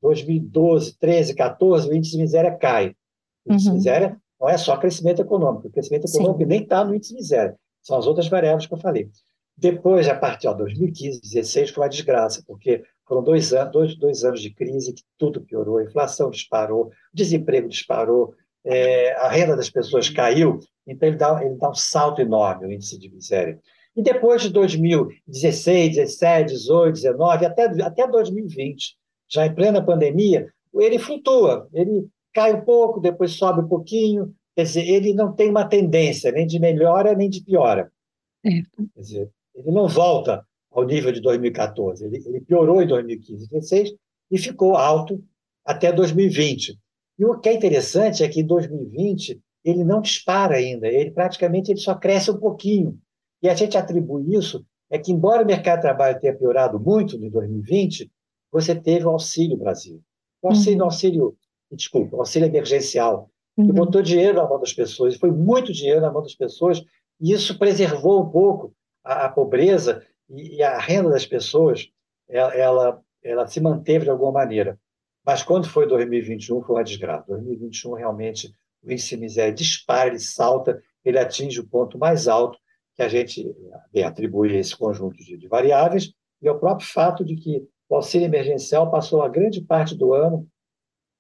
2012, 0.03 0.99
13, 0.99 1.35
14, 1.35 1.89
o 1.89 1.95
índice 1.95 2.13
de 2.13 2.23
miséria 2.23 2.55
cai. 2.57 2.95
O 3.45 3.53
índice 3.53 3.69
uhum. 3.69 3.75
de 3.75 3.79
miséria 3.79 4.21
não 4.41 4.49
é 4.49 4.59
só 4.59 4.77
crescimento 4.77 5.23
econômico, 5.23 5.69
o 5.69 5.71
crescimento 5.71 6.07
econômico 6.07 6.41
Sim. 6.41 6.47
nem 6.47 6.63
está 6.63 6.85
no 6.85 6.95
índice 6.95 7.13
de 7.13 7.17
miséria, 7.21 7.57
são 7.83 7.99
as 7.99 8.07
outras 8.07 8.29
variáveis 8.29 8.67
que 8.67 8.75
eu 8.75 8.79
falei. 8.79 9.09
Depois, 9.57 10.07
a 10.07 10.15
partir 10.15 10.49
de 10.49 10.59
2015, 10.59 11.21
2016, 11.21 11.71
foi 11.71 11.85
uma 11.85 11.89
desgraça, 11.89 12.45
porque 12.47 12.83
foram 13.07 13.23
dois 13.23 13.55
anos, 13.55 13.73
dois, 13.73 13.97
dois 13.97 14.25
anos 14.25 14.43
de 14.43 14.51
crise 14.53 14.93
que 14.93 15.03
tudo 15.17 15.41
piorou, 15.41 15.79
a 15.79 15.85
inflação 15.85 16.29
disparou, 16.29 16.87
o 16.87 16.91
desemprego 17.15 17.69
disparou, 17.69 18.35
é, 18.63 19.15
a 19.15 19.29
renda 19.29 19.57
das 19.57 19.71
pessoas 19.71 20.11
caiu, 20.11 20.59
então 20.87 21.09
ele 21.09 21.17
dá, 21.17 21.43
ele 21.43 21.57
dá 21.57 21.71
um 21.71 21.75
salto 21.75 22.21
enorme, 22.21 22.67
o 22.67 22.73
índice 22.73 22.99
de 22.99 23.09
miséria. 23.09 23.59
E 23.97 24.03
depois 24.03 24.43
de 24.43 24.51
2016, 24.51 25.97
17, 25.97 26.53
18, 26.53 26.95
19, 26.95 27.47
até, 27.47 27.65
até 27.83 28.07
2020, 28.07 28.95
já 29.29 29.47
em 29.47 29.55
plena 29.55 29.83
pandemia, 29.83 30.53
ele 30.75 30.99
flutua, 30.99 31.69
ele 31.73 32.07
cai 32.33 32.53
um 32.53 32.61
pouco, 32.61 33.01
depois 33.01 33.33
sobe 33.33 33.63
um 33.63 33.69
pouquinho, 33.69 34.35
quer 34.55 34.65
dizer, 34.65 34.87
ele 34.87 35.15
não 35.15 35.33
tem 35.33 35.49
uma 35.49 35.67
tendência 35.67 36.31
nem 36.31 36.47
de 36.47 36.59
melhora 36.59 37.15
nem 37.15 37.31
de 37.31 37.43
piora. 37.43 37.91
É. 38.45 38.51
Quer 38.51 39.01
dizer, 39.01 39.31
ele 39.55 39.71
não 39.71 39.89
volta 39.89 40.45
ao 40.71 40.85
nível 40.85 41.11
de 41.11 41.23
2014, 41.23 42.05
ele, 42.05 42.23
ele 42.27 42.41
piorou 42.43 42.83
em 42.83 42.87
2015, 42.87 43.49
2016 43.49 43.95
e 44.31 44.39
ficou 44.39 44.77
alto 44.77 45.25
até 45.65 45.91
2020. 45.91 46.79
E 47.19 47.25
o 47.25 47.39
que 47.39 47.49
é 47.49 47.55
interessante 47.55 48.23
é 48.23 48.29
que 48.29 48.41
em 48.41 48.47
2020 48.47 49.41
ele 49.65 49.83
não 49.83 50.03
dispara 50.03 50.57
ainda, 50.57 50.87
ele 50.87 51.11
praticamente 51.11 51.73
ele 51.73 51.81
só 51.81 51.95
cresce 51.95 52.31
um 52.31 52.39
pouquinho. 52.39 52.99
E 53.43 53.49
a 53.49 53.55
gente 53.55 53.77
atribui 53.77 54.35
isso 54.35 54.65
é 54.91 54.99
que, 54.99 55.13
embora 55.13 55.43
o 55.43 55.47
mercado 55.47 55.79
de 55.79 55.83
trabalho 55.83 56.21
tenha 56.21 56.37
piorado 56.37 56.79
muito 56.79 57.17
em 57.17 57.31
2020, 57.31 58.11
você 58.51 58.75
teve 58.75 59.05
o 59.05 59.11
Auxílio 59.11 59.57
Brasil. 59.57 60.01
O 60.41 60.49
auxílio, 60.49 60.79
uhum. 60.79 60.85
auxílio 60.85 61.37
desculpa, 61.71 62.17
auxílio 62.17 62.47
emergencial, 62.47 63.31
que 63.55 63.63
uhum. 63.63 63.73
botou 63.73 64.03
dinheiro 64.03 64.37
na 64.37 64.49
mão 64.49 64.61
das 64.61 64.73
pessoas, 64.73 65.17
foi 65.17 65.31
muito 65.31 65.73
dinheiro 65.73 66.01
na 66.01 66.13
mão 66.13 66.23
das 66.23 66.35
pessoas, 66.35 66.83
e 67.21 67.33
isso 67.33 67.59
preservou 67.59 68.23
um 68.23 68.31
pouco 68.31 68.73
a, 69.03 69.27
a 69.27 69.29
pobreza 69.29 70.03
e, 70.29 70.57
e, 70.57 70.63
a 70.63 70.79
renda 70.79 71.11
das 71.11 71.27
pessoas, 71.27 71.89
ela, 72.29 72.55
ela, 72.55 73.03
ela 73.23 73.47
se 73.47 73.61
manteve 73.61 74.05
de 74.05 74.11
alguma 74.11 74.33
maneira. 74.33 74.79
Mas 75.25 75.43
quando 75.43 75.69
foi 75.69 75.89
2021, 75.89 76.63
foi 76.63 76.77
uma 76.77 76.85
desgraça. 76.85 77.25
2021, 77.29 77.95
realmente, 77.95 78.53
o 78.83 78.93
índice 78.93 79.17
de 79.17 79.21
miséria 79.21 79.53
dispara, 79.53 80.11
ele 80.11 80.21
salta, 80.21 80.81
ele 81.05 81.19
atinge 81.19 81.59
o 81.59 81.67
ponto 81.67 81.99
mais 81.99 82.29
alto 82.29 82.59
que 82.97 83.03
a 83.03 83.09
gente 83.09 83.55
bem, 83.93 84.03
atribui 84.03 84.57
a 84.57 84.59
esse 84.59 84.77
conjunto 84.77 85.17
de, 85.17 85.37
de 85.37 85.49
variáveis, 85.49 86.13
e 86.41 86.49
o 86.49 86.59
próprio 86.59 86.89
fato 86.89 87.25
de 87.25 87.37
que 87.37 87.63
o 87.89 87.97
auxílio 87.97 88.27
emergencial 88.27 88.91
passou 88.91 89.23
a 89.23 89.29
grande 89.29 89.61
parte 89.61 89.95
do 89.95 90.13
ano 90.13 90.47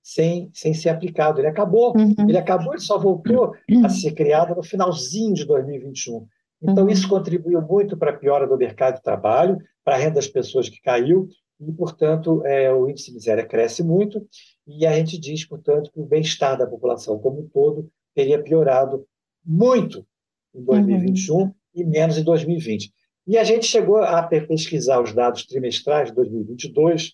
sem, 0.02 0.50
sem 0.52 0.72
ser 0.72 0.88
aplicado. 0.88 1.40
Ele 1.40 1.48
acabou, 1.48 1.96
uhum. 1.96 2.14
ele 2.28 2.38
acabou, 2.38 2.72
ele 2.72 2.82
só 2.82 2.98
voltou 2.98 3.52
uhum. 3.70 3.84
a 3.84 3.88
ser 3.88 4.12
criado 4.12 4.54
no 4.54 4.62
finalzinho 4.62 5.34
de 5.34 5.44
2021. 5.44 6.26
Então, 6.62 6.84
uhum. 6.84 6.90
isso 6.90 7.08
contribuiu 7.08 7.60
muito 7.60 7.96
para 7.96 8.10
a 8.10 8.16
piora 8.16 8.46
do 8.46 8.56
mercado 8.56 8.96
de 8.96 9.02
trabalho, 9.02 9.58
para 9.84 9.96
a 9.96 9.98
renda 9.98 10.14
das 10.14 10.28
pessoas 10.28 10.68
que 10.68 10.80
caiu, 10.80 11.28
e, 11.60 11.72
portanto, 11.72 12.44
é, 12.44 12.72
o 12.72 12.88
índice 12.88 13.08
de 13.08 13.14
miséria 13.14 13.46
cresce 13.46 13.82
muito, 13.82 14.26
e 14.66 14.86
a 14.86 14.92
gente 14.92 15.18
diz, 15.18 15.44
portanto, 15.46 15.90
que 15.92 16.00
o 16.00 16.06
bem-estar 16.06 16.56
da 16.56 16.66
população 16.66 17.18
como 17.18 17.40
um 17.40 17.48
todo 17.48 17.90
teria 18.14 18.42
piorado 18.42 19.06
muito 19.44 20.06
em 20.54 20.62
2021, 20.64 21.36
uhum 21.36 21.54
e 21.76 21.84
menos 21.84 22.16
em 22.16 22.24
2020. 22.24 22.90
E 23.26 23.36
a 23.36 23.44
gente 23.44 23.66
chegou 23.66 23.98
a 23.98 24.22
pesquisar 24.22 25.00
os 25.00 25.12
dados 25.12 25.44
trimestrais 25.44 26.08
de 26.08 26.14
2022, 26.14 27.12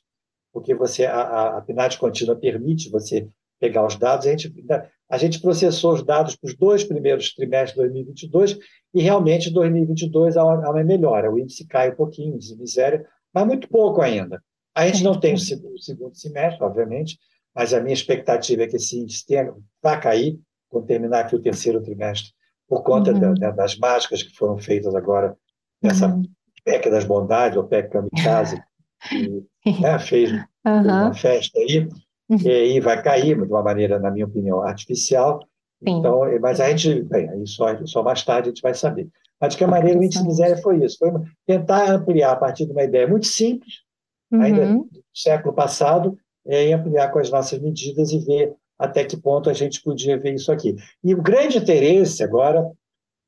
porque 0.52 0.74
você 0.74 1.06
a, 1.06 1.56
a 1.56 1.60
PNAD 1.62 1.98
contínua 1.98 2.36
permite 2.36 2.90
você 2.90 3.28
pegar 3.58 3.86
os 3.86 3.96
dados. 3.96 4.26
A 4.26 4.30
gente, 4.30 4.52
a 5.08 5.18
gente 5.18 5.40
processou 5.40 5.94
os 5.94 6.02
dados 6.04 6.36
para 6.36 6.48
os 6.48 6.54
dois 6.54 6.84
primeiros 6.84 7.34
trimestres 7.34 7.72
de 7.72 7.80
2022 7.80 8.58
e 8.94 9.02
realmente 9.02 9.48
em 9.48 9.52
2022 9.52 10.36
há 10.36 10.44
uma, 10.44 10.66
há 10.66 10.70
uma 10.70 10.84
melhora. 10.84 11.32
O 11.32 11.38
índice 11.38 11.66
cai 11.66 11.90
um 11.90 11.96
pouquinho, 11.96 12.38
de 12.38 12.56
miséria, 12.56 13.06
mas 13.32 13.46
muito 13.46 13.68
pouco 13.68 14.02
ainda. 14.02 14.42
A 14.74 14.86
gente 14.86 15.02
não 15.02 15.18
tem 15.18 15.34
o 15.34 15.38
segundo, 15.38 15.78
semestre, 16.14 16.62
obviamente, 16.62 17.18
mas 17.54 17.72
a 17.72 17.80
minha 17.80 17.94
expectativa 17.94 18.62
é 18.62 18.66
que 18.66 18.76
esse 18.76 18.98
índice 18.98 19.24
tenha, 19.26 19.54
vai 19.82 20.00
cair 20.00 20.38
quando 20.68 20.86
terminar 20.86 21.20
aqui 21.20 21.36
o 21.36 21.42
terceiro 21.42 21.82
trimestre 21.82 22.32
por 22.68 22.82
conta 22.82 23.12
uhum. 23.12 23.34
da, 23.34 23.50
das 23.50 23.76
mágicas 23.76 24.22
que 24.22 24.34
foram 24.34 24.58
feitas 24.58 24.94
agora 24.94 25.36
nessa 25.82 26.08
uhum. 26.08 26.22
PEC 26.64 26.90
das 26.90 27.04
bondades, 27.04 27.56
ou 27.56 27.64
PEC 27.64 27.90
Kamikaze, 27.90 28.62
que 29.08 29.44
né, 29.80 29.98
fez, 29.98 30.30
uma 30.64 31.12
festa 31.14 31.58
aí, 31.58 31.88
uhum. 32.28 32.38
e 32.40 32.48
aí 32.48 32.80
vai 32.80 33.02
cair 33.02 33.36
de 33.36 33.52
uma 33.52 33.62
maneira, 33.62 33.98
na 33.98 34.10
minha 34.10 34.26
opinião, 34.26 34.62
artificial. 34.62 35.40
Sim. 35.82 35.98
Então, 35.98 36.20
mas 36.40 36.60
a 36.60 36.70
gente, 36.70 37.02
bem, 37.02 37.28
aí 37.28 37.46
só, 37.46 37.84
só 37.84 38.02
mais 38.02 38.24
tarde 38.24 38.48
a 38.48 38.52
gente 38.52 38.62
vai 38.62 38.74
saber. 38.74 39.08
Mas 39.40 39.54
de 39.54 39.58
que 39.58 39.66
maneira 39.66 39.98
o 39.98 40.04
índice 40.04 40.22
de 40.22 40.28
miséria 40.28 40.56
foi 40.58 40.84
isso? 40.84 40.98
Foi 40.98 41.10
tentar 41.44 41.90
ampliar 41.90 42.32
a 42.32 42.36
partir 42.36 42.64
de 42.64 42.72
uma 42.72 42.84
ideia 42.84 43.08
muito 43.08 43.26
simples, 43.26 43.80
ainda 44.32 44.62
uhum. 44.62 44.82
do 44.84 45.02
século 45.12 45.52
passado, 45.52 46.16
e 46.46 46.72
ampliar 46.72 47.10
com 47.10 47.18
as 47.18 47.30
nossas 47.30 47.58
medidas 47.58 48.12
e 48.12 48.20
ver 48.20 48.54
até 48.82 49.04
que 49.04 49.16
ponto 49.16 49.48
a 49.48 49.52
gente 49.52 49.80
podia 49.80 50.18
ver 50.18 50.34
isso 50.34 50.50
aqui. 50.50 50.74
E 51.04 51.14
o 51.14 51.22
grande 51.22 51.58
interesse 51.58 52.22
agora, 52.24 52.68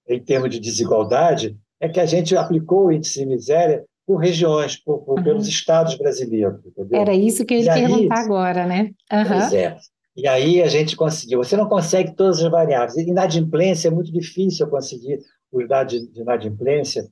em 0.08 0.20
termos 0.20 0.50
de 0.50 0.58
desigualdade, 0.58 1.56
é 1.80 1.88
que 1.88 2.00
a 2.00 2.06
gente 2.06 2.36
aplicou 2.36 2.86
o 2.86 2.92
índice 2.92 3.20
de 3.20 3.26
miséria 3.26 3.84
por 4.04 4.16
regiões, 4.16 4.76
por, 4.76 4.98
por, 5.04 5.18
uhum. 5.18 5.24
pelos 5.24 5.46
estados 5.46 5.94
brasileiros. 5.94 6.58
Entendeu? 6.66 7.00
Era 7.00 7.14
isso 7.14 7.44
que 7.46 7.54
eu 7.54 7.60
ia 7.60 7.72
perguntar 7.72 8.18
agora, 8.18 8.66
né? 8.66 8.90
Uhum. 9.12 9.24
Pois 9.28 9.52
é. 9.52 9.76
E 10.16 10.26
aí 10.26 10.60
a 10.60 10.66
gente 10.66 10.96
conseguiu. 10.96 11.38
Você 11.42 11.56
não 11.56 11.68
consegue 11.68 12.14
todas 12.16 12.42
as 12.42 12.50
variáveis. 12.50 12.96
Inadimplência 12.96 13.88
é 13.88 13.90
muito 13.92 14.12
difícil 14.12 14.66
conseguir 14.66 15.20
os 15.52 15.68
dados 15.68 15.92
de 15.92 16.20
inadimplência 16.20 17.06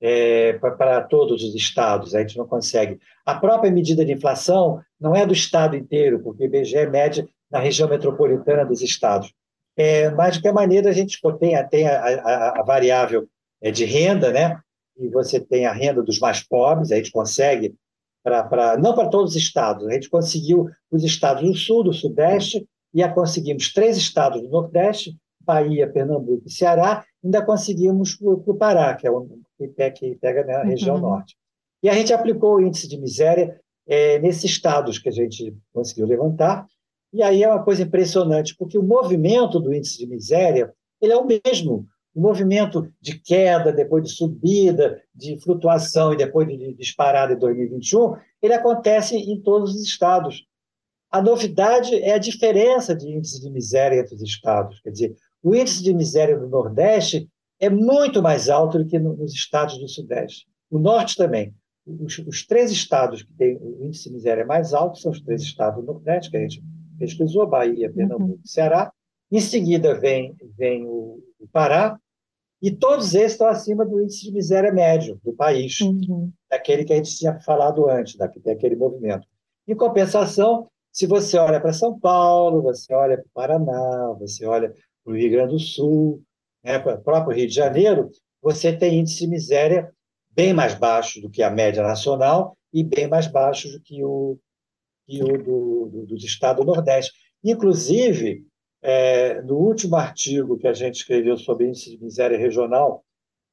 é, 0.00 0.52
para 0.52 1.02
todos 1.02 1.42
os 1.42 1.54
estados. 1.54 2.14
A 2.14 2.20
gente 2.20 2.38
não 2.38 2.46
consegue. 2.46 2.98
A 3.26 3.34
própria 3.34 3.72
medida 3.72 4.04
de 4.04 4.12
inflação 4.12 4.80
não 5.00 5.16
é 5.16 5.26
do 5.26 5.32
estado 5.32 5.76
inteiro, 5.76 6.20
porque 6.20 6.44
o 6.44 6.46
IBGE 6.46 6.86
mede 6.86 7.28
na 7.50 7.58
região 7.58 7.88
metropolitana 7.88 8.64
dos 8.64 8.82
estados. 8.82 9.32
É, 9.76 10.10
mas, 10.10 10.34
de 10.34 10.40
qualquer 10.40 10.54
maneira, 10.54 10.90
a 10.90 10.92
gente 10.92 11.20
tem, 11.38 11.68
tem 11.68 11.88
a, 11.88 11.98
a, 11.98 12.60
a 12.60 12.62
variável 12.62 13.28
é, 13.62 13.70
de 13.70 13.84
renda, 13.84 14.32
né? 14.32 14.60
e 14.98 15.08
você 15.08 15.40
tem 15.40 15.64
a 15.64 15.72
renda 15.72 16.02
dos 16.02 16.18
mais 16.18 16.42
pobres, 16.42 16.90
a 16.90 16.96
gente 16.96 17.12
consegue, 17.12 17.74
pra, 18.22 18.42
pra, 18.42 18.76
não 18.76 18.94
para 18.94 19.08
todos 19.08 19.30
os 19.30 19.36
estados, 19.36 19.86
a 19.86 19.92
gente 19.92 20.10
conseguiu 20.10 20.68
os 20.90 21.04
estados 21.04 21.42
do 21.42 21.54
Sul, 21.54 21.84
do 21.84 21.92
Sudeste, 21.92 22.66
e 22.92 23.02
a 23.02 23.12
conseguimos 23.12 23.72
três 23.72 23.96
estados 23.96 24.42
do 24.42 24.48
Nordeste, 24.48 25.16
Bahia, 25.40 25.90
Pernambuco 25.90 26.42
e 26.46 26.50
Ceará, 26.50 27.04
ainda 27.24 27.44
conseguimos 27.44 28.16
para 28.16 28.28
o 28.28 28.56
Pará, 28.56 28.94
que 28.94 29.06
é 29.06 29.10
o 29.10 29.26
que 29.94 30.16
pega 30.16 30.44
na 30.44 30.62
região 30.64 30.96
uhum. 30.96 31.02
norte. 31.02 31.36
E 31.82 31.88
a 31.88 31.94
gente 31.94 32.12
aplicou 32.12 32.56
o 32.56 32.60
índice 32.60 32.88
de 32.88 32.98
miséria 32.98 33.58
é, 33.86 34.18
nesses 34.18 34.44
estados 34.44 34.98
que 34.98 35.08
a 35.08 35.12
gente 35.12 35.54
conseguiu 35.72 36.06
levantar, 36.06 36.66
e 37.12 37.22
aí 37.22 37.42
é 37.42 37.48
uma 37.48 37.62
coisa 37.62 37.82
impressionante, 37.82 38.54
porque 38.56 38.78
o 38.78 38.82
movimento 38.82 39.58
do 39.58 39.72
índice 39.72 39.98
de 39.98 40.06
miséria 40.06 40.72
ele 41.00 41.12
é 41.12 41.16
o 41.16 41.26
mesmo 41.26 41.86
o 42.18 42.20
movimento 42.20 42.92
de 43.00 43.16
queda, 43.16 43.72
depois 43.72 44.02
de 44.02 44.10
subida, 44.10 45.00
de 45.14 45.38
flutuação 45.40 46.12
e 46.12 46.16
depois 46.16 46.48
de 46.48 46.74
disparada 46.74 47.32
em 47.32 47.38
2021, 47.38 48.16
ele 48.42 48.54
acontece 48.54 49.16
em 49.16 49.40
todos 49.40 49.76
os 49.76 49.82
estados. 49.82 50.44
A 51.12 51.22
novidade 51.22 51.94
é 51.94 52.14
a 52.14 52.18
diferença 52.18 52.92
de 52.92 53.08
índice 53.08 53.40
de 53.40 53.48
miséria 53.48 54.00
entre 54.00 54.16
os 54.16 54.22
estados. 54.22 54.80
Quer 54.80 54.90
dizer, 54.90 55.16
o 55.40 55.54
índice 55.54 55.80
de 55.80 55.94
miséria 55.94 56.36
do 56.36 56.48
Nordeste 56.48 57.28
é 57.60 57.70
muito 57.70 58.20
mais 58.20 58.48
alto 58.48 58.78
do 58.78 58.86
que 58.86 58.98
nos 58.98 59.32
estados 59.32 59.78
do 59.78 59.88
Sudeste. 59.88 60.44
O 60.68 60.78
Norte 60.78 61.16
também. 61.16 61.54
Os, 61.86 62.18
os 62.18 62.44
três 62.44 62.72
estados 62.72 63.22
que 63.22 63.32
têm 63.34 63.56
o 63.60 63.86
índice 63.86 64.08
de 64.08 64.14
miséria 64.16 64.44
mais 64.44 64.74
alto 64.74 64.98
são 64.98 65.12
os 65.12 65.20
três 65.20 65.40
estados 65.40 65.80
do 65.80 65.86
Nordeste, 65.86 66.32
que 66.32 66.36
a 66.36 66.40
gente 66.40 66.62
pesquisou, 66.98 67.46
Bahia, 67.46 67.92
Pernambuco 67.92 68.32
uhum. 68.32 68.40
Ceará. 68.44 68.92
Em 69.30 69.40
seguida 69.40 69.94
vem, 69.94 70.34
vem 70.56 70.84
o, 70.86 71.20
o 71.38 71.48
Pará, 71.52 71.98
e 72.60 72.70
todos 72.70 73.14
esses 73.14 73.32
estão 73.32 73.46
acima 73.46 73.84
do 73.84 74.00
índice 74.02 74.24
de 74.24 74.32
miséria 74.32 74.72
médio 74.72 75.20
do 75.22 75.32
país, 75.32 75.80
uhum. 75.80 76.32
daquele 76.50 76.84
que 76.84 76.92
a 76.92 76.96
gente 76.96 77.16
tinha 77.16 77.38
falado 77.40 77.88
antes, 77.88 78.16
daquele 78.16 78.74
movimento. 78.74 79.26
Em 79.66 79.76
compensação, 79.76 80.68
se 80.90 81.06
você 81.06 81.38
olha 81.38 81.60
para 81.60 81.72
São 81.72 81.98
Paulo, 81.98 82.62
você 82.62 82.92
olha 82.92 83.16
para 83.16 83.26
o 83.26 83.30
Paraná, 83.32 84.16
você 84.18 84.44
olha 84.44 84.72
para 85.04 85.12
o 85.12 85.16
Rio 85.16 85.30
Grande 85.30 85.52
do 85.52 85.60
Sul, 85.60 86.22
né, 86.64 86.78
para 86.78 86.96
o 86.96 87.02
próprio 87.02 87.36
Rio 87.36 87.46
de 87.46 87.54
Janeiro, 87.54 88.10
você 88.42 88.72
tem 88.72 88.98
índice 88.98 89.20
de 89.20 89.28
miséria 89.28 89.92
bem 90.30 90.52
mais 90.52 90.74
baixo 90.74 91.20
do 91.20 91.30
que 91.30 91.42
a 91.42 91.50
média 91.50 91.82
nacional 91.82 92.56
e 92.72 92.82
bem 92.82 93.08
mais 93.08 93.26
baixo 93.26 93.70
do 93.70 93.80
que 93.80 94.02
o, 94.04 94.38
que 95.08 95.22
o 95.22 95.38
do, 95.38 95.88
do, 95.90 96.06
dos 96.06 96.22
estados 96.22 96.64
do 96.64 96.70
Nordeste. 96.70 97.12
Inclusive, 97.42 98.44
é, 98.82 99.40
no 99.42 99.56
último 99.56 99.96
artigo 99.96 100.58
que 100.58 100.68
a 100.68 100.74
gente 100.74 100.96
escreveu 100.96 101.38
sobre 101.38 101.66
índice 101.66 101.90
de 101.90 102.04
miséria 102.04 102.36
regional, 102.36 103.02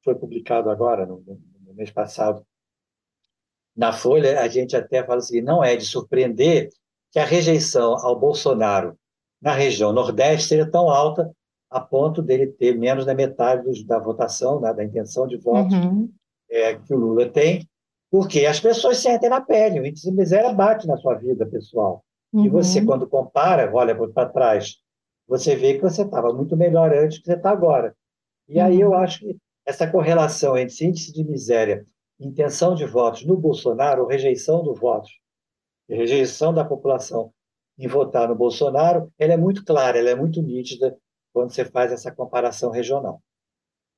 foi 0.04 0.14
publicado 0.14 0.68
agora, 0.68 1.06
no, 1.06 1.24
no 1.64 1.74
mês 1.74 1.90
passado, 1.90 2.44
na 3.74 3.92
Folha, 3.92 4.40
a 4.40 4.48
gente 4.48 4.76
até 4.76 5.02
fala 5.02 5.18
assim: 5.18 5.40
não 5.40 5.64
é 5.64 5.76
de 5.76 5.84
surpreender 5.84 6.68
que 7.10 7.18
a 7.18 7.24
rejeição 7.24 7.96
ao 7.98 8.18
Bolsonaro 8.18 8.98
na 9.40 9.52
região 9.52 9.92
Nordeste 9.92 10.48
seja 10.48 10.70
tão 10.70 10.88
alta 10.88 11.30
a 11.70 11.80
ponto 11.80 12.22
dele 12.22 12.46
ter 12.46 12.76
menos 12.76 13.04
da 13.04 13.14
metade 13.14 13.64
dos, 13.64 13.84
da 13.84 13.98
votação, 13.98 14.60
né, 14.60 14.72
da 14.72 14.84
intenção 14.84 15.26
de 15.26 15.36
voto 15.36 15.74
uhum. 15.74 16.10
é, 16.48 16.74
que 16.76 16.94
o 16.94 16.96
Lula 16.96 17.28
tem, 17.28 17.68
porque 18.10 18.46
as 18.46 18.60
pessoas 18.60 18.98
sentem 18.98 19.28
na 19.28 19.40
pele, 19.40 19.80
o 19.80 19.86
índice 19.86 20.10
de 20.10 20.16
miséria 20.16 20.52
bate 20.52 20.86
na 20.86 20.96
sua 20.96 21.14
vida 21.14 21.46
pessoal. 21.46 22.04
Uhum. 22.32 22.44
E 22.44 22.48
você, 22.48 22.80
uhum. 22.80 22.86
quando 22.86 23.08
compara, 23.08 23.70
olha 23.72 23.94
para 24.08 24.28
trás 24.28 24.76
você 25.26 25.56
vê 25.56 25.74
que 25.74 25.82
você 25.82 26.02
estava 26.02 26.32
muito 26.32 26.56
melhor 26.56 26.92
antes 26.94 27.18
do 27.18 27.22
que 27.22 27.30
você 27.30 27.36
está 27.36 27.50
agora. 27.50 27.96
E 28.48 28.60
aí 28.60 28.80
eu 28.80 28.90
uhum. 28.90 28.94
acho 28.94 29.20
que 29.20 29.36
essa 29.64 29.90
correlação 29.90 30.56
entre 30.56 30.86
índice 30.86 31.12
de 31.12 31.24
miséria, 31.24 31.84
intenção 32.20 32.74
de 32.74 32.86
votos 32.86 33.24
no 33.24 33.36
Bolsonaro, 33.36 34.06
rejeição 34.06 34.62
do 34.62 34.74
voto, 34.74 35.08
rejeição 35.88 36.54
da 36.54 36.64
população 36.64 37.32
em 37.78 37.88
votar 37.88 38.28
no 38.28 38.34
Bolsonaro, 38.34 39.12
ela 39.18 39.34
é 39.34 39.36
muito 39.36 39.64
clara, 39.64 39.98
ela 39.98 40.10
é 40.10 40.14
muito 40.14 40.40
nítida 40.40 40.96
quando 41.32 41.50
você 41.50 41.64
faz 41.64 41.92
essa 41.92 42.10
comparação 42.10 42.70
regional. 42.70 43.20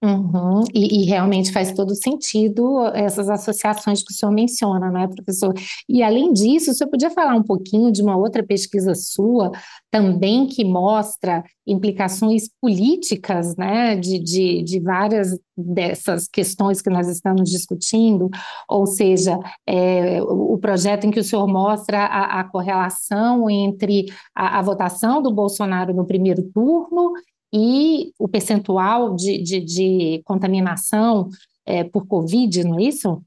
Uhum. 0.01 0.63
E, 0.73 1.03
e, 1.03 1.05
realmente 1.07 1.51
faz 1.51 1.73
todo 1.73 1.93
sentido 1.93 2.87
essas 2.95 3.29
associações 3.29 4.01
que 4.01 4.13
o 4.13 4.15
senhor 4.15 4.31
menciona, 4.31 4.93
não 4.93 5.01
é, 5.01 5.09
professor? 5.09 5.53
E 5.89 6.05
além 6.05 6.33
disso, 6.33 6.71
o 6.71 6.75
senhor 6.75 6.89
podia 6.89 7.11
falar 7.11 7.35
um 7.35 7.43
pouquinho 7.43 7.91
de 7.91 8.01
uma 8.01 8.17
outra 8.17 8.45
pesquisa 8.47 8.95
sua, 8.95 9.51
também 9.91 10.47
que 10.47 10.65
mostra 10.65 11.43
implicações 11.67 12.49
políticas, 12.61 13.57
né, 13.57 13.97
de, 13.97 14.21
de, 14.21 14.63
de 14.63 14.81
várias 14.81 15.37
dessas 15.57 16.29
questões 16.29 16.81
que 16.81 16.91
nós 16.91 17.09
estamos 17.09 17.51
discutindo, 17.51 18.31
ou 18.69 18.87
seja, 18.87 19.37
é, 19.67 20.23
o 20.23 20.57
projeto 20.59 21.09
em 21.09 21.11
que 21.11 21.19
o 21.19 21.25
senhor 21.25 21.49
mostra 21.49 22.05
a, 22.05 22.39
a 22.41 22.45
correlação 22.45 23.51
entre 23.51 24.07
a, 24.33 24.61
a 24.61 24.63
votação 24.63 25.21
do 25.21 25.35
Bolsonaro 25.35 25.93
no 25.93 26.07
primeiro 26.07 26.45
turno 26.55 27.13
e 27.53 28.13
o 28.19 28.29
percentual 28.29 29.15
de, 29.15 29.43
de, 29.43 29.61
de 29.61 30.23
contaminação 30.25 31.29
é, 31.65 31.85
por 31.85 32.07
Covid, 32.07 32.65
não 32.65 32.79
é 32.79 32.83
isso? 32.83 33.23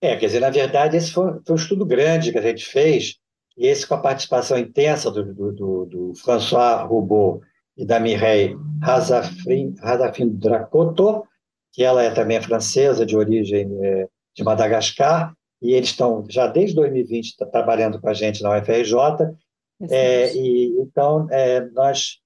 É, 0.00 0.16
quer 0.16 0.26
dizer, 0.26 0.40
na 0.40 0.50
verdade, 0.50 0.96
esse 0.96 1.10
foi, 1.10 1.32
foi, 1.44 1.54
um 1.54 1.58
estudo 1.58 1.84
grande 1.84 2.30
que 2.30 2.38
a 2.38 2.42
gente 2.42 2.64
fez, 2.64 3.16
e 3.56 3.66
esse 3.66 3.86
com 3.86 3.94
a 3.94 4.00
participação 4.00 4.56
intensa 4.56 5.10
do, 5.10 5.34
do, 5.34 5.52
do, 5.52 5.86
do 5.86 6.14
François 6.14 6.86
Roubaud 6.86 7.40
e 7.76 7.84
da 7.84 7.98
Mireille 7.98 8.56
Razafin, 8.80 9.74
Razafin 9.80 10.28
Dracoto, 10.28 11.24
que 11.72 11.82
ela 11.82 12.02
é 12.02 12.10
também 12.10 12.40
francesa, 12.40 13.04
de 13.04 13.16
origem 13.16 13.68
é, 13.82 14.08
de 14.36 14.44
Madagascar, 14.44 15.34
e 15.60 15.72
eles 15.72 15.90
estão 15.90 16.24
já 16.28 16.46
desde 16.46 16.76
2020 16.76 17.36
tá 17.36 17.46
trabalhando 17.46 18.00
com 18.00 18.08
a 18.08 18.14
gente 18.14 18.42
na 18.42 18.56
UFRJ, 18.56 18.94
é, 19.90 20.34
e 20.34 20.76
então 20.80 21.26
é, 21.30 21.68
nós 21.70 22.18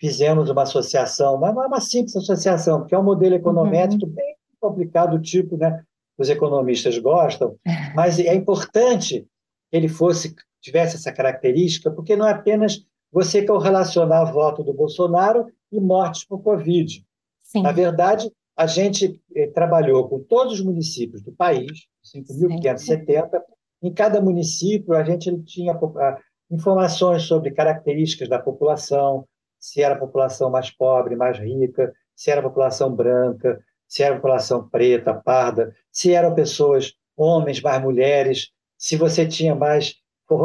fizemos 0.00 0.50
uma 0.50 0.62
associação, 0.62 1.38
mas 1.38 1.54
não 1.54 1.62
é 1.62 1.66
uma 1.66 1.80
simples 1.80 2.16
associação, 2.16 2.80
porque 2.80 2.94
é 2.94 2.98
um 2.98 3.04
modelo 3.04 3.34
econométrico 3.34 4.06
uhum. 4.06 4.12
bem 4.12 4.36
complicado, 4.60 5.20
tipo, 5.20 5.56
né? 5.56 5.82
Os 6.16 6.28
economistas 6.30 6.96
gostam, 6.98 7.56
mas 7.94 8.18
é 8.20 8.34
importante 8.34 9.26
que 9.70 9.76
ele 9.76 9.88
fosse 9.88 10.34
tivesse 10.64 10.96
essa 10.96 11.12
característica, 11.12 11.90
porque 11.90 12.16
não 12.16 12.26
é 12.26 12.30
apenas 12.30 12.82
você 13.12 13.44
correlacionar 13.44 14.32
voto 14.32 14.64
do 14.64 14.72
Bolsonaro 14.72 15.46
e 15.70 15.78
mortes 15.78 16.24
por 16.24 16.42
Covid. 16.42 17.04
Sim. 17.42 17.62
Na 17.62 17.70
verdade, 17.70 18.32
a 18.56 18.66
gente 18.66 19.20
eh, 19.36 19.48
trabalhou 19.48 20.08
com 20.08 20.20
todos 20.20 20.54
os 20.54 20.60
municípios 20.62 21.22
do 21.22 21.32
país, 21.32 21.86
5.570. 22.16 23.40
Em 23.82 23.92
cada 23.92 24.20
município, 24.20 24.94
a 24.94 25.04
gente 25.04 25.36
tinha 25.42 25.74
ah, 25.74 26.18
informações 26.50 27.24
sobre 27.24 27.50
características 27.50 28.28
da 28.28 28.38
população, 28.38 29.26
se 29.64 29.80
era 29.80 29.94
a 29.94 29.98
população 29.98 30.50
mais 30.50 30.70
pobre, 30.70 31.16
mais 31.16 31.38
rica, 31.38 31.90
se 32.14 32.30
era 32.30 32.40
a 32.40 32.42
população 32.42 32.94
branca, 32.94 33.58
se 33.88 34.02
era 34.02 34.12
a 34.12 34.16
população 34.16 34.68
preta, 34.68 35.14
parda, 35.14 35.74
se 35.90 36.12
eram 36.12 36.34
pessoas, 36.34 36.92
homens 37.16 37.62
mais 37.62 37.82
mulheres, 37.82 38.50
se 38.76 38.94
você 38.94 39.26
tinha 39.26 39.54
mais 39.54 39.94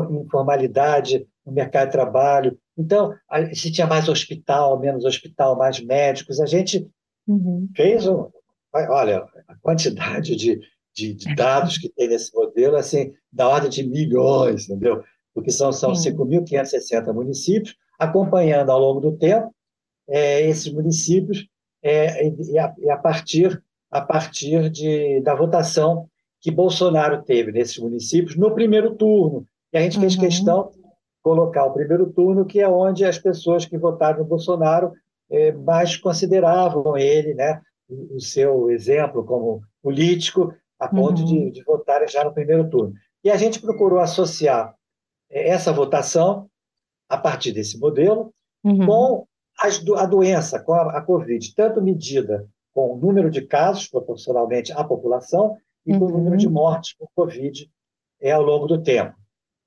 informalidade 0.09 1.27
no 1.45 1.51
mercado 1.51 1.87
de 1.87 1.91
trabalho. 1.91 2.57
Então, 2.77 3.13
se 3.53 3.69
tinha 3.69 3.85
mais 3.85 4.07
hospital, 4.07 4.79
menos 4.79 5.03
hospital, 5.03 5.57
mais 5.57 5.81
médicos. 5.81 6.39
A 6.39 6.45
gente 6.45 6.89
uhum. 7.27 7.67
fez 7.75 8.07
um. 8.07 8.29
Olha, 8.73 9.25
a 9.49 9.55
quantidade 9.61 10.33
de, 10.37 10.61
de, 10.95 11.13
de, 11.13 11.25
dados 11.35 11.77
que 11.77 11.89
tem 11.89 12.07
nesse 12.07 12.33
modelo, 12.33 12.77
assim, 12.77 13.11
da 13.29 13.49
ordem 13.49 13.69
de 13.69 13.83
milhões, 13.83 14.69
entendeu? 14.69 15.03
Porque 15.33 15.51
são, 15.51 15.73
são 15.73 15.91
5.560 15.91 17.13
municípios, 17.13 17.75
acompanhando 17.99 18.71
ao 18.71 18.79
longo 18.79 19.01
do 19.01 19.17
tempo 19.17 19.53
é, 20.07 20.47
esses 20.47 20.71
municípios 20.71 21.45
é, 21.83 22.27
e, 22.27 22.57
a, 22.57 22.73
e, 22.79 22.89
a, 22.89 22.97
partir, 22.97 23.61
a 23.91 24.01
partir 24.01 24.69
de, 24.69 25.21
da 25.21 25.35
votação 25.35 26.07
que 26.41 26.49
Bolsonaro 26.49 27.21
teve 27.23 27.51
nesses 27.51 27.77
municípios 27.77 28.35
no 28.37 28.55
primeiro 28.55 28.95
turno. 28.95 29.45
E 29.73 29.77
a 29.77 29.81
gente 29.81 29.97
uhum. 29.97 30.01
fez 30.01 30.15
questão 30.15 30.69
de 30.71 30.79
colocar 31.21 31.65
o 31.65 31.73
primeiro 31.73 32.09
turno, 32.11 32.45
que 32.45 32.59
é 32.59 32.67
onde 32.67 33.05
as 33.05 33.19
pessoas 33.19 33.65
que 33.65 33.77
votaram 33.77 34.19
no 34.19 34.25
Bolsonaro 34.25 34.93
é, 35.29 35.51
mais 35.51 35.95
consideravam 35.97 36.97
ele, 36.97 37.33
né, 37.33 37.61
o 37.89 38.19
seu 38.19 38.71
exemplo 38.71 39.23
como 39.23 39.61
político, 39.81 40.53
a 40.79 40.87
ponto 40.87 41.21
uhum. 41.21 41.25
de, 41.25 41.51
de 41.51 41.63
votarem 41.63 42.07
já 42.07 42.23
no 42.23 42.33
primeiro 42.33 42.69
turno. 42.69 42.93
E 43.23 43.29
a 43.29 43.35
gente 43.35 43.59
procurou 43.59 43.99
associar 43.99 44.73
é, 45.29 45.49
essa 45.49 45.73
votação, 45.73 46.48
a 47.09 47.17
partir 47.17 47.51
desse 47.51 47.79
modelo, 47.79 48.31
uhum. 48.63 48.85
com 48.85 49.27
as, 49.59 49.83
a 49.97 50.05
doença, 50.05 50.59
com 50.59 50.73
a, 50.73 50.97
a 50.97 51.01
Covid, 51.01 51.53
tanto 51.55 51.81
medida 51.81 52.47
com 52.73 52.93
o 52.93 52.97
número 52.97 53.29
de 53.29 53.41
casos 53.41 53.87
proporcionalmente 53.87 54.71
à 54.71 54.83
população 54.83 55.57
e 55.85 55.91
com 55.91 56.05
uhum. 56.05 56.13
o 56.13 56.17
número 56.17 56.37
de 56.37 56.47
mortes 56.47 56.95
por 56.95 57.09
Covid 57.15 57.69
é, 58.21 58.31
ao 58.31 58.43
longo 58.43 58.67
do 58.67 58.81
tempo. 58.81 59.17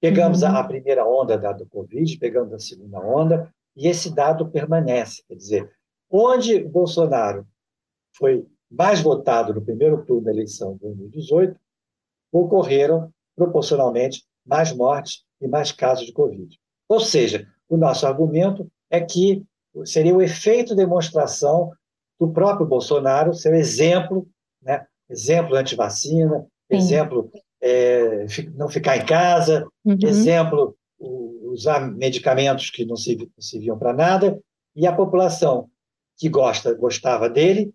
Pegamos 0.01 0.43
uhum. 0.43 0.49
a, 0.49 0.61
a, 0.61 0.65
primeira 0.65 1.07
onda 1.07 1.37
da, 1.37 1.53
do 1.53 1.67
Covid, 1.67 2.19
pegamos 2.19 2.53
a 2.53 2.59
segunda 2.59 3.01
onda, 3.01 3.53
e 3.77 3.89
esse 3.89 4.15
dado 4.15 4.49
permanece. 4.49 5.23
Quer 5.27 5.35
dizer, 5.35 5.73
onde 6.11 6.63
Bolsonaro 6.63 7.47
foi 8.17 8.47
mais 8.71 9.01
votado 9.01 9.53
no 9.55 9.63
primeiro 9.63 10.05
turno 10.05 10.25
da 10.25 10.31
eleição 10.31 10.75
de 10.75 10.81
2018, 10.81 11.59
ocorreram 12.33 13.13
proporcionalmente 13.37 14.25
mais 14.45 14.73
mortes 14.73 15.25
e 15.41 15.47
mais 15.47 15.73
casos 15.73 16.07
de 16.07 16.13
Covid. 16.13 16.59
Ou 16.93 17.01
seja, 17.01 17.49
o 17.71 17.79
nosso 17.79 18.07
argumento 18.07 18.71
é 18.91 19.01
que 19.01 19.43
seria 19.87 20.15
o 20.15 20.21
efeito 20.21 20.75
demonstração 20.75 21.71
do 22.21 22.31
próprio 22.31 22.67
Bolsonaro, 22.67 23.33
seu 23.33 23.55
exemplo, 23.55 24.29
né? 24.61 24.85
exemplo 25.09 25.57
anti-vacina, 25.57 26.47
exemplo 26.69 27.31
é, 27.63 28.27
não 28.55 28.69
ficar 28.69 28.99
em 28.99 29.07
casa, 29.07 29.67
uhum. 29.83 29.97
exemplo, 30.03 30.77
usar 30.99 31.81
medicamentos 31.81 32.69
que 32.69 32.85
não 32.85 32.97
serviam 33.39 33.79
para 33.79 33.95
nada, 33.95 34.39
e 34.77 34.87
a 34.87 34.93
população 34.93 35.71
que 36.19 36.29
gosta, 36.29 36.75
gostava 36.75 37.31
dele 37.31 37.73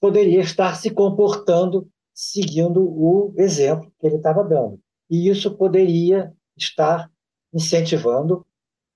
poderia 0.00 0.40
estar 0.40 0.74
se 0.74 0.88
comportando 0.88 1.86
seguindo 2.14 2.82
o 2.82 3.34
exemplo 3.36 3.92
que 4.00 4.06
ele 4.06 4.16
estava 4.16 4.42
dando. 4.42 4.80
E 5.10 5.28
isso 5.28 5.54
poderia 5.54 6.32
estar 6.56 7.10
incentivando, 7.52 8.46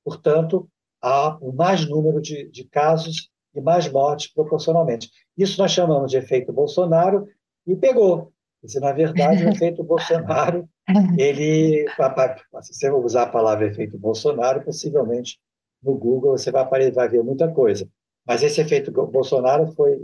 portanto, 0.05 0.68
a 1.03 1.38
mais 1.55 1.88
número 1.88 2.20
de, 2.20 2.48
de 2.50 2.64
casos 2.64 3.30
e 3.55 3.61
mais 3.61 3.90
mortes 3.90 4.32
proporcionalmente. 4.32 5.11
Isso 5.36 5.61
nós 5.61 5.72
chamamos 5.72 6.11
de 6.11 6.16
efeito 6.16 6.53
Bolsonaro 6.53 7.26
e 7.66 7.74
pegou. 7.74 8.32
Se, 8.64 8.78
na 8.78 8.92
verdade, 8.92 9.44
o 9.44 9.48
efeito 9.50 9.82
Bolsonaro, 9.82 10.68
ele, 11.18 11.84
se 12.61 12.74
você 12.74 12.90
usar 12.90 13.24
a 13.24 13.28
palavra 13.28 13.66
efeito 13.66 13.98
Bolsonaro, 13.98 14.64
possivelmente 14.64 15.38
no 15.82 15.96
Google 15.96 16.38
você 16.38 16.50
vai, 16.50 16.62
aparecer, 16.62 16.92
vai 16.92 17.09
ver 17.09 17.22
muita 17.24 17.50
coisa. 17.50 17.88
Mas 18.24 18.42
esse 18.42 18.61
efeito 18.61 18.92
Bolsonaro 18.92 19.66
foi 19.72 19.98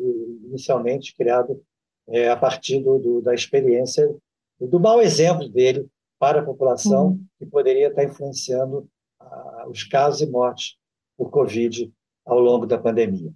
inicialmente 0.49 1.15
criado 1.15 1.63
é, 2.09 2.29
a 2.29 2.37
partir 2.37 2.81
do, 2.81 2.99
do, 2.99 3.23
da 3.23 3.33
experiência, 3.33 4.13
do 4.61 4.81
mau 4.81 5.01
exemplo 5.01 5.49
dele 5.49 5.89
para 6.19 6.41
a 6.41 6.45
população, 6.45 7.09
uhum. 7.09 7.25
que 7.39 7.47
poderia 7.47 7.89
estar 7.89 8.05
influenciando 8.05 8.89
ah, 9.21 9.67
os 9.69 9.85
casos 9.85 10.21
e 10.21 10.27
mortes 10.27 10.77
por 11.17 11.31
Covid 11.31 11.93
ao 12.27 12.39
longo 12.39 12.67
da 12.67 12.79
pandemia. 12.79 13.33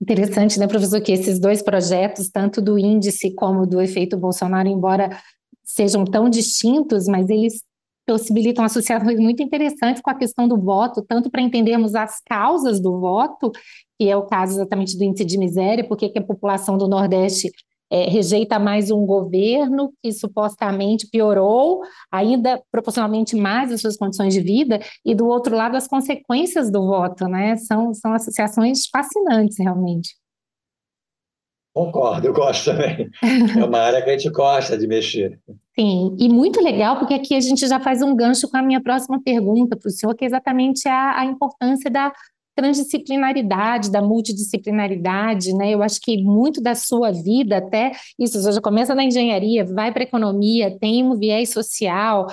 Interessante, 0.00 0.58
né, 0.58 0.66
professor, 0.66 1.00
que 1.00 1.12
esses 1.12 1.38
dois 1.38 1.62
projetos, 1.62 2.28
tanto 2.28 2.60
do 2.60 2.78
índice 2.78 3.34
como 3.34 3.66
do 3.66 3.80
efeito 3.80 4.16
Bolsonaro, 4.16 4.68
embora 4.68 5.16
sejam 5.64 6.04
tão 6.04 6.28
distintos, 6.28 7.06
mas 7.06 7.30
eles 7.30 7.62
possibilitam 8.04 8.64
associações 8.64 9.18
muito 9.18 9.42
interessantes 9.42 10.02
com 10.02 10.10
a 10.10 10.14
questão 10.14 10.48
do 10.48 10.60
voto, 10.60 11.02
tanto 11.02 11.30
para 11.30 11.40
entendermos 11.40 11.94
as 11.94 12.20
causas 12.26 12.80
do 12.80 12.98
voto, 12.98 13.52
que 13.98 14.08
é 14.08 14.16
o 14.16 14.26
caso 14.26 14.54
exatamente 14.54 14.98
do 14.98 15.04
índice 15.04 15.24
de 15.24 15.38
miséria, 15.38 15.86
porque 15.86 16.08
que 16.08 16.18
a 16.18 16.24
população 16.24 16.76
do 16.76 16.88
Nordeste 16.88 17.50
é, 17.92 18.08
rejeita 18.08 18.58
mais 18.58 18.90
um 18.90 19.04
governo 19.04 19.92
que 20.02 20.10
supostamente 20.10 21.06
piorou 21.06 21.82
ainda 22.10 22.58
proporcionalmente 22.70 23.36
mais 23.36 23.70
as 23.70 23.82
suas 23.82 23.98
condições 23.98 24.32
de 24.32 24.40
vida, 24.40 24.80
e 25.04 25.14
do 25.14 25.26
outro 25.26 25.54
lado 25.54 25.76
as 25.76 25.86
consequências 25.86 26.72
do 26.72 26.86
voto, 26.86 27.26
né? 27.26 27.54
São, 27.58 27.92
são 27.92 28.14
associações 28.14 28.86
fascinantes, 28.86 29.58
realmente. 29.58 30.16
Concordo, 31.74 32.26
eu 32.26 32.32
gosto 32.32 32.70
também. 32.70 33.10
É 33.60 33.64
uma 33.64 33.78
área 33.78 34.02
que 34.02 34.08
a 34.08 34.16
gente 34.16 34.30
gosta 34.30 34.78
de 34.78 34.86
mexer. 34.86 35.38
Sim, 35.78 36.16
e 36.18 36.28
muito 36.28 36.62
legal, 36.62 36.98
porque 36.98 37.14
aqui 37.14 37.34
a 37.34 37.40
gente 37.40 37.66
já 37.66 37.80
faz 37.80 38.02
um 38.02 38.14
gancho 38.14 38.48
com 38.50 38.56
a 38.56 38.62
minha 38.62 38.82
próxima 38.82 39.22
pergunta 39.22 39.76
para 39.76 39.88
o 39.88 39.90
senhor, 39.90 40.14
que 40.14 40.24
é 40.24 40.28
exatamente 40.28 40.86
a, 40.86 41.20
a 41.20 41.24
importância 41.24 41.90
da 41.90 42.12
transdisciplinaridade, 42.54 43.90
da 43.90 44.02
multidisciplinaridade, 44.02 45.54
né? 45.54 45.70
Eu 45.70 45.82
acho 45.82 46.00
que 46.00 46.22
muito 46.22 46.60
da 46.60 46.74
sua 46.74 47.10
vida, 47.10 47.58
até 47.58 47.92
isso, 48.18 48.40
você 48.40 48.52
já 48.52 48.60
começa 48.60 48.94
na 48.94 49.04
engenharia, 49.04 49.64
vai 49.64 49.92
para 49.92 50.02
economia, 50.02 50.76
tem 50.78 51.04
um 51.04 51.16
viés 51.16 51.50
social, 51.50 52.26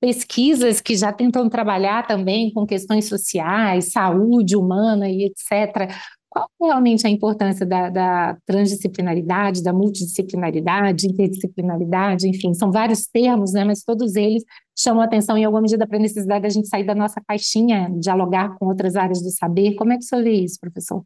pesquisas 0.00 0.80
que 0.80 0.96
já 0.96 1.12
tentam 1.12 1.48
trabalhar 1.48 2.06
também 2.06 2.52
com 2.52 2.66
questões 2.66 3.08
sociais, 3.08 3.92
saúde 3.92 4.56
humana 4.56 5.08
e 5.08 5.26
etc. 5.26 5.94
Qual 6.32 6.48
é 6.62 6.64
realmente 6.64 7.06
a 7.06 7.10
importância 7.10 7.66
da, 7.66 7.90
da, 7.90 8.38
transdisciplinaridade, 8.46 9.62
da 9.62 9.70
multidisciplinaridade, 9.70 11.06
interdisciplinaridade, 11.06 12.26
enfim, 12.26 12.54
são 12.54 12.72
vários 12.72 13.06
termos, 13.06 13.52
né, 13.52 13.64
mas 13.64 13.84
todos 13.84 14.16
eles 14.16 14.42
chamam 14.74 15.02
atenção 15.02 15.36
em 15.36 15.44
alguma 15.44 15.60
medida 15.60 15.86
para 15.86 15.98
a 15.98 16.00
necessidade 16.00 16.40
da 16.40 16.48
gente 16.48 16.68
sair 16.68 16.84
da 16.84 16.94
nossa 16.94 17.20
caixinha, 17.28 17.90
dialogar 18.00 18.56
com 18.56 18.66
outras 18.66 18.96
áreas 18.96 19.20
do 19.20 19.30
saber. 19.30 19.74
Como 19.74 19.92
é 19.92 19.98
que 19.98 20.04
o 20.04 20.08
senhor 20.08 20.24
vê 20.24 20.32
isso, 20.32 20.58
professor? 20.58 21.02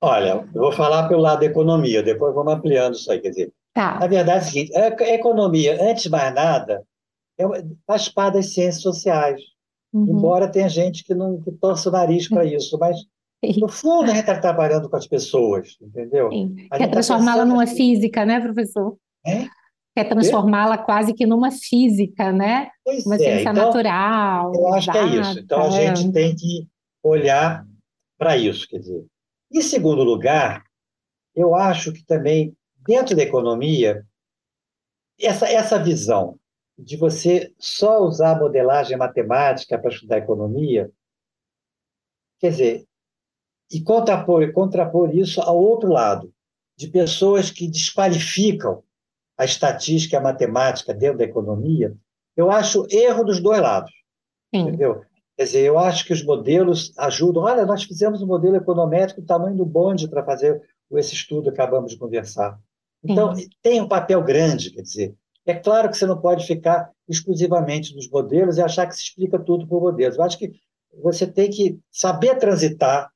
Olha, 0.00 0.48
eu 0.54 0.62
vou 0.62 0.70
falar 0.70 1.08
pelo 1.08 1.22
lado 1.22 1.40
da 1.40 1.46
economia, 1.46 2.00
depois 2.00 2.32
vamos 2.32 2.52
ampliando 2.52 2.94
isso 2.94 3.10
aí, 3.10 3.18
quer 3.20 3.30
dizer, 3.30 3.52
tá. 3.74 3.96
a 3.96 4.06
verdade 4.06 4.30
é 4.30 4.40
a 4.40 4.40
seguinte, 4.40 4.76
a 4.76 5.14
economia, 5.14 5.90
antes 5.90 6.04
de 6.04 6.10
mais 6.10 6.32
nada, 6.32 6.84
é 7.36 7.44
faz 7.84 8.08
parte 8.08 8.34
das 8.34 8.54
ciências 8.54 8.82
sociais, 8.82 9.40
uhum. 9.92 10.06
embora 10.10 10.46
tenha 10.46 10.68
gente 10.68 11.02
que 11.02 11.12
não 11.12 11.42
que 11.42 11.50
torce 11.50 11.88
o 11.88 11.90
nariz 11.90 12.28
para 12.28 12.44
isso, 12.44 12.78
mas 12.78 12.96
no 13.58 13.68
fundo, 13.68 14.10
a 14.10 14.14
gente 14.14 14.20
está 14.20 14.40
trabalhando 14.40 14.90
com 14.90 14.96
as 14.96 15.06
pessoas, 15.06 15.76
entendeu? 15.80 16.28
Quer 16.72 16.86
tá 16.86 16.88
transformá-la 16.88 17.44
numa 17.44 17.66
que... 17.66 17.74
física, 17.74 18.24
né, 18.24 18.40
professor? 18.40 18.96
É? 19.24 19.46
Quer 19.94 20.08
transformá-la 20.08 20.78
quase 20.78 21.12
que 21.12 21.26
numa 21.26 21.50
física, 21.50 22.32
né? 22.32 22.70
Pois 22.84 23.06
uma 23.06 23.14
é. 23.14 23.18
ciência 23.18 23.50
então, 23.50 23.66
natural. 23.66 24.52
Eu 24.54 24.74
acho 24.74 24.90
exata. 24.90 24.98
que 24.98 25.16
é 25.16 25.20
isso. 25.20 25.38
Então, 25.40 25.62
a 25.62 25.70
gente 25.70 26.12
tem 26.12 26.34
que 26.34 26.68
olhar 27.02 27.64
para 28.16 28.36
isso, 28.36 28.66
quer 28.68 28.78
dizer. 28.78 29.06
Em 29.52 29.62
segundo 29.62 30.02
lugar, 30.02 30.64
eu 31.34 31.54
acho 31.54 31.92
que 31.92 32.04
também, 32.04 32.56
dentro 32.86 33.14
da 33.14 33.22
economia, 33.22 34.04
essa, 35.20 35.48
essa 35.48 35.82
visão 35.82 36.38
de 36.76 36.96
você 36.96 37.52
só 37.58 38.00
usar 38.00 38.38
modelagem 38.38 38.96
matemática 38.96 39.78
para 39.78 39.90
estudar 39.90 40.18
economia, 40.18 40.90
quer 42.38 42.50
dizer, 42.50 42.87
e 43.70 43.80
contrapor, 43.80 44.50
contrapor 44.52 45.14
isso 45.14 45.40
ao 45.40 45.58
outro 45.58 45.90
lado, 45.90 46.32
de 46.76 46.88
pessoas 46.88 47.50
que 47.50 47.68
desqualificam 47.68 48.82
a 49.36 49.44
estatística 49.44 50.16
e 50.16 50.18
a 50.18 50.22
matemática 50.22 50.94
dentro 50.94 51.18
da 51.18 51.24
economia, 51.24 51.94
eu 52.36 52.50
acho 52.50 52.86
erro 52.90 53.24
dos 53.24 53.40
dois 53.40 53.60
lados. 53.60 53.92
Sim. 54.54 54.62
Entendeu? 54.62 55.02
Quer 55.36 55.44
dizer, 55.44 55.60
eu 55.60 55.78
acho 55.78 56.04
que 56.04 56.12
os 56.12 56.24
modelos 56.24 56.92
ajudam. 56.98 57.44
Olha, 57.44 57.64
nós 57.64 57.84
fizemos 57.84 58.22
um 58.22 58.26
modelo 58.26 58.56
econométrico 58.56 59.20
do 59.20 59.26
tamanho 59.26 59.56
do 59.56 59.64
bonde 59.64 60.08
para 60.08 60.24
fazer 60.24 60.60
esse 60.92 61.14
estudo 61.14 61.44
que 61.44 61.50
acabamos 61.50 61.92
de 61.92 61.98
conversar. 61.98 62.58
Então, 63.04 63.34
Sim. 63.34 63.48
tem 63.62 63.80
um 63.80 63.88
papel 63.88 64.22
grande, 64.22 64.70
quer 64.70 64.82
dizer. 64.82 65.14
É 65.46 65.54
claro 65.54 65.88
que 65.88 65.96
você 65.96 66.06
não 66.06 66.20
pode 66.20 66.46
ficar 66.46 66.90
exclusivamente 67.08 67.94
nos 67.94 68.08
modelos 68.10 68.58
e 68.58 68.62
achar 68.62 68.86
que 68.86 68.94
se 68.94 69.02
explica 69.02 69.38
tudo 69.38 69.66
por 69.66 69.80
modelos. 69.80 70.16
Eu 70.16 70.24
acho 70.24 70.38
que 70.38 70.52
você 71.02 71.26
tem 71.26 71.48
que 71.50 71.78
saber 71.90 72.36
transitar 72.36 73.10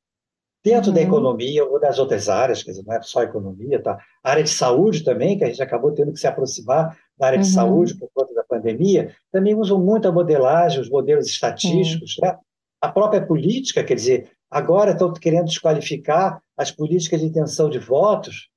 dentro 0.64 0.90
uhum. 0.90 0.94
da 0.94 1.02
economia 1.02 1.64
ou 1.64 1.80
das 1.80 1.98
outras 1.98 2.28
áreas, 2.28 2.62
quer 2.62 2.70
dizer, 2.70 2.84
não 2.86 2.94
é 2.94 3.02
só 3.02 3.22
economia, 3.22 3.82
tá? 3.82 3.98
A 4.22 4.30
área 4.30 4.44
de 4.44 4.50
saúde 4.50 5.02
também, 5.02 5.36
que 5.36 5.44
a 5.44 5.48
gente 5.48 5.62
acabou 5.62 5.92
tendo 5.92 6.12
que 6.12 6.20
se 6.20 6.26
aproximar 6.26 6.96
da 7.18 7.26
área 7.26 7.38
de 7.38 7.46
uhum. 7.46 7.52
saúde 7.52 7.96
por 7.96 8.08
conta 8.14 8.32
da 8.34 8.44
pandemia, 8.44 9.14
também 9.30 9.54
usam 9.54 9.80
muito 9.80 10.06
a 10.06 10.12
modelagem, 10.12 10.80
os 10.80 10.88
modelos 10.88 11.26
estatísticos, 11.26 12.16
uhum. 12.18 12.28
né? 12.28 12.38
A 12.80 12.88
própria 12.88 13.24
política, 13.24 13.84
quer 13.84 13.94
dizer, 13.94 14.30
agora 14.50 14.90
estão 14.90 15.12
querendo 15.12 15.46
desqualificar 15.46 16.42
as 16.56 16.70
políticas 16.70 17.20
de 17.20 17.26
intenção 17.26 17.70
de 17.70 17.78
votos, 17.78 18.48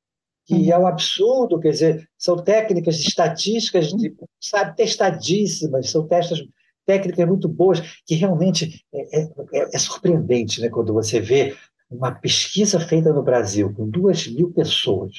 que 0.46 0.72
é 0.72 0.78
um 0.78 0.86
absurdo, 0.86 1.60
quer 1.60 1.72
dizer, 1.72 2.10
são 2.18 2.38
técnicas 2.38 3.00
estatísticas, 3.00 3.90
de, 3.90 4.16
sabe, 4.40 4.76
testadíssimas, 4.76 5.90
são 5.90 6.08
testas 6.08 6.40
técnicas 6.86 7.28
muito 7.28 7.48
boas, 7.48 7.82
que 8.06 8.16
realmente 8.16 8.84
é, 8.94 9.22
é, 9.22 9.30
é, 9.74 9.78
surpreendente, 9.80 10.62
né, 10.62 10.70
quando 10.70 10.94
você 10.94 11.20
vê 11.20 11.56
uma 11.90 12.12
pesquisa 12.12 12.80
feita 12.80 13.14
no 13.14 13.24
Brasil 13.24 13.74
com 13.74 13.90
duas 13.90 14.28
mil 14.28 14.52
pessoas, 14.52 15.14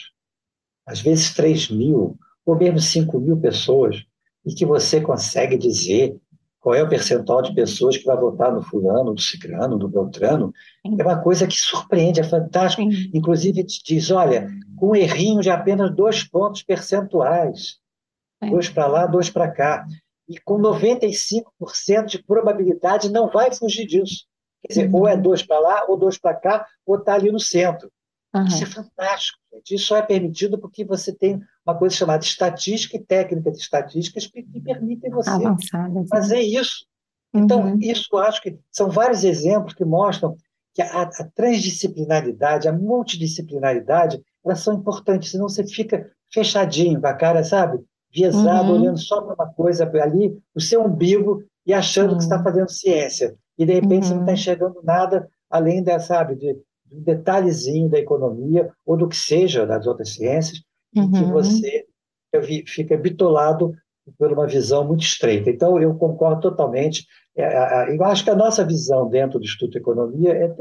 às 0.87 1.01
vezes 1.01 1.35
três 1.35 1.71
mil, 1.71 2.17
ou 2.45 2.57
mesmo 2.57 2.81
cinco 2.81 3.19
mil 3.19 3.37
pessoas, 3.37 4.05
e 4.45 4.55
que 4.55 4.65
você 4.65 5.01
consegue 5.01 5.57
dizer 5.57 6.17
qual 6.61 6.75
é 6.75 6.83
o 6.83 6.89
percentual 6.89 7.43
de 7.43 7.55
pessoas 7.55 7.97
que 7.97 8.05
vai 8.05 8.17
votar 8.17 8.53
no 8.53 8.61
fulano, 8.61 9.13
no 9.13 9.19
ciclano, 9.19 9.79
no 9.79 9.89
beltrano, 9.89 10.53
é 10.85 11.03
uma 11.03 11.23
coisa 11.23 11.47
que 11.47 11.55
surpreende, 11.55 12.19
é 12.19 12.25
fantástico. 12.25 12.83
Inclusive, 13.15 13.65
diz, 13.85 14.11
olha, 14.11 14.49
com 14.77 14.91
um 14.91 14.97
errinho 14.97 15.41
de 15.41 15.49
apenas 15.49 15.95
dois 15.95 16.25
pontos 16.25 16.65
percentuais, 16.65 17.79
dois 18.51 18.69
para 18.69 18.87
lá, 18.89 19.07
dois 19.07 19.31
para 19.31 19.49
cá, 19.49 19.87
e 20.29 20.41
com 20.41 20.59
95% 20.59 22.07
de 22.07 22.23
probabilidade 22.25 23.11
não 23.11 23.31
vai 23.31 23.53
fugir 23.55 23.87
disso. 23.87 24.25
Quer 24.63 24.69
dizer, 24.69 24.89
uhum. 24.89 25.01
ou 25.01 25.09
é 25.09 25.17
dois 25.17 25.43
para 25.43 25.59
lá, 25.59 25.85
ou 25.89 25.97
dois 25.97 26.19
para 26.19 26.35
cá, 26.35 26.67
ou 26.85 26.97
está 26.97 27.15
ali 27.15 27.31
no 27.31 27.41
centro. 27.41 27.91
Uhum. 28.35 28.47
Isso 28.47 28.65
é 28.65 28.67
fantástico. 28.67 29.39
Gente. 29.53 29.75
Isso 29.75 29.87
só 29.87 29.97
é 29.97 30.03
permitido 30.03 30.59
porque 30.59 30.85
você 30.85 31.13
tem 31.13 31.41
uma 31.65 31.77
coisa 31.77 31.95
chamada 31.95 32.25
estatística 32.25 32.97
e 32.97 33.05
técnica 33.05 33.51
de 33.51 33.59
estatísticas 33.59 34.27
que, 34.27 34.43
que 34.43 34.61
permitem 34.61 35.11
você 35.11 35.31
Avançada, 35.31 36.05
fazer 36.09 36.41
isso. 36.41 36.87
Então, 37.35 37.63
uhum. 37.63 37.79
isso 37.81 38.09
eu 38.13 38.19
acho 38.19 38.41
que 38.41 38.59
são 38.71 38.91
vários 38.91 39.25
exemplos 39.25 39.75
que 39.75 39.85
mostram 39.85 40.37
que 40.75 40.83
a, 40.83 41.03
a 41.03 41.25
transdisciplinaridade, 41.35 42.69
a 42.69 42.73
multidisciplinaridade, 42.73 44.21
elas 44.45 44.61
são 44.61 44.75
importantes, 44.75 45.31
senão 45.31 45.49
você 45.49 45.67
fica 45.67 46.11
fechadinho 46.33 47.01
com 47.01 47.07
a 47.07 47.15
cara, 47.15 47.43
sabe? 47.43 47.79
Viesado, 48.13 48.73
uhum. 48.73 48.81
olhando 48.81 48.99
só 48.99 49.23
para 49.23 49.35
uma 49.35 49.53
coisa 49.53 49.91
ali, 50.03 50.39
o 50.55 50.61
seu 50.61 50.85
umbigo, 50.85 51.43
e 51.67 51.73
achando 51.73 52.13
uhum. 52.13 52.19
que 52.19 52.25
está 52.25 52.43
fazendo 52.43 52.71
ciência. 52.71 53.35
E, 53.59 53.65
de 53.65 53.73
repente, 53.73 54.07
você 54.07 54.15
não 54.15 54.21
está 54.21 54.33
uhum. 54.33 54.39
enxergando 54.39 54.83
nada 54.83 55.29
além 55.51 55.83
da, 55.83 55.99
sabe, 55.99 56.35
de, 56.37 56.55
de 56.55 56.97
um 56.97 57.03
detalhezinho 57.03 57.89
da 57.89 57.99
economia 57.99 58.71
ou 58.85 58.97
do 58.97 59.09
que 59.09 59.17
seja 59.17 59.67
das 59.67 59.87
outras 59.87 60.15
ciências, 60.15 60.63
uhum. 60.95 61.11
que 61.11 61.25
você 61.25 61.87
fica 62.67 62.97
bitolado 62.97 63.73
por 64.19 64.33
uma 64.33 64.47
visão 64.47 64.87
muito 64.87 65.03
estreita. 65.03 65.51
Então, 65.51 65.81
eu 65.81 65.95
concordo 65.95 66.43
totalmente. 66.43 67.07
É, 67.35 67.43
é, 67.43 67.93
é, 67.93 67.97
eu 67.97 68.05
acho 68.05 68.25
que 68.25 68.31
a 68.31 68.37
nossa 68.37 68.65
visão 68.65 69.09
dentro 69.09 69.39
do 69.39 69.45
Estudo 69.45 69.73
de 69.73 69.79
Economia 69.79 70.33
é, 70.33 70.55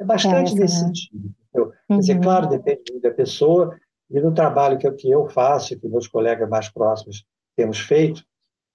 é 0.00 0.04
bastante 0.04 0.52
é 0.52 0.60
nesse 0.60 0.82
né? 0.82 0.86
sentido. 0.86 1.34
Uhum. 1.54 1.70
Quer 1.88 1.98
dizer, 1.98 2.20
claro, 2.20 2.48
depende 2.48 3.00
da 3.00 3.10
pessoa, 3.10 3.76
e 4.10 4.20
no 4.20 4.32
trabalho 4.32 4.78
que 4.78 4.86
eu, 4.86 4.94
que 4.94 5.10
eu 5.10 5.26
faço, 5.28 5.72
e 5.72 5.78
que 5.78 5.88
meus 5.88 6.06
colegas 6.06 6.48
mais 6.48 6.68
próximos 6.68 7.24
temos 7.56 7.80
feito, 7.80 8.22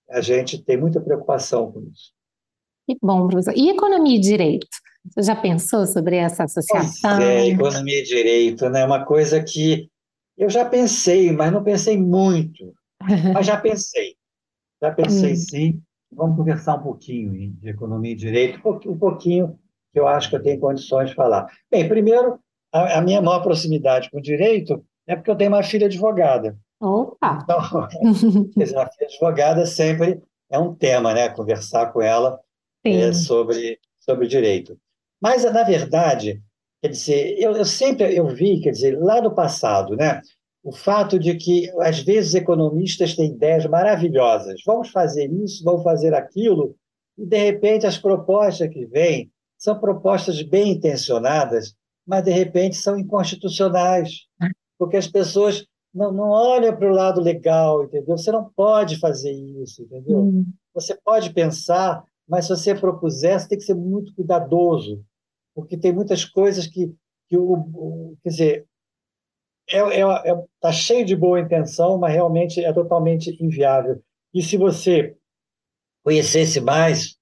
a 0.10 0.20
gente 0.20 0.62
tem 0.62 0.78
muita 0.78 1.00
preocupação 1.00 1.72
com 1.72 1.82
isso. 1.82 2.12
Que 2.92 2.98
bom, 3.02 3.28
professor. 3.28 3.54
E 3.56 3.70
economia 3.70 4.18
e 4.18 4.20
direito? 4.20 4.68
Você 5.16 5.28
já 5.28 5.36
pensou 5.36 5.86
sobre 5.88 6.18
essa 6.18 6.44
associação? 6.44 7.18
Pois 7.18 7.28
é, 7.28 7.48
economia 7.48 8.00
e 8.00 8.04
direito, 8.04 8.70
né? 8.70 8.86
Uma 8.86 9.06
coisa 9.06 9.42
que 9.42 9.90
eu 10.38 10.50
já 10.50 10.66
pensei, 10.66 11.32
mas 11.32 11.54
não 11.54 11.64
pensei 11.64 11.98
muito. 11.98 12.74
Mas 13.34 13.48
já 13.48 13.58
pensei. 13.58 14.16
Já 14.80 14.92
pensei 14.92 15.34
hum. 15.34 15.36
sim. 15.36 15.82
Vamos 16.12 16.38
conversar 16.38 16.76
um 16.76 16.84
pouquinho 16.84 17.52
de 17.54 17.70
economia 17.70 18.12
e 18.12 18.16
direito, 18.16 18.60
um 18.88 18.98
pouquinho 18.98 19.58
que 19.92 20.00
eu 20.00 20.08
acho 20.08 20.30
que 20.30 20.36
eu 20.36 20.44
tenho 20.44 20.60
condições 20.60 21.10
de 21.10 21.16
falar. 21.16 21.48
Bem, 21.72 21.88
primeiro, 21.88 22.40
a, 22.72 23.00
a 23.00 23.02
minha 23.02 23.20
maior 23.20 23.42
proximidade 23.42 24.08
com 24.12 24.20
o 24.20 24.22
direito 24.22 24.86
é 25.08 25.16
porque 25.16 25.32
eu 25.32 25.36
tenho 25.36 25.50
uma 25.50 25.64
filha 25.64 25.88
advogada. 25.88 26.56
Opa! 26.80 27.40
Então, 27.42 27.60
dizer, 28.56 28.78
a 28.78 28.88
filha 28.88 29.08
advogada 29.08 29.66
sempre 29.66 30.22
é 30.52 30.60
um 30.60 30.76
tema, 30.76 31.12
né? 31.12 31.30
Conversar 31.30 31.92
com 31.92 32.04
ela 32.04 32.40
é, 32.84 33.14
sobre, 33.14 33.80
sobre 34.00 34.28
direito. 34.28 34.78
Mas, 35.22 35.44
na 35.44 35.64
verdade, 35.64 36.42
quer 36.82 36.90
dizer, 36.90 37.36
eu, 37.40 37.56
eu 37.56 37.66
sempre 37.66 38.16
eu 38.16 38.28
vi, 38.28 38.60
quer 38.60 38.72
dizer, 38.72 38.98
lá 39.00 39.22
no 39.22 39.34
passado, 39.34 39.96
né? 39.96 40.22
O 40.64 40.72
fato 40.72 41.18
de 41.18 41.36
que, 41.36 41.72
às 41.80 42.00
vezes, 42.00 42.36
economistas 42.36 43.16
têm 43.16 43.32
ideias 43.32 43.66
maravilhosas. 43.66 44.62
Vamos 44.66 44.90
fazer 44.90 45.32
isso, 45.32 45.64
vamos 45.64 45.84
fazer 45.84 46.14
aquilo, 46.14 46.76
e, 47.18 47.26
de 47.26 47.38
repente, 47.38 47.86
as 47.86 47.98
propostas 47.98 48.70
que 48.70 48.86
vêm 48.86 49.32
são 49.58 49.80
propostas 49.80 50.42
bem 50.42 50.72
intencionadas, 50.72 51.76
mas, 52.06 52.24
de 52.24 52.32
repente, 52.32 52.76
são 52.76 52.98
inconstitucionais, 52.98 54.26
porque 54.78 54.98
as 54.98 55.08
pessoas 55.08 55.66
não, 55.94 56.12
não 56.12 56.30
olham 56.30 56.76
para 56.76 56.90
o 56.90 56.96
lado 56.96 57.22
legal, 57.22 57.84
entendeu? 57.84 58.18
Você 58.18 58.32
não 58.32 58.50
pode 58.56 58.98
fazer 58.98 59.32
isso, 59.32 59.84
entendeu? 59.84 60.20
Hum. 60.20 60.46
Você 60.74 60.98
pode 61.04 61.32
pensar, 61.32 62.04
mas 62.28 62.46
se 62.46 62.56
você 62.56 62.76
propuser, 62.76 63.40
você 63.40 63.48
tem 63.48 63.58
que 63.58 63.64
ser 63.64 63.76
muito 63.76 64.14
cuidadoso, 64.16 65.04
porque 65.54 65.78
tem 65.78 65.92
muitas 65.92 66.24
coisas 66.24 66.68
que, 66.68 66.94
que 67.28 67.38
o, 67.38 67.54
o 67.54 68.18
quer 68.24 68.30
dizer, 68.30 68.68
é, 69.70 69.78
é, 69.78 70.02
é, 70.02 70.44
tá 70.60 70.72
cheio 70.72 71.06
de 71.06 71.16
boa 71.16 71.40
intenção, 71.40 71.98
mas 71.98 72.14
realmente 72.14 72.64
é 72.64 72.72
totalmente 72.74 73.36
inviável. 73.44 74.02
E 74.34 74.42
se 74.42 74.58
você 74.58 75.16
conhecesse 76.04 76.60
mais 76.60 77.18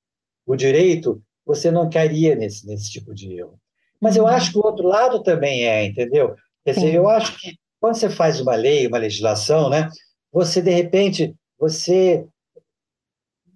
o 0.45 0.55
direito, 0.55 1.21
você 1.45 1.71
não 1.71 1.89
cairia 1.89 2.35
nesse, 2.35 2.65
nesse 2.65 2.91
tipo 2.91 3.13
de 3.13 3.33
erro. 3.33 3.59
Mas 4.01 4.15
eu 4.15 4.25
acho 4.27 4.51
que 4.51 4.57
o 4.57 4.65
outro 4.65 4.87
lado 4.87 5.21
também 5.21 5.65
é, 5.65 5.85
entendeu? 5.85 6.35
Quer 6.63 6.73
dizer, 6.73 6.93
eu 6.93 7.09
acho 7.09 7.37
que 7.39 7.57
quando 7.79 7.95
você 7.95 8.09
faz 8.09 8.39
uma 8.39 8.55
lei, 8.55 8.87
uma 8.87 8.97
legislação, 8.97 9.69
né, 9.69 9.89
você, 10.31 10.61
de 10.61 10.71
repente, 10.71 11.35
você, 11.57 12.25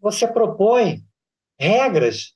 você 0.01 0.27
propõe 0.27 1.03
regras 1.64 2.34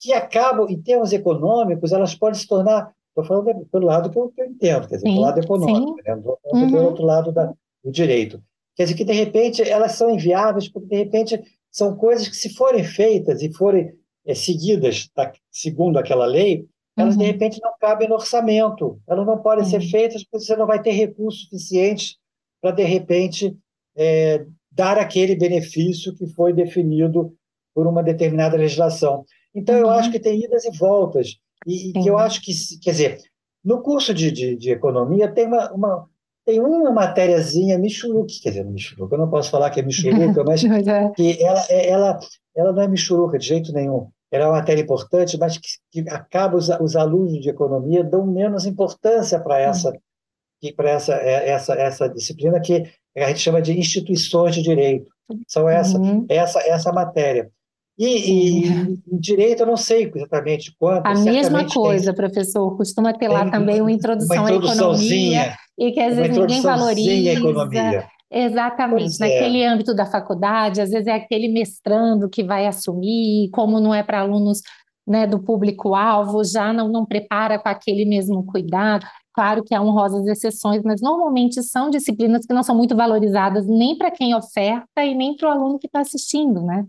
que 0.00 0.12
acabam, 0.12 0.68
em 0.68 0.80
termos 0.80 1.12
econômicos, 1.12 1.92
elas 1.92 2.14
podem 2.14 2.38
se 2.38 2.46
tornar. 2.46 2.92
Estou 3.08 3.24
falando 3.24 3.66
pelo 3.66 3.86
lado 3.86 4.10
que 4.10 4.18
eu, 4.18 4.28
que 4.28 4.42
eu 4.42 4.46
entendo, 4.46 4.88
quer 4.88 4.96
dizer, 4.96 5.08
sim, 5.08 5.14
pelo 5.14 5.20
lado 5.20 5.40
econômico, 5.40 5.96
né? 6.04 6.14
uhum. 6.14 6.70
pelo 6.70 6.84
outro 6.84 7.04
lado 7.04 7.32
da, 7.32 7.52
do 7.82 7.90
direito. 7.90 8.42
Quer 8.74 8.84
dizer, 8.84 8.96
que 8.96 9.04
de 9.04 9.12
repente 9.12 9.62
elas 9.62 9.92
são 9.92 10.10
inviáveis, 10.10 10.68
porque 10.68 10.88
de 10.88 10.96
repente 10.96 11.42
são 11.70 11.96
coisas 11.96 12.28
que, 12.28 12.36
se 12.36 12.54
forem 12.54 12.84
feitas 12.84 13.40
e 13.40 13.52
forem 13.54 13.90
é, 14.26 14.34
seguidas 14.34 15.08
tá, 15.14 15.32
segundo 15.50 15.98
aquela 15.98 16.26
lei, 16.26 16.66
elas 16.96 17.14
uhum. 17.14 17.20
de 17.20 17.26
repente 17.26 17.60
não 17.62 17.72
cabem 17.80 18.08
no 18.08 18.14
orçamento, 18.14 19.00
elas 19.08 19.26
não 19.26 19.38
podem 19.38 19.64
uhum. 19.64 19.70
ser 19.70 19.80
feitas 19.80 20.24
porque 20.24 20.44
você 20.44 20.56
não 20.56 20.66
vai 20.66 20.82
ter 20.82 20.90
recursos 20.90 21.44
suficientes 21.44 22.16
para, 22.60 22.70
de 22.70 22.82
repente, 22.82 23.56
é, 23.96 24.44
dar 24.70 24.98
aquele 24.98 25.36
benefício 25.36 26.14
que 26.14 26.26
foi 26.26 26.52
definido 26.52 27.34
por 27.76 27.86
uma 27.86 28.02
determinada 28.02 28.56
legislação. 28.56 29.26
Então, 29.54 29.76
eu 29.76 29.90
acho 29.90 30.06
uhum. 30.06 30.12
que 30.12 30.18
tem 30.18 30.42
idas 30.42 30.64
e 30.64 30.70
voltas. 30.70 31.36
E, 31.66 31.90
e 31.90 31.92
que 31.92 32.08
eu 32.08 32.16
acho 32.16 32.40
que, 32.40 32.52
quer 32.82 32.92
dizer, 32.92 33.18
no 33.62 33.82
curso 33.82 34.14
de, 34.14 34.32
de, 34.32 34.56
de 34.56 34.70
economia 34.70 35.30
tem 35.30 35.46
uma, 35.46 35.70
uma, 35.72 36.06
tem 36.46 36.58
uma 36.58 36.90
matériazinha 36.90 37.78
michuruca, 37.78 38.32
quer 38.42 38.48
dizer, 38.48 38.64
michuruca, 38.64 39.14
eu 39.14 39.18
não 39.18 39.28
posso 39.28 39.50
falar 39.50 39.68
que 39.68 39.80
é 39.80 39.82
michuruca, 39.82 40.42
mas 40.46 40.64
é. 40.64 41.10
que 41.10 41.44
ela, 41.44 41.66
é, 41.68 41.90
ela, 41.90 42.18
ela 42.56 42.72
não 42.72 42.82
é 42.82 42.88
michuruca 42.88 43.38
de 43.38 43.46
jeito 43.46 43.72
nenhum. 43.74 44.08
Ela 44.30 44.44
é 44.44 44.46
uma 44.48 44.56
matéria 44.56 44.80
importante, 44.80 45.36
mas 45.38 45.58
que, 45.58 45.68
que 45.92 46.08
acaba 46.08 46.56
os, 46.56 46.70
os 46.80 46.96
alunos 46.96 47.42
de 47.42 47.50
economia 47.50 48.02
dão 48.02 48.26
menos 48.26 48.64
importância 48.64 49.38
para 49.38 49.60
essa, 49.60 49.90
uhum. 49.90 50.74
para 50.74 50.90
essa, 50.90 51.12
é, 51.14 51.50
essa, 51.50 51.74
essa 51.74 52.08
disciplina 52.08 52.58
que 52.58 52.84
a 53.14 53.28
gente 53.28 53.40
chama 53.40 53.60
de 53.60 53.78
instituições 53.78 54.54
de 54.54 54.62
direito. 54.62 55.14
São 55.48 55.68
essa, 55.68 55.98
uhum. 55.98 56.24
essa, 56.28 56.60
essa 56.60 56.92
matéria. 56.92 57.50
E, 57.98 58.68
e, 58.68 58.98
direito 59.18 59.60
eu 59.60 59.66
não 59.66 59.76
sei 59.76 60.10
exatamente 60.14 60.74
quanto. 60.78 61.06
A 61.06 61.14
mesma 61.14 61.66
coisa, 61.66 62.12
tem, 62.12 62.24
professor. 62.24 62.76
Costuma 62.76 63.12
ter 63.12 63.28
lá 63.28 63.50
também 63.50 63.80
uma 63.80 63.92
introdução 63.92 64.38
uma 64.38 64.48
à 64.48 64.54
economia. 64.54 65.56
E 65.78 65.92
que 65.92 66.00
às 66.00 66.16
vezes 66.16 66.36
ninguém 66.36 66.60
valoriza. 66.60 67.30
economia. 67.32 68.06
Exatamente. 68.30 69.02
Pois 69.02 69.20
é. 69.20 69.24
Naquele 69.24 69.60
é. 69.60 69.68
âmbito 69.68 69.94
da 69.94 70.06
faculdade, 70.06 70.80
às 70.80 70.90
vezes 70.90 71.06
é 71.06 71.12
aquele 71.12 71.48
mestrando 71.48 72.28
que 72.28 72.42
vai 72.42 72.66
assumir, 72.66 73.50
como 73.50 73.80
não 73.80 73.94
é 73.94 74.02
para 74.02 74.20
alunos 74.20 74.60
né, 75.06 75.26
do 75.26 75.38
público-alvo, 75.38 76.42
já 76.42 76.72
não, 76.72 76.88
não 76.88 77.06
prepara 77.06 77.58
com 77.58 77.68
aquele 77.68 78.04
mesmo 78.04 78.44
cuidado. 78.44 79.06
Claro 79.32 79.62
que 79.62 79.74
há 79.74 79.82
honrosas 79.82 80.26
exceções, 80.26 80.82
mas 80.82 81.00
normalmente 81.00 81.62
são 81.62 81.90
disciplinas 81.90 82.44
que 82.44 82.54
não 82.54 82.62
são 82.62 82.74
muito 82.74 82.96
valorizadas 82.96 83.66
nem 83.66 83.96
para 83.96 84.10
quem 84.10 84.34
oferta 84.34 85.04
e 85.04 85.14
nem 85.14 85.36
para 85.36 85.48
o 85.48 85.52
aluno 85.52 85.78
que 85.78 85.86
está 85.86 86.00
assistindo, 86.00 86.62
né? 86.62 86.86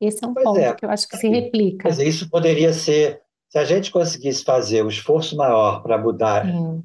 Esse 0.00 0.24
é 0.24 0.26
um 0.26 0.32
pois 0.32 0.44
ponto 0.44 0.58
é. 0.58 0.74
que 0.74 0.84
eu 0.84 0.90
acho 0.90 1.06
que 1.06 1.16
se 1.18 1.28
replica. 1.28 1.88
Mas 1.88 1.98
isso 1.98 2.30
poderia 2.30 2.72
ser, 2.72 3.20
se 3.50 3.58
a 3.58 3.64
gente 3.64 3.90
conseguisse 3.90 4.42
fazer 4.42 4.82
um 4.82 4.88
esforço 4.88 5.36
maior 5.36 5.82
para 5.82 5.98
mudar 5.98 6.46
Sim. 6.46 6.82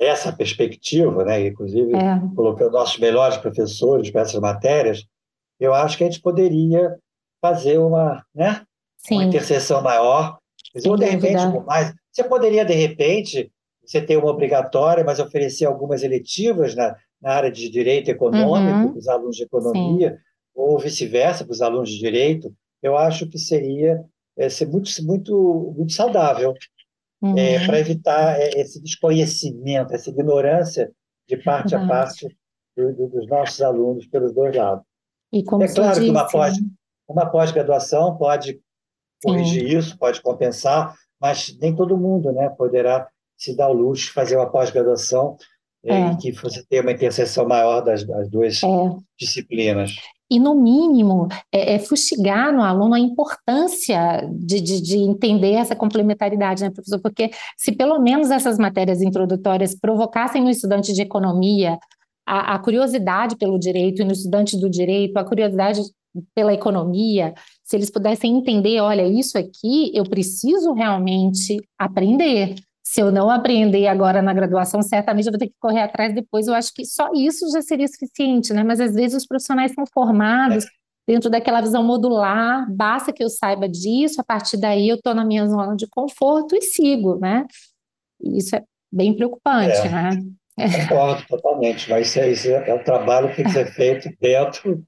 essa 0.00 0.32
perspectiva, 0.32 1.24
né, 1.24 1.46
inclusive 1.46 1.94
é. 1.94 2.20
colocando 2.34 2.72
nossos 2.72 2.98
melhores 2.98 3.36
professores 3.36 4.10
para 4.10 4.22
essas 4.22 4.40
matérias, 4.40 5.04
eu 5.60 5.72
acho 5.72 5.96
que 5.96 6.02
a 6.02 6.06
gente 6.06 6.20
poderia 6.20 6.96
fazer 7.40 7.78
uma, 7.78 8.24
né, 8.34 8.62
uma 9.10 9.24
interseção 9.24 9.80
maior. 9.80 10.38
Ou, 10.84 10.96
de 10.96 11.06
repente, 11.06 11.40
mais. 11.64 11.94
Você 12.10 12.24
poderia, 12.24 12.64
de 12.64 12.74
repente, 12.74 13.50
você 13.84 14.00
ter 14.00 14.16
uma 14.16 14.30
obrigatória, 14.30 15.04
mas 15.04 15.20
oferecer 15.20 15.66
algumas 15.66 16.02
eletivas 16.02 16.74
na, 16.74 16.96
na 17.22 17.32
área 17.32 17.50
de 17.50 17.70
direito 17.70 18.10
econômico, 18.10 18.88
uhum. 18.88 18.96
os 18.96 19.06
alunos 19.06 19.36
de 19.36 19.44
economia. 19.44 20.10
Sim 20.10 20.25
ou 20.56 20.78
vice-versa 20.78 21.44
para 21.44 21.52
os 21.52 21.60
alunos 21.60 21.90
de 21.90 21.98
direito, 21.98 22.52
eu 22.82 22.96
acho 22.96 23.28
que 23.28 23.38
seria 23.38 24.02
é, 24.36 24.48
ser 24.48 24.66
muito, 24.66 24.90
muito, 25.04 25.74
muito 25.76 25.92
saudável 25.92 26.54
é, 27.22 27.26
uhum. 27.26 27.38
é, 27.38 27.66
para 27.66 27.78
evitar 27.78 28.40
é, 28.40 28.48
esse 28.60 28.80
desconhecimento, 28.82 29.94
essa 29.94 30.10
ignorância 30.10 30.90
de 31.28 31.36
parte 31.36 31.74
a 31.74 31.86
parte 31.86 32.26
do, 32.76 32.92
do, 32.94 33.08
dos 33.08 33.28
nossos 33.28 33.60
alunos 33.60 34.06
pelos 34.06 34.32
dois 34.32 34.54
lados. 34.56 34.84
é 35.32 35.42
claro 35.42 36.00
que 36.00 36.10
uma 36.10 36.28
pós, 36.28 36.54
uma 37.08 37.26
pós-graduação 37.26 38.16
pode 38.16 38.60
corrigir 39.22 39.68
Sim. 39.68 39.78
isso, 39.78 39.98
pode 39.98 40.22
compensar, 40.22 40.94
mas 41.20 41.56
nem 41.58 41.74
todo 41.74 41.98
mundo 41.98 42.32
né, 42.32 42.48
poderá 42.50 43.08
se 43.36 43.56
dar 43.56 43.68
o 43.68 43.72
luxo 43.72 44.06
de 44.06 44.12
fazer 44.12 44.36
uma 44.36 44.50
pós-graduação 44.50 45.36
é. 45.84 46.00
é. 46.00 46.16
que 46.16 46.32
você 46.32 46.64
tenha 46.68 46.82
uma 46.82 46.92
interseção 46.92 47.46
maior 47.46 47.80
das, 47.80 48.04
das 48.04 48.28
duas 48.28 48.62
é. 48.62 48.66
disciplinas. 49.18 49.96
E, 50.28 50.40
no 50.40 50.54
mínimo, 50.54 51.28
é, 51.52 51.74
é, 51.74 51.78
fustigar 51.78 52.52
no 52.52 52.62
aluno 52.62 52.94
a 52.94 52.98
importância 52.98 54.28
de, 54.32 54.60
de, 54.60 54.80
de, 54.80 54.98
entender 54.98 55.52
essa 55.52 55.76
complementaridade, 55.76 56.62
né, 56.62 56.70
professor? 56.70 57.00
Porque 57.00 57.30
se 57.56 57.72
pelo 57.72 58.00
menos 58.00 58.30
essas 58.30 58.58
matérias 58.58 59.00
introdutórias 59.00 59.78
provocassem 59.78 60.42
no 60.42 60.50
estudante 60.50 60.92
de 60.92 61.00
economia 61.00 61.78
a, 62.26 62.54
a 62.54 62.58
curiosidade 62.58 63.36
pelo 63.36 63.58
direito 63.58 64.02
e 64.02 64.04
no 64.04 64.12
estudante 64.12 64.58
do 64.58 64.68
direito 64.68 65.16
a 65.16 65.24
curiosidade 65.24 65.80
pela 66.34 66.52
economia, 66.52 67.34
se 67.62 67.76
eles 67.76 67.90
pudessem 67.90 68.36
entender, 68.36 68.80
olha, 68.80 69.06
isso 69.06 69.38
aqui 69.38 69.92
eu 69.94 70.04
preciso 70.04 70.72
realmente 70.72 71.56
aprender. 71.78 72.56
Se 72.88 73.00
eu 73.00 73.10
não 73.10 73.28
aprender 73.28 73.88
agora 73.88 74.22
na 74.22 74.32
graduação, 74.32 74.80
certamente 74.80 75.26
eu 75.26 75.32
vou 75.32 75.40
ter 75.40 75.48
que 75.48 75.56
correr 75.58 75.82
atrás 75.82 76.14
depois. 76.14 76.46
Eu 76.46 76.54
acho 76.54 76.72
que 76.72 76.84
só 76.84 77.10
isso 77.12 77.50
já 77.50 77.60
seria 77.60 77.88
suficiente, 77.88 78.52
né? 78.54 78.62
Mas 78.62 78.80
às 78.80 78.94
vezes 78.94 79.22
os 79.22 79.26
profissionais 79.26 79.72
são 79.72 79.84
formados 79.92 80.64
dentro 81.04 81.28
daquela 81.28 81.60
visão 81.60 81.82
modular, 81.82 82.64
basta 82.72 83.12
que 83.12 83.24
eu 83.24 83.28
saiba 83.28 83.68
disso, 83.68 84.20
a 84.20 84.24
partir 84.24 84.56
daí 84.56 84.88
eu 84.88 84.96
estou 84.96 85.14
na 85.14 85.24
minha 85.24 85.48
zona 85.48 85.74
de 85.74 85.88
conforto 85.88 86.54
e 86.54 86.62
sigo, 86.62 87.18
né? 87.18 87.44
Isso 88.22 88.54
é 88.54 88.62
bem 88.90 89.16
preocupante, 89.16 89.78
é. 89.78 89.90
né? 89.90 90.10
Concordo 90.88 91.26
totalmente, 91.26 91.90
mas 91.90 92.06
isso 92.06 92.20
é, 92.20 92.30
isso 92.30 92.48
é 92.48 92.72
um 92.72 92.84
trabalho 92.84 93.28
que 93.30 93.36
tem 93.36 93.44
que 93.46 93.50
ser 93.50 93.66
feito 93.66 94.08
dentro 94.20 94.84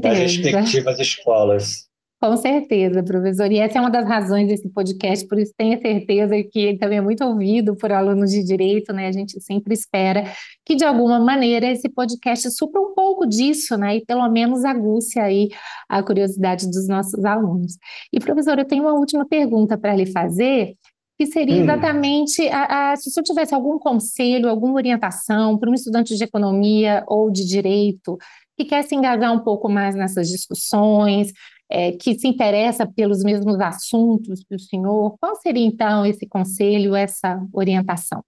das 0.00 0.18
respectivas 0.18 0.98
escolas. 0.98 1.89
Com 2.22 2.36
certeza, 2.36 3.02
professor. 3.02 3.50
E 3.50 3.58
essa 3.58 3.78
é 3.78 3.80
uma 3.80 3.90
das 3.90 4.06
razões 4.06 4.46
desse 4.46 4.68
podcast, 4.68 5.26
por 5.26 5.38
isso 5.38 5.54
tenha 5.56 5.80
certeza 5.80 6.34
que 6.52 6.58
ele 6.58 6.78
também 6.78 6.98
é 6.98 7.00
muito 7.00 7.24
ouvido 7.24 7.74
por 7.74 7.90
alunos 7.90 8.30
de 8.30 8.44
direito, 8.44 8.92
né? 8.92 9.06
A 9.06 9.12
gente 9.12 9.40
sempre 9.40 9.72
espera 9.72 10.24
que, 10.62 10.76
de 10.76 10.84
alguma 10.84 11.18
maneira, 11.18 11.66
esse 11.66 11.88
podcast 11.88 12.50
supra 12.50 12.78
um 12.78 12.94
pouco 12.94 13.26
disso, 13.26 13.74
né? 13.78 13.96
E 13.96 14.04
pelo 14.04 14.28
menos 14.28 14.66
aguce 14.66 15.18
aí 15.18 15.48
a 15.88 16.02
curiosidade 16.02 16.66
dos 16.70 16.86
nossos 16.86 17.24
alunos. 17.24 17.78
E, 18.12 18.20
professor, 18.20 18.58
eu 18.58 18.66
tenho 18.66 18.82
uma 18.82 18.92
última 18.92 19.26
pergunta 19.26 19.78
para 19.78 19.96
lhe 19.96 20.04
fazer, 20.04 20.74
que 21.16 21.24
seria 21.24 21.56
hum. 21.56 21.62
exatamente 21.62 22.46
a, 22.48 22.92
a, 22.92 22.96
se 22.96 23.08
o 23.08 23.12
senhor 23.12 23.24
tivesse 23.24 23.54
algum 23.54 23.78
conselho, 23.78 24.50
alguma 24.50 24.74
orientação 24.74 25.56
para 25.56 25.70
um 25.70 25.74
estudante 25.74 26.14
de 26.14 26.24
economia 26.24 27.02
ou 27.06 27.30
de 27.30 27.46
direito 27.46 28.18
que 28.58 28.66
quer 28.66 28.82
se 28.82 28.94
engajar 28.94 29.32
um 29.32 29.38
pouco 29.38 29.70
mais 29.70 29.94
nessas 29.94 30.28
discussões, 30.28 31.32
é, 31.70 31.92
que 31.92 32.18
se 32.18 32.26
interessa 32.26 32.84
pelos 32.84 33.22
mesmos 33.22 33.60
assuntos 33.60 34.42
que 34.42 34.56
o 34.56 34.58
senhor, 34.58 35.16
qual 35.20 35.36
seria 35.36 35.64
então 35.64 36.04
esse 36.04 36.26
conselho, 36.26 36.96
essa 36.96 37.40
orientação? 37.52 38.24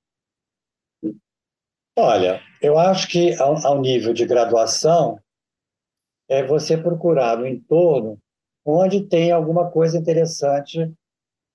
Olha, 1.98 2.40
eu 2.62 2.78
acho 2.78 3.08
que 3.08 3.34
ao, 3.34 3.56
ao 3.66 3.80
nível 3.80 4.14
de 4.14 4.24
graduação, 4.24 5.18
é 6.28 6.46
você 6.46 6.78
procurar 6.78 7.36
no 7.36 7.46
entorno 7.46 8.16
onde 8.64 9.02
tem 9.02 9.32
alguma 9.32 9.70
coisa 9.70 9.98
interessante 9.98 10.90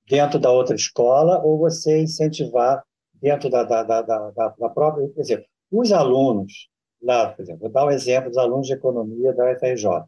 dentro 0.07 0.37
da 0.37 0.51
outra 0.51 0.75
escola 0.75 1.41
ou 1.41 1.57
você 1.57 2.01
incentivar 2.01 2.83
dentro 3.13 3.49
da, 3.49 3.63
da, 3.63 3.81
da, 3.81 4.01
da, 4.01 4.29
da 4.31 4.69
própria. 4.69 5.07
Por 5.07 5.19
exemplo, 5.19 5.45
os 5.71 5.91
alunos, 5.91 6.69
lá, 7.01 7.31
por 7.31 7.41
exemplo, 7.41 7.61
vou 7.61 7.71
dar 7.71 7.85
um 7.85 7.91
exemplo 7.91 8.29
dos 8.29 8.37
alunos 8.37 8.67
de 8.67 8.73
economia 8.73 9.33
da 9.33 9.51
UFRJ 9.51 10.05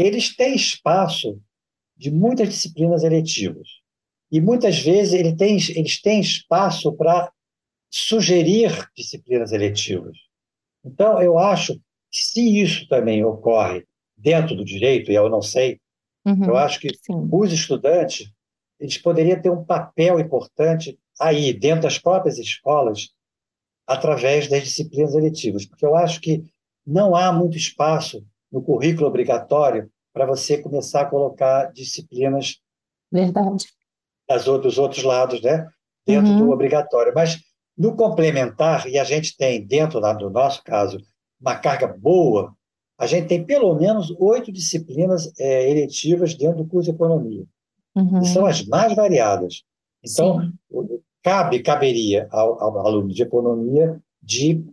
eles 0.00 0.36
têm 0.36 0.54
espaço 0.54 1.40
de 1.96 2.08
muitas 2.08 2.48
disciplinas 2.48 3.02
eletivas. 3.02 3.68
E 4.30 4.40
muitas 4.40 4.78
vezes 4.78 5.12
ele 5.12 5.34
tem, 5.34 5.56
eles 5.74 6.00
têm 6.00 6.20
espaço 6.20 6.92
para 6.92 7.32
sugerir 7.90 8.88
disciplinas 8.96 9.50
eletivas. 9.50 10.16
Então, 10.84 11.20
eu 11.20 11.36
acho 11.36 11.74
que 12.10 12.18
se 12.18 12.60
isso 12.62 12.86
também 12.86 13.24
ocorre 13.24 13.84
dentro 14.16 14.54
do 14.54 14.64
direito, 14.64 15.10
e 15.10 15.16
eu 15.16 15.28
não 15.28 15.42
sei, 15.42 15.80
uhum, 16.24 16.44
eu 16.44 16.56
acho 16.56 16.78
que 16.78 16.88
sim. 16.94 17.28
os 17.32 17.52
estudantes 17.52 18.30
eles 18.78 18.98
poderiam 18.98 19.42
ter 19.42 19.50
um 19.50 19.64
papel 19.64 20.20
importante 20.20 20.96
aí, 21.18 21.52
dentro 21.52 21.82
das 21.82 21.98
próprias 21.98 22.38
escolas, 22.38 23.08
através 23.84 24.48
das 24.48 24.62
disciplinas 24.62 25.14
eletivas, 25.14 25.66
porque 25.66 25.84
eu 25.84 25.96
acho 25.96 26.20
que 26.20 26.44
não 26.86 27.16
há 27.16 27.32
muito 27.32 27.56
espaço 27.56 28.24
no 28.50 28.62
currículo 28.62 29.06
obrigatório 29.06 29.90
para 30.12 30.26
você 30.26 30.58
começar 30.58 31.02
a 31.02 31.06
colocar 31.06 31.72
disciplinas 31.72 32.60
Verdade. 33.10 33.66
Das, 34.28 34.44
dos 34.44 34.78
outros 34.78 35.02
lados, 35.02 35.40
né? 35.40 35.66
dentro 36.08 36.32
uhum. 36.32 36.38
do 36.38 36.50
obrigatório. 36.50 37.12
Mas 37.14 37.38
no 37.76 37.94
complementar, 37.94 38.88
e 38.88 38.98
a 38.98 39.04
gente 39.04 39.36
tem, 39.36 39.64
dentro 39.64 40.00
lá 40.00 40.14
do 40.14 40.30
nosso 40.30 40.64
caso, 40.64 40.98
uma 41.38 41.54
carga 41.54 41.86
boa, 41.86 42.54
a 42.98 43.06
gente 43.06 43.28
tem 43.28 43.44
pelo 43.44 43.74
menos 43.74 44.10
oito 44.18 44.50
disciplinas 44.50 45.30
é, 45.38 45.70
eletivas 45.70 46.34
dentro 46.34 46.64
do 46.64 46.68
curso 46.68 46.90
de 46.90 46.96
economia. 46.96 47.44
Uhum. 47.94 48.24
são 48.24 48.46
as 48.46 48.64
mais 48.64 48.94
variadas. 48.94 49.64
Então, 50.04 50.40
Sim. 50.40 51.00
cabe, 51.22 51.60
caberia 51.60 52.28
ao, 52.30 52.62
ao, 52.62 52.86
aluno 52.86 53.08
de 53.08 53.22
economia 53.22 54.00
de 54.22 54.64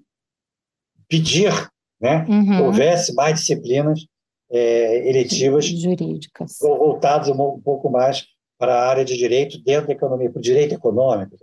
pedir 1.08 1.52
né? 2.00 2.26
Uhum. 2.28 2.66
Houvesse 2.66 3.14
mais 3.14 3.40
disciplinas 3.40 4.06
é, 4.50 5.10
eletivas 5.10 5.66
jurídicas 5.66 6.58
voltadas 6.62 7.30
um, 7.30 7.42
um, 7.42 7.62
pouco 7.62 7.90
mais 7.90 8.26
para 8.58 8.76
a 8.76 8.90
área 8.90 9.06
de 9.06 9.18
direito 9.18 9.62
dentro 9.64 9.88
da 9.88 9.94
economia, 9.94 10.30
para 10.30 10.40
o 10.40 10.42
direito 10.42 10.74
econômico, 10.74 11.36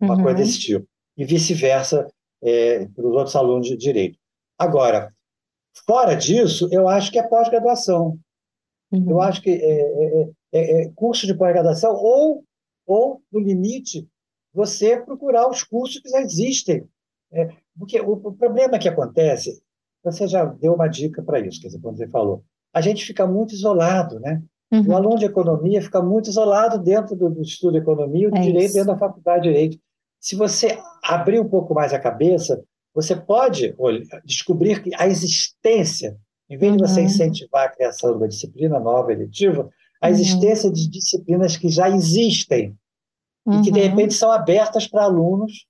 uma 0.00 0.16
uhum. 0.16 0.22
coisa 0.22 0.38
desse 0.38 0.58
tipo. 0.58 0.86
E 1.16 1.24
vice-versa 1.24 2.06
é, 2.42 2.86
para 2.86 3.06
os 3.06 3.14
outros 3.14 3.36
alunos 3.36 3.68
de 3.68 3.76
direito. 3.76 4.18
Agora, 4.58 5.12
fora 5.86 6.14
disso, 6.14 6.68
eu 6.70 6.88
acho 6.88 7.10
que 7.10 7.18
é 7.18 7.22
pós-graduação. 7.22 8.18
Uhum. 8.92 9.10
Eu 9.10 9.20
acho 9.20 9.40
que 9.40 9.50
é, 9.50 9.80
é, 9.80 10.22
é, 10.22 10.28
é, 10.52 10.82
é 10.82 10.92
curso 10.94 11.26
de 11.26 11.34
pós-graduação 11.34 11.94
ou, 11.94 12.44
ou, 12.86 13.22
no 13.32 13.40
limite, 13.40 14.06
você 14.52 15.00
procurar 15.00 15.48
os 15.48 15.62
cursos 15.62 16.00
que 16.00 16.08
já 16.08 16.20
existem. 16.20 16.86
É, 17.32 17.48
porque 17.76 18.00
o, 18.00 18.12
o 18.12 18.32
problema 18.32 18.78
que 18.78 18.88
acontece 18.88 19.60
você 20.04 20.28
já 20.28 20.44
deu 20.44 20.74
uma 20.74 20.86
dica 20.86 21.22
para 21.22 21.40
isso, 21.40 21.60
quer 21.60 21.68
dizer, 21.68 21.80
quando 21.80 21.96
você 21.96 22.08
falou. 22.08 22.44
A 22.72 22.80
gente 22.80 23.04
fica 23.04 23.26
muito 23.26 23.54
isolado, 23.54 24.20
né? 24.20 24.42
Uhum. 24.72 24.88
O 24.88 24.96
aluno 24.96 25.18
de 25.18 25.24
economia 25.24 25.80
fica 25.80 26.02
muito 26.02 26.28
isolado 26.28 26.78
dentro 26.78 27.16
do, 27.16 27.30
do 27.30 27.42
estudo 27.42 27.72
de 27.72 27.78
economia, 27.78 28.28
o 28.28 28.36
é 28.36 28.40
direito 28.40 28.66
isso. 28.66 28.74
dentro 28.74 28.92
da 28.92 28.98
faculdade 28.98 29.44
de 29.44 29.48
direito. 29.48 29.78
Se 30.20 30.36
você 30.36 30.78
abrir 31.02 31.40
um 31.40 31.48
pouco 31.48 31.74
mais 31.74 31.92
a 31.92 31.98
cabeça, 31.98 32.62
você 32.94 33.16
pode 33.16 33.74
olha, 33.78 34.02
descobrir 34.24 34.82
que 34.82 34.90
a 34.96 35.06
existência, 35.06 36.16
em 36.48 36.56
vez 36.56 36.72
de 36.72 36.78
você 36.78 37.00
uhum. 37.00 37.06
incentivar 37.06 37.66
a 37.66 37.70
criação 37.70 38.10
de 38.10 38.16
uma 38.16 38.28
disciplina 38.28 38.78
nova 38.78 39.12
eletiva, 39.12 39.68
a 40.00 40.06
uhum. 40.06 40.12
existência 40.12 40.70
de 40.70 40.88
disciplinas 40.88 41.56
que 41.56 41.68
já 41.68 41.88
existem 41.88 42.76
e 43.46 43.62
que, 43.62 43.70
de 43.70 43.78
uhum. 43.78 43.86
repente, 43.88 44.14
são 44.14 44.30
abertas 44.30 44.86
para 44.86 45.04
alunos 45.04 45.66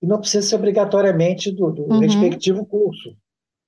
e 0.00 0.06
não 0.06 0.20
precisa 0.20 0.46
ser 0.46 0.56
obrigatoriamente 0.56 1.50
do, 1.50 1.70
do 1.70 1.82
uhum. 1.84 1.98
respectivo 1.98 2.64
curso. 2.64 3.16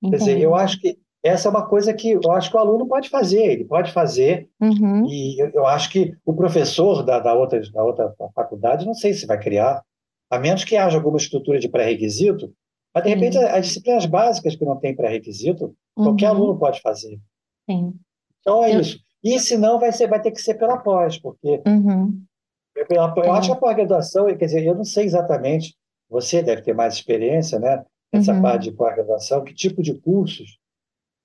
Entendi. 0.01 0.11
Quer 0.11 0.17
dizer, 0.17 0.41
eu 0.41 0.55
acho 0.55 0.79
que 0.79 0.97
essa 1.23 1.47
é 1.47 1.51
uma 1.51 1.67
coisa 1.67 1.93
que 1.93 2.11
eu 2.11 2.31
acho 2.31 2.49
que 2.49 2.55
o 2.55 2.59
aluno 2.59 2.87
pode 2.87 3.09
fazer, 3.09 3.43
ele 3.43 3.65
pode 3.65 3.91
fazer, 3.91 4.49
uhum. 4.61 5.05
e 5.09 5.41
eu, 5.41 5.49
eu, 5.49 5.65
acho 5.65 5.89
que 5.89 6.13
o 6.25 6.33
professor 6.33 7.03
da, 7.03 7.19
da, 7.19 7.33
outra, 7.33 7.59
da 7.71 7.83
outra 7.83 8.13
faculdade, 8.33 8.85
não 8.85 8.93
sei 8.93 9.13
se 9.13 9.25
vai 9.25 9.39
criar, 9.39 9.83
a 10.29 10.39
menos 10.39 10.63
que 10.63 10.77
haja 10.77 10.97
alguma 10.97 11.17
estrutura 11.17 11.59
de 11.59 11.69
pré-requisito, 11.69 12.53
mas 12.93 13.03
de 13.03 13.09
repente 13.09 13.37
as 13.37 13.67
disciplinas 13.67 14.05
básicas 14.05 14.55
que 14.55 14.65
não 14.65 14.77
tem 14.77 14.95
pré-requisito, 14.95 15.75
uhum. 15.97 16.05
qualquer 16.05 16.27
aluno 16.27 16.57
pode 16.57 16.81
fazer. 16.81 17.19
Sim. 17.69 17.93
Então 18.39 18.63
é 18.63 18.75
eu... 18.75 18.81
isso. 18.81 18.99
E 19.23 19.39
se 19.39 19.57
não, 19.57 19.79
vai, 19.79 19.91
ser, 19.91 20.07
vai 20.07 20.21
ter 20.21 20.31
que 20.31 20.41
ser 20.41 20.53
pela 20.53 20.77
pós, 20.77 21.17
porque 21.17 21.61
uhum. 21.67 22.21
eu, 22.75 22.85
eu, 22.89 23.23
eu 23.23 23.31
acho 23.33 23.49
que 23.49 23.53
a 23.53 23.59
pós-graduação, 23.59 24.25
quer 24.27 24.45
dizer, 24.45 24.65
eu 24.65 24.75
não 24.75 24.85
sei 24.85 25.05
exatamente, 25.05 25.75
você 26.09 26.41
deve 26.41 26.61
ter 26.61 26.73
mais 26.73 26.93
experiência, 26.93 27.59
né? 27.59 27.83
Essa 28.17 28.33
uhum. 28.33 28.41
parte 28.41 28.63
de 28.63 28.71
pós-graduação, 28.71 29.43
que 29.43 29.53
tipo 29.53 29.81
de 29.81 29.93
cursos 29.93 30.57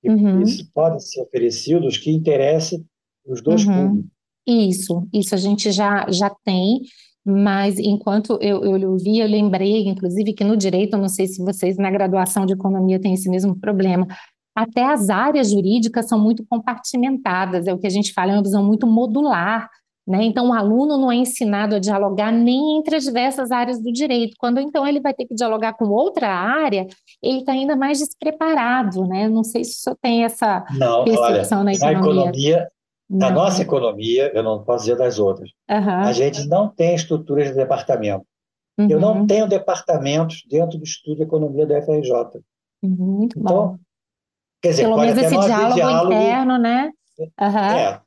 uhum. 0.05 0.43
podem 0.75 0.99
ser 0.99 1.23
oferecidos 1.23 1.99
que 1.99 2.11
interessem 2.11 2.85
os 3.27 3.43
dois 3.43 3.65
uhum. 3.65 3.89
públicos. 3.89 4.11
Isso, 4.47 5.09
isso 5.13 5.35
a 5.35 5.39
gente 5.39 5.71
já, 5.71 6.07
já 6.11 6.29
tem, 6.45 6.81
mas 7.25 7.79
enquanto 7.79 8.37
eu, 8.41 8.65
eu 8.65 8.91
ouvi, 8.91 9.19
eu 9.19 9.29
lembrei, 9.29 9.87
inclusive, 9.87 10.33
que 10.33 10.43
no 10.43 10.57
direito, 10.57 10.97
não 10.97 11.09
sei 11.09 11.29
se 11.29 11.43
vocês 11.43 11.77
na 11.77 11.91
graduação 11.91 12.45
de 12.45 12.53
economia 12.53 13.01
têm 13.01 13.15
esse 13.15 13.29
mesmo 13.29 13.59
problema, 13.59 14.07
até 14.55 14.85
as 14.85 15.09
áreas 15.09 15.51
jurídicas 15.51 16.09
são 16.09 16.19
muito 16.19 16.45
compartimentadas, 16.47 17.67
é 17.67 17.73
o 17.73 17.79
que 17.79 17.87
a 17.87 17.91
gente 17.91 18.13
fala, 18.13 18.33
é 18.33 18.35
uma 18.35 18.43
visão 18.43 18.65
muito 18.65 18.87
modular 18.87 19.69
Né? 20.07 20.25
Então, 20.25 20.49
o 20.51 20.53
aluno 20.53 20.97
não 20.97 21.13
é 21.13 21.17
ensinado 21.17 21.77
a 21.77 21.79
dialogar 21.79 22.33
nem 22.33 22.79
entre 22.79 22.97
as 22.97 23.05
diversas 23.05 23.53
áreas 23.53 23.81
do 23.81 23.93
direito. 23.93 24.35
Quando 24.39 24.59
então 24.59 24.87
ele 24.87 25.01
vai 25.01 25.15
ter 25.15 25.27
que 25.27 25.35
dialogar 25.35 25.75
com 25.75 25.85
outra 25.87 26.29
área, 26.29 26.87
ele 27.23 27.39
está 27.39 27.53
ainda 27.53 27.77
mais 27.77 27.99
despreparado. 27.99 29.07
Né? 29.07 29.29
Não 29.29 29.45
sei 29.45 29.63
se 29.63 29.73
o 29.73 29.83
senhor 29.83 29.97
tem 30.03 30.25
essa 30.25 30.65
não, 30.77 31.05
percepção 31.05 31.61
olha, 31.61 31.65
na 31.65 31.73
economia. 31.73 32.03
Na 32.03 32.21
economia, 32.21 32.69
na 33.09 33.31
nossa 33.31 33.63
economia, 33.63 34.33
eu 34.35 34.43
não 34.43 34.65
posso 34.65 34.85
dizer 34.85 34.97
das 34.97 35.19
outras, 35.19 35.51
uhum. 35.71 36.01
a 36.01 36.13
gente 36.13 36.49
não 36.49 36.69
tem 36.69 36.95
estruturas 36.95 37.49
de 37.49 37.55
departamento. 37.55 38.25
Uhum. 38.79 38.89
Eu 38.89 38.99
não 38.99 39.19
uhum. 39.19 39.27
tenho 39.27 39.47
departamentos 39.47 40.43
dentro 40.49 40.79
do 40.79 40.85
estudo 40.85 41.17
de 41.17 41.23
economia 41.23 41.67
da 41.67 41.83
FRJ. 41.83 42.41
Uhum, 42.83 42.97
muito 42.97 43.39
então, 43.39 43.55
bom. 43.55 43.79
Quer 44.63 44.71
dizer, 44.71 44.83
Pelo 44.85 44.97
menos 44.97 45.19
esse 45.19 45.39
diálogo, 45.39 45.75
diálogo, 45.75 46.13
interno, 46.13 46.59
né? 46.59 46.91
É, 47.39 48.01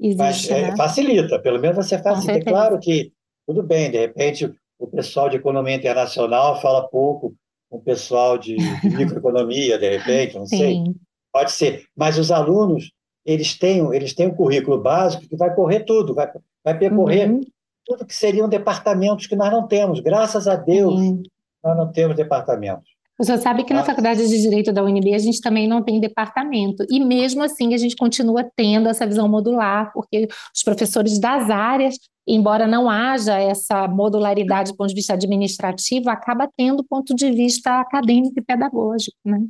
Existe, 0.00 0.18
mas 0.18 0.50
é, 0.50 0.62
né? 0.70 0.76
facilita, 0.76 1.38
pelo 1.40 1.58
menos 1.58 1.76
você 1.76 1.98
facilita. 1.98 2.38
É 2.38 2.42
claro 2.42 2.78
que, 2.78 3.12
tudo 3.46 3.62
bem, 3.62 3.90
de 3.90 3.98
repente 3.98 4.52
o 4.78 4.86
pessoal 4.86 5.28
de 5.28 5.36
economia 5.36 5.74
internacional 5.74 6.60
fala 6.60 6.88
pouco 6.88 7.34
com 7.68 7.78
o 7.78 7.82
pessoal 7.82 8.38
de, 8.38 8.56
de 8.56 8.88
microeconomia, 8.96 9.78
de 9.78 9.90
repente, 9.90 10.38
não 10.38 10.46
Sim. 10.46 10.58
sei. 10.58 10.84
Pode 11.32 11.52
ser. 11.52 11.84
Mas 11.96 12.16
os 12.16 12.30
alunos, 12.30 12.92
eles 13.26 13.58
têm, 13.58 13.94
eles 13.94 14.14
têm 14.14 14.28
um 14.28 14.34
currículo 14.34 14.80
básico 14.80 15.28
que 15.28 15.36
vai 15.36 15.54
correr 15.54 15.80
tudo, 15.80 16.14
vai, 16.14 16.30
vai 16.64 16.78
percorrer 16.78 17.28
uhum. 17.28 17.40
tudo 17.84 18.06
que 18.06 18.14
seriam 18.14 18.48
departamentos 18.48 19.26
que 19.26 19.36
nós 19.36 19.50
não 19.50 19.66
temos. 19.66 20.00
Graças 20.00 20.46
a 20.46 20.54
Deus, 20.54 20.98
Sim. 20.98 21.22
nós 21.62 21.76
não 21.76 21.92
temos 21.92 22.16
departamentos. 22.16 22.97
Você 23.18 23.36
sabe 23.38 23.64
que 23.64 23.74
na 23.74 23.82
Faculdade 23.82 24.28
de 24.28 24.40
Direito 24.40 24.72
da 24.72 24.84
UNB 24.84 25.12
a 25.12 25.18
gente 25.18 25.40
também 25.40 25.66
não 25.66 25.82
tem 25.82 25.98
departamento, 25.98 26.84
e 26.88 27.00
mesmo 27.00 27.42
assim 27.42 27.74
a 27.74 27.76
gente 27.76 27.96
continua 27.96 28.48
tendo 28.54 28.88
essa 28.88 29.04
visão 29.04 29.28
modular, 29.28 29.90
porque 29.92 30.28
os 30.54 30.62
professores 30.62 31.18
das 31.18 31.50
áreas, 31.50 31.96
embora 32.26 32.68
não 32.68 32.88
haja 32.88 33.36
essa 33.36 33.88
modularidade 33.88 34.70
do 34.70 34.76
ponto 34.76 34.90
de 34.90 34.94
vista 34.94 35.14
administrativo, 35.14 36.08
acaba 36.08 36.48
tendo 36.56 36.84
ponto 36.84 37.12
de 37.12 37.32
vista 37.32 37.80
acadêmico 37.80 38.38
e 38.38 38.42
pedagógico, 38.42 39.16
né? 39.24 39.40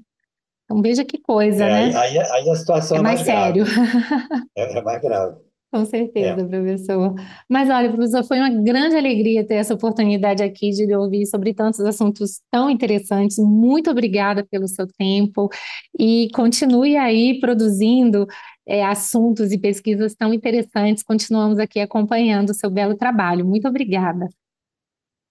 Então 0.65 0.81
veja 0.81 1.05
que 1.05 1.19
coisa, 1.19 1.65
é, 1.65 1.89
né? 1.89 1.99
Aí, 1.99 2.19
aí, 2.19 2.51
a 2.51 2.55
situação 2.55 2.97
é, 2.97 3.01
é 3.01 3.03
mais, 3.03 3.27
mais 3.27 3.27
sério. 3.27 3.65
É, 4.57 4.79
é 4.79 4.83
mais 4.83 5.01
grave. 5.01 5.48
Com 5.71 5.85
certeza, 5.85 6.41
é. 6.41 6.45
professor. 6.47 7.15
Mas 7.47 7.69
olha, 7.69 7.93
professor, 7.93 8.25
foi 8.25 8.39
uma 8.39 8.49
grande 8.49 8.97
alegria 8.97 9.47
ter 9.47 9.57
essa 9.57 9.75
oportunidade 9.75 10.43
aqui 10.43 10.71
de 10.71 10.87
lhe 10.87 10.97
ouvir 10.97 11.27
sobre 11.27 11.53
tantos 11.53 11.81
assuntos 11.81 12.41
tão 12.51 12.71
interessantes. 12.71 13.37
Muito 13.39 13.91
obrigada 13.91 14.47
pelo 14.51 14.67
seu 14.67 14.87
tempo 14.87 15.51
e 15.99 16.31
continue 16.33 16.97
aí 16.97 17.39
produzindo 17.39 18.27
é, 18.67 18.83
assuntos 18.83 19.53
e 19.53 19.59
pesquisas 19.59 20.15
tão 20.15 20.33
interessantes. 20.33 21.03
Continuamos 21.03 21.59
aqui 21.59 21.81
acompanhando 21.81 22.51
o 22.51 22.55
seu 22.55 22.71
belo 22.71 22.97
trabalho. 22.97 23.45
Muito 23.45 23.69
obrigada. 23.69 24.27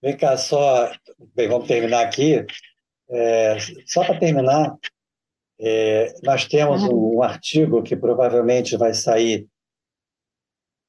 Vem 0.03 0.15
cá, 0.15 0.37
só. 0.37 0.91
Bem, 1.35 1.47
vamos 1.47 1.67
terminar 1.67 2.05
aqui. 2.05 2.45
É, 3.09 3.57
só 3.87 4.03
para 4.03 4.19
terminar, 4.19 4.75
é, 5.59 6.13
nós 6.23 6.45
temos 6.45 6.83
um, 6.83 7.15
um 7.15 7.23
artigo 7.23 7.81
que 7.81 7.95
provavelmente 7.95 8.77
vai 8.77 8.93
sair 8.93 9.47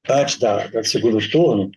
antes 0.07 0.37
da, 0.37 0.67
do 0.67 0.83
segundo 0.83 1.17
turno, 1.29 1.69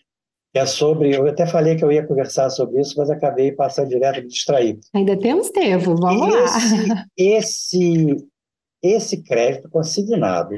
que 0.53 0.59
é 0.59 0.67
sobre. 0.67 1.17
Eu 1.17 1.27
até 1.27 1.47
falei 1.47 1.77
que 1.77 1.85
eu 1.85 1.91
ia 1.91 2.07
conversar 2.07 2.51
sobre 2.51 2.81
isso, 2.81 2.95
mas 2.97 3.11
acabei 3.11 3.53
passando 3.53 3.89
direto 3.89 4.23
me 4.23 4.29
distrair. 4.29 4.79
Ainda 4.95 5.19
temos 5.19 5.51
tempo, 5.51 5.97
vamos 5.97 6.35
esse, 6.35 6.87
lá. 6.89 7.05
Esse, 7.17 8.17
esse 8.83 9.23
crédito 9.23 9.69
consignado 9.71 10.55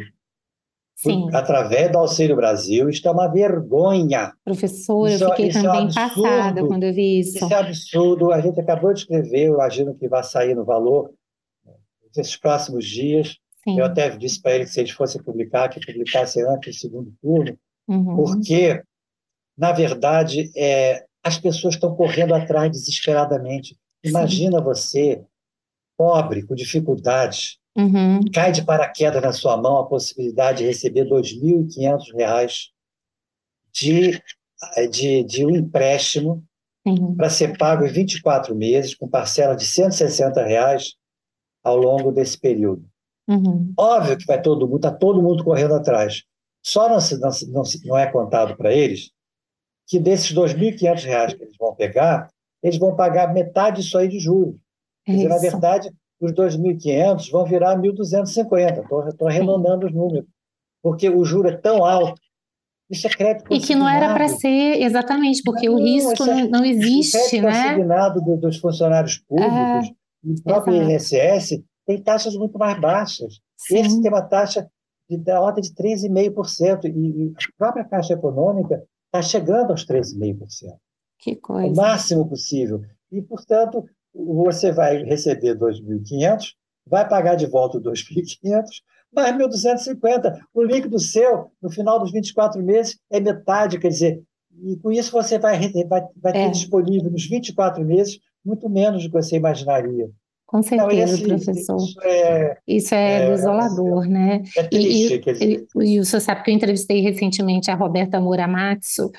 Sim. 0.96 1.28
através 1.32 1.92
do 1.92 1.98
Auxílio 1.98 2.36
Brasil, 2.36 2.88
isso 2.88 3.06
é 3.06 3.10
uma 3.10 3.28
vergonha. 3.28 4.32
Professor, 4.44 5.08
isso, 5.08 5.24
eu 5.24 5.30
fiquei 5.30 5.50
também 5.50 5.88
é 5.88 5.92
passada 5.92 6.66
quando 6.66 6.84
eu 6.84 6.94
vi 6.94 7.20
isso. 7.20 7.36
Isso 7.36 7.52
é 7.52 7.56
absurdo. 7.56 8.32
A 8.32 8.40
gente 8.40 8.60
acabou 8.60 8.92
de 8.92 9.00
escrever, 9.00 9.48
eu 9.48 9.54
imagino 9.54 9.94
que 9.94 10.08
vai 10.08 10.24
sair 10.24 10.54
no 10.54 10.64
valor 10.64 11.12
nesses 12.16 12.36
próximos 12.36 12.86
dias. 12.86 13.36
Sim. 13.64 13.78
Eu 13.78 13.86
até 13.86 14.10
disse 14.16 14.40
para 14.40 14.54
ele 14.54 14.64
que 14.64 14.70
se 14.70 14.80
eles 14.80 14.92
fossem 14.92 15.22
publicar, 15.22 15.68
que 15.68 15.80
publicasse 15.80 16.40
antes 16.42 16.76
do 16.76 16.80
segundo 16.80 17.14
turno, 17.20 17.58
uhum. 17.88 18.16
porque, 18.16 18.82
na 19.56 19.72
verdade, 19.72 20.52
é, 20.54 21.04
as 21.22 21.38
pessoas 21.38 21.74
estão 21.74 21.96
correndo 21.96 22.34
atrás 22.34 22.70
desesperadamente. 22.70 23.76
Imagina 24.04 24.58
Sim. 24.58 24.64
você, 24.64 25.24
pobre, 25.96 26.46
com 26.46 26.54
dificuldades, 26.54 27.58
uhum. 27.74 28.20
cai 28.32 28.52
de 28.52 28.62
paraquedas 28.62 29.22
na 29.22 29.32
sua 29.32 29.56
mão 29.56 29.78
a 29.78 29.86
possibilidade 29.86 30.58
de 30.58 30.66
receber 30.66 31.04
R$ 31.04 31.10
2.500 31.10 32.68
de, 33.72 34.22
de, 34.90 35.24
de 35.24 35.46
um 35.46 35.50
empréstimo 35.50 36.44
uhum. 36.86 37.16
para 37.16 37.30
ser 37.30 37.56
pago 37.56 37.86
em 37.86 37.90
24 37.90 38.54
meses, 38.54 38.94
com 38.94 39.08
parcela 39.08 39.56
de 39.56 39.66
160 39.66 40.44
reais 40.44 40.94
ao 41.62 41.78
longo 41.78 42.12
desse 42.12 42.38
período. 42.38 42.86
Uhum. 43.28 43.72
Óbvio 43.78 44.18
que 44.18 44.26
vai 44.26 44.40
todo 44.40 44.66
mundo, 44.66 44.76
está 44.76 44.90
todo 44.90 45.22
mundo 45.22 45.44
correndo 45.44 45.74
atrás. 45.74 46.22
Só 46.62 46.88
não, 46.88 47.00
se, 47.00 47.18
não, 47.18 47.30
não, 47.48 47.62
não 47.84 47.98
é 47.98 48.10
contado 48.10 48.56
para 48.56 48.72
eles 48.72 49.10
que 49.86 49.98
desses 49.98 50.30
R$ 50.30 50.36
2.500 50.36 51.36
que 51.36 51.42
eles 51.42 51.56
vão 51.58 51.74
pegar, 51.74 52.28
eles 52.62 52.78
vão 52.78 52.96
pagar 52.96 53.32
metade 53.32 53.82
disso 53.82 53.98
aí 53.98 54.08
de 54.08 54.18
juros. 54.18 54.56
Quer 55.04 55.12
dizer, 55.12 55.28
na 55.28 55.38
verdade, 55.38 55.90
os 56.20 56.32
2.500 56.32 57.30
vão 57.30 57.44
virar 57.44 57.76
1.250. 57.76 59.08
Estou 59.08 59.28
arredondando 59.28 59.86
os 59.86 59.92
números. 59.92 60.26
Porque 60.82 61.08
o 61.08 61.24
juro 61.24 61.48
é 61.48 61.56
tão 61.56 61.84
alto. 61.84 62.20
Isso 62.90 63.06
é 63.06 63.10
crédito 63.10 63.52
E 63.52 63.60
que 63.60 63.74
não 63.74 63.88
era 63.88 64.12
para 64.12 64.28
ser, 64.28 64.82
exatamente, 64.82 65.42
porque 65.42 65.68
não, 65.68 65.76
o 65.76 65.78
risco 65.82 66.22
é, 66.24 66.48
não 66.48 66.64
existe, 66.64 67.16
o 67.16 67.20
crédito 67.20 67.42
né? 67.42 67.68
consignado 67.70 68.20
do, 68.20 68.36
dos 68.36 68.58
funcionários 68.58 69.18
públicos, 69.18 69.52
é, 69.52 69.90
o 70.22 70.42
próprio 70.42 70.74
exato. 70.74 70.92
INSS, 70.92 71.62
tem 71.86 72.02
taxas 72.02 72.34
muito 72.34 72.58
mais 72.58 72.80
baixas. 72.80 73.40
Sim. 73.56 73.78
Esse 73.78 74.02
tem 74.02 74.10
uma 74.10 74.22
taxa 74.22 74.68
de, 75.08 75.18
da 75.18 75.40
ordem 75.40 75.62
de 75.62 75.74
3,5%, 75.74 76.84
e, 76.84 76.88
e 76.88 77.32
a 77.36 77.58
própria 77.58 77.84
Caixa 77.84 78.14
Econômica 78.14 78.82
está 79.06 79.22
chegando 79.22 79.70
aos 79.70 79.86
3,5%. 79.86 80.38
Que 81.18 81.36
coisa. 81.36 81.68
O 81.68 81.76
máximo 81.76 82.28
possível. 82.28 82.80
E, 83.10 83.22
portanto, 83.22 83.84
você 84.14 84.72
vai 84.72 85.02
receber 85.02 85.56
2.500, 85.56 86.54
vai 86.86 87.08
pagar 87.08 87.34
de 87.34 87.46
volta 87.46 87.80
2.500, 87.80 88.66
mais 89.14 89.36
1.250. 89.36 90.38
O 90.52 90.62
líquido 90.62 90.98
seu, 90.98 91.50
no 91.62 91.70
final 91.70 91.98
dos 91.98 92.12
24 92.12 92.62
meses, 92.62 92.98
é 93.10 93.20
metade, 93.20 93.78
quer 93.78 93.88
dizer, 93.88 94.22
e 94.62 94.76
com 94.76 94.92
isso 94.92 95.10
você 95.10 95.38
vai, 95.38 95.58
vai, 95.88 96.02
vai 96.16 96.32
ter 96.32 96.38
é. 96.38 96.50
disponível 96.50 97.10
nos 97.10 97.26
24 97.26 97.84
meses 97.84 98.18
muito 98.44 98.68
menos 98.68 99.02
do 99.02 99.10
que 99.10 99.22
você 99.22 99.36
imaginaria. 99.36 100.10
Com 100.46 100.62
certeza, 100.62 101.06
Não, 101.06 101.14
esse, 101.14 101.22
professor. 101.24 101.76
Isso 101.76 102.00
é, 102.02 102.56
isso 102.68 102.94
é, 102.94 103.24
é 103.24 103.30
desolador, 103.30 104.06
né? 104.06 104.42
É 104.56 104.62
triste, 104.64 105.20
e, 105.40 105.66
e, 105.76 105.94
e, 105.94 106.00
o 106.00 106.04
senhor 106.04 106.20
sabe 106.20 106.42
que 106.42 106.50
eu 106.50 106.54
entrevistei 106.54 107.00
recentemente 107.00 107.70
a 107.70 107.74
Roberta 107.74 108.20
Muramatsu, 108.20 109.10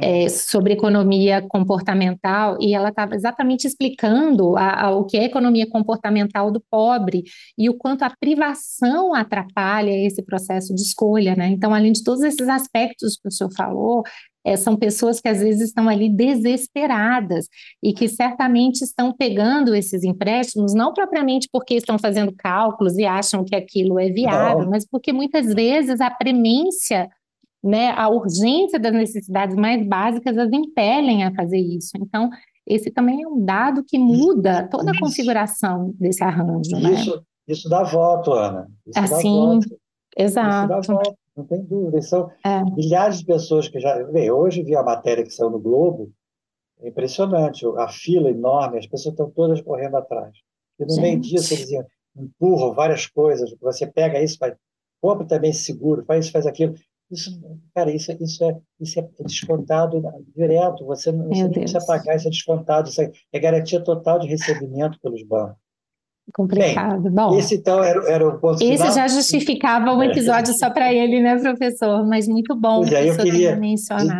é, 0.00 0.28
sobre 0.28 0.72
economia 0.72 1.42
comportamental 1.42 2.56
e 2.60 2.74
ela 2.74 2.88
estava 2.88 3.14
exatamente 3.14 3.66
explicando 3.66 4.56
a, 4.56 4.86
a, 4.86 4.90
o 4.90 5.04
que 5.04 5.16
é 5.16 5.24
economia 5.24 5.68
comportamental 5.68 6.50
do 6.50 6.62
pobre 6.70 7.22
e 7.56 7.68
o 7.68 7.74
quanto 7.76 8.02
a 8.02 8.12
privação 8.18 9.14
atrapalha 9.14 9.90
esse 9.90 10.22
processo 10.22 10.74
de 10.74 10.80
escolha, 10.80 11.36
né? 11.36 11.48
Então, 11.48 11.74
além 11.74 11.92
de 11.92 12.02
todos 12.02 12.22
esses 12.22 12.48
aspectos 12.48 13.16
que 13.16 13.28
o 13.28 13.30
senhor 13.30 13.52
falou, 13.54 14.02
é, 14.44 14.56
são 14.56 14.74
pessoas 14.74 15.20
que 15.20 15.28
às 15.28 15.40
vezes 15.40 15.68
estão 15.68 15.86
ali 15.86 16.08
desesperadas 16.08 17.46
e 17.82 17.92
que 17.92 18.08
certamente 18.08 18.82
estão 18.82 19.12
pegando 19.12 19.74
esses 19.74 20.02
empréstimos, 20.02 20.72
não 20.74 20.94
propriamente 20.94 21.46
porque 21.52 21.74
estão 21.74 21.98
fazendo 21.98 22.32
cálculos 22.34 22.96
e 22.96 23.04
acham 23.04 23.44
que 23.44 23.54
aquilo 23.54 23.98
é 23.98 24.08
viável, 24.08 24.64
não. 24.64 24.70
mas 24.70 24.86
porque 24.86 25.12
muitas 25.12 25.52
vezes 25.52 26.00
a 26.00 26.10
premência 26.10 27.06
né, 27.62 27.90
a 27.90 28.08
urgência 28.08 28.78
das 28.78 28.92
necessidades 28.92 29.54
mais 29.54 29.86
básicas 29.86 30.36
as 30.36 30.50
impelem 30.52 31.24
a 31.24 31.34
fazer 31.34 31.58
isso. 31.58 31.92
Então, 31.96 32.30
esse 32.66 32.90
também 32.90 33.22
é 33.22 33.28
um 33.28 33.44
dado 33.44 33.84
que 33.84 33.98
muda 33.98 34.68
toda 34.68 34.90
a 34.90 34.94
isso. 34.94 35.00
configuração 35.00 35.94
desse 35.98 36.22
arranjo. 36.22 36.76
Né? 36.78 36.92
Isso, 36.92 37.16
né? 37.16 37.22
isso 37.48 37.68
dá 37.68 37.82
voto, 37.82 38.32
Ana. 38.32 38.68
Isso 38.86 38.98
assim, 38.98 39.60
voto. 39.60 39.80
exato. 40.16 40.80
Isso 40.80 40.88
dá 40.88 40.94
voto, 40.94 41.18
não 41.36 41.44
tem 41.44 41.62
dúvida. 41.64 42.02
São 42.02 42.30
é. 42.44 42.62
milhares 42.64 43.18
de 43.18 43.26
pessoas 43.26 43.68
que 43.68 43.80
já. 43.80 44.02
Bem, 44.04 44.30
hoje 44.30 44.62
vi 44.62 44.74
a 44.76 44.82
matéria 44.82 45.24
que 45.24 45.30
saiu 45.30 45.50
no 45.50 45.58
Globo, 45.58 46.12
é 46.80 46.88
impressionante, 46.88 47.66
a 47.76 47.88
fila 47.88 48.30
enorme, 48.30 48.78
as 48.78 48.86
pessoas 48.86 49.12
estão 49.12 49.30
todas 49.30 49.60
correndo 49.60 49.96
atrás. 49.96 50.34
E 50.78 50.84
no 50.84 50.90
Gente. 50.90 51.02
meio 51.02 51.20
disso 51.20 51.52
eles 51.52 51.68
empurram 52.16 52.74
várias 52.74 53.06
coisas, 53.06 53.54
você 53.60 53.86
pega 53.86 54.22
isso, 54.22 54.38
vai, 54.38 54.54
compra 55.00 55.26
também 55.26 55.52
seguro, 55.52 56.04
faz 56.04 56.24
isso, 56.24 56.32
faz 56.32 56.46
aquilo. 56.46 56.74
Isso, 57.10 57.40
cara, 57.74 57.90
isso, 57.90 58.12
isso, 58.20 58.44
é, 58.44 58.56
isso 58.80 59.00
é 59.00 59.08
descontado 59.24 60.00
direto. 60.36 60.86
Você 60.86 61.10
não, 61.10 61.26
você 61.26 61.42
não 61.42 61.50
precisa 61.50 61.84
pagar, 61.84 62.14
isso 62.14 62.28
é 62.28 62.30
descontado. 62.30 62.88
Isso 62.88 63.02
é, 63.02 63.10
é 63.32 63.38
garantia 63.40 63.82
total 63.82 64.20
de 64.20 64.28
recebimento 64.28 64.98
pelos 65.00 65.22
bancos. 65.24 65.56
complicado. 66.32 67.02
Bem, 67.02 67.12
Bom, 67.12 67.36
esse 67.36 67.56
então 67.56 67.82
era, 67.82 68.08
era 68.08 68.28
o 68.28 68.38
ponto 68.38 68.62
esse 68.62 68.76
final. 68.76 68.92
já 68.92 69.08
justificava 69.08 69.92
um 69.92 70.02
episódio 70.04 70.54
só 70.56 70.70
para 70.70 70.94
ele, 70.94 71.20
né, 71.20 71.36
professor? 71.40 72.06
Mas 72.06 72.28
muito 72.28 72.54
bom 72.54 72.78
Pois 72.82 72.92
é, 72.92 73.10
eu 73.10 73.16
queria 73.16 73.60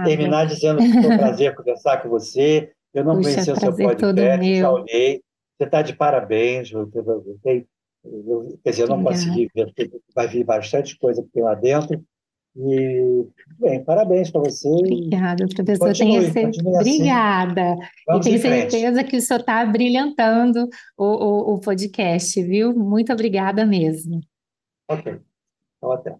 terminar 0.05 0.47
dizendo 0.47 0.78
que 0.78 0.93
foi 0.93 1.14
um 1.14 1.18
prazer 1.18 1.55
conversar 1.55 2.03
com 2.03 2.09
você. 2.09 2.72
Eu 2.93 3.05
não 3.05 3.16
Puxa, 3.16 3.30
conhecia 3.30 3.53
o 3.53 3.61
seu 3.61 3.76
podcast, 3.76 4.57
já 4.57 4.72
olhei. 4.72 5.22
Você 5.57 5.64
está 5.64 5.82
de 5.82 5.95
parabéns. 5.95 6.72
Eu, 6.72 6.91
eu, 6.93 7.05
eu, 7.05 7.64
eu, 8.05 8.59
quer 8.64 8.70
dizer, 8.70 8.82
eu 8.82 8.88
não 8.88 8.97
Obrigada. 8.97 9.24
consegui 9.24 9.49
ver, 9.55 9.72
vai 10.12 10.26
vir 10.26 10.43
bastante 10.43 10.99
coisa 10.99 11.22
que 11.22 11.28
tem 11.28 11.43
lá 11.43 11.55
dentro. 11.55 12.03
E, 12.57 13.26
bem, 13.59 13.84
parabéns 13.84 14.30
para 14.30 14.40
você. 14.40 14.68
e 14.68 14.72
Obrigada, 14.72 15.46
professor. 15.55 15.86
Continue, 15.88 16.30
Tenho 16.32 16.46
continue 16.46 16.76
assim. 16.76 16.94
Obrigada. 16.96 17.61
E 17.61 17.76
Vamos 18.07 18.26
tenho 18.26 18.36
em 18.36 18.40
frente. 18.40 18.70
certeza 18.72 19.05
que 19.05 19.16
o 19.16 19.20
senhor 19.20 19.40
está 19.40 19.64
brilhantando 19.64 20.68
o, 20.98 21.05
o, 21.05 21.55
o 21.55 21.61
podcast, 21.61 22.42
viu? 22.42 22.74
Muito 22.74 23.12
obrigada 23.12 23.64
mesmo. 23.64 24.20
Ok. 24.88 25.20
Então, 25.78 25.92
até. 25.92 26.14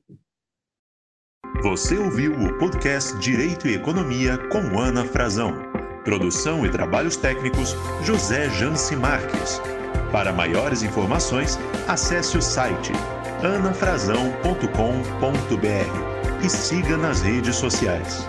Você 1.62 1.98
ouviu 1.98 2.32
o 2.32 2.58
podcast 2.58 3.18
Direito 3.18 3.66
e 3.66 3.74
Economia 3.74 4.38
com 4.48 4.78
Ana 4.78 5.04
Frazão. 5.04 5.52
Produção 6.04 6.64
e 6.64 6.70
trabalhos 6.70 7.16
técnicos 7.16 7.74
José 8.04 8.48
Janci 8.50 8.96
Marques. 8.96 9.60
Para 10.12 10.32
maiores 10.32 10.82
informações, 10.82 11.58
acesse 11.88 12.38
o 12.38 12.42
site 12.42 12.92
anafrazão.com.br 13.42 16.09
e 16.43 16.49
siga 16.49 16.97
nas 16.97 17.20
redes 17.22 17.57
sociais. 17.57 18.26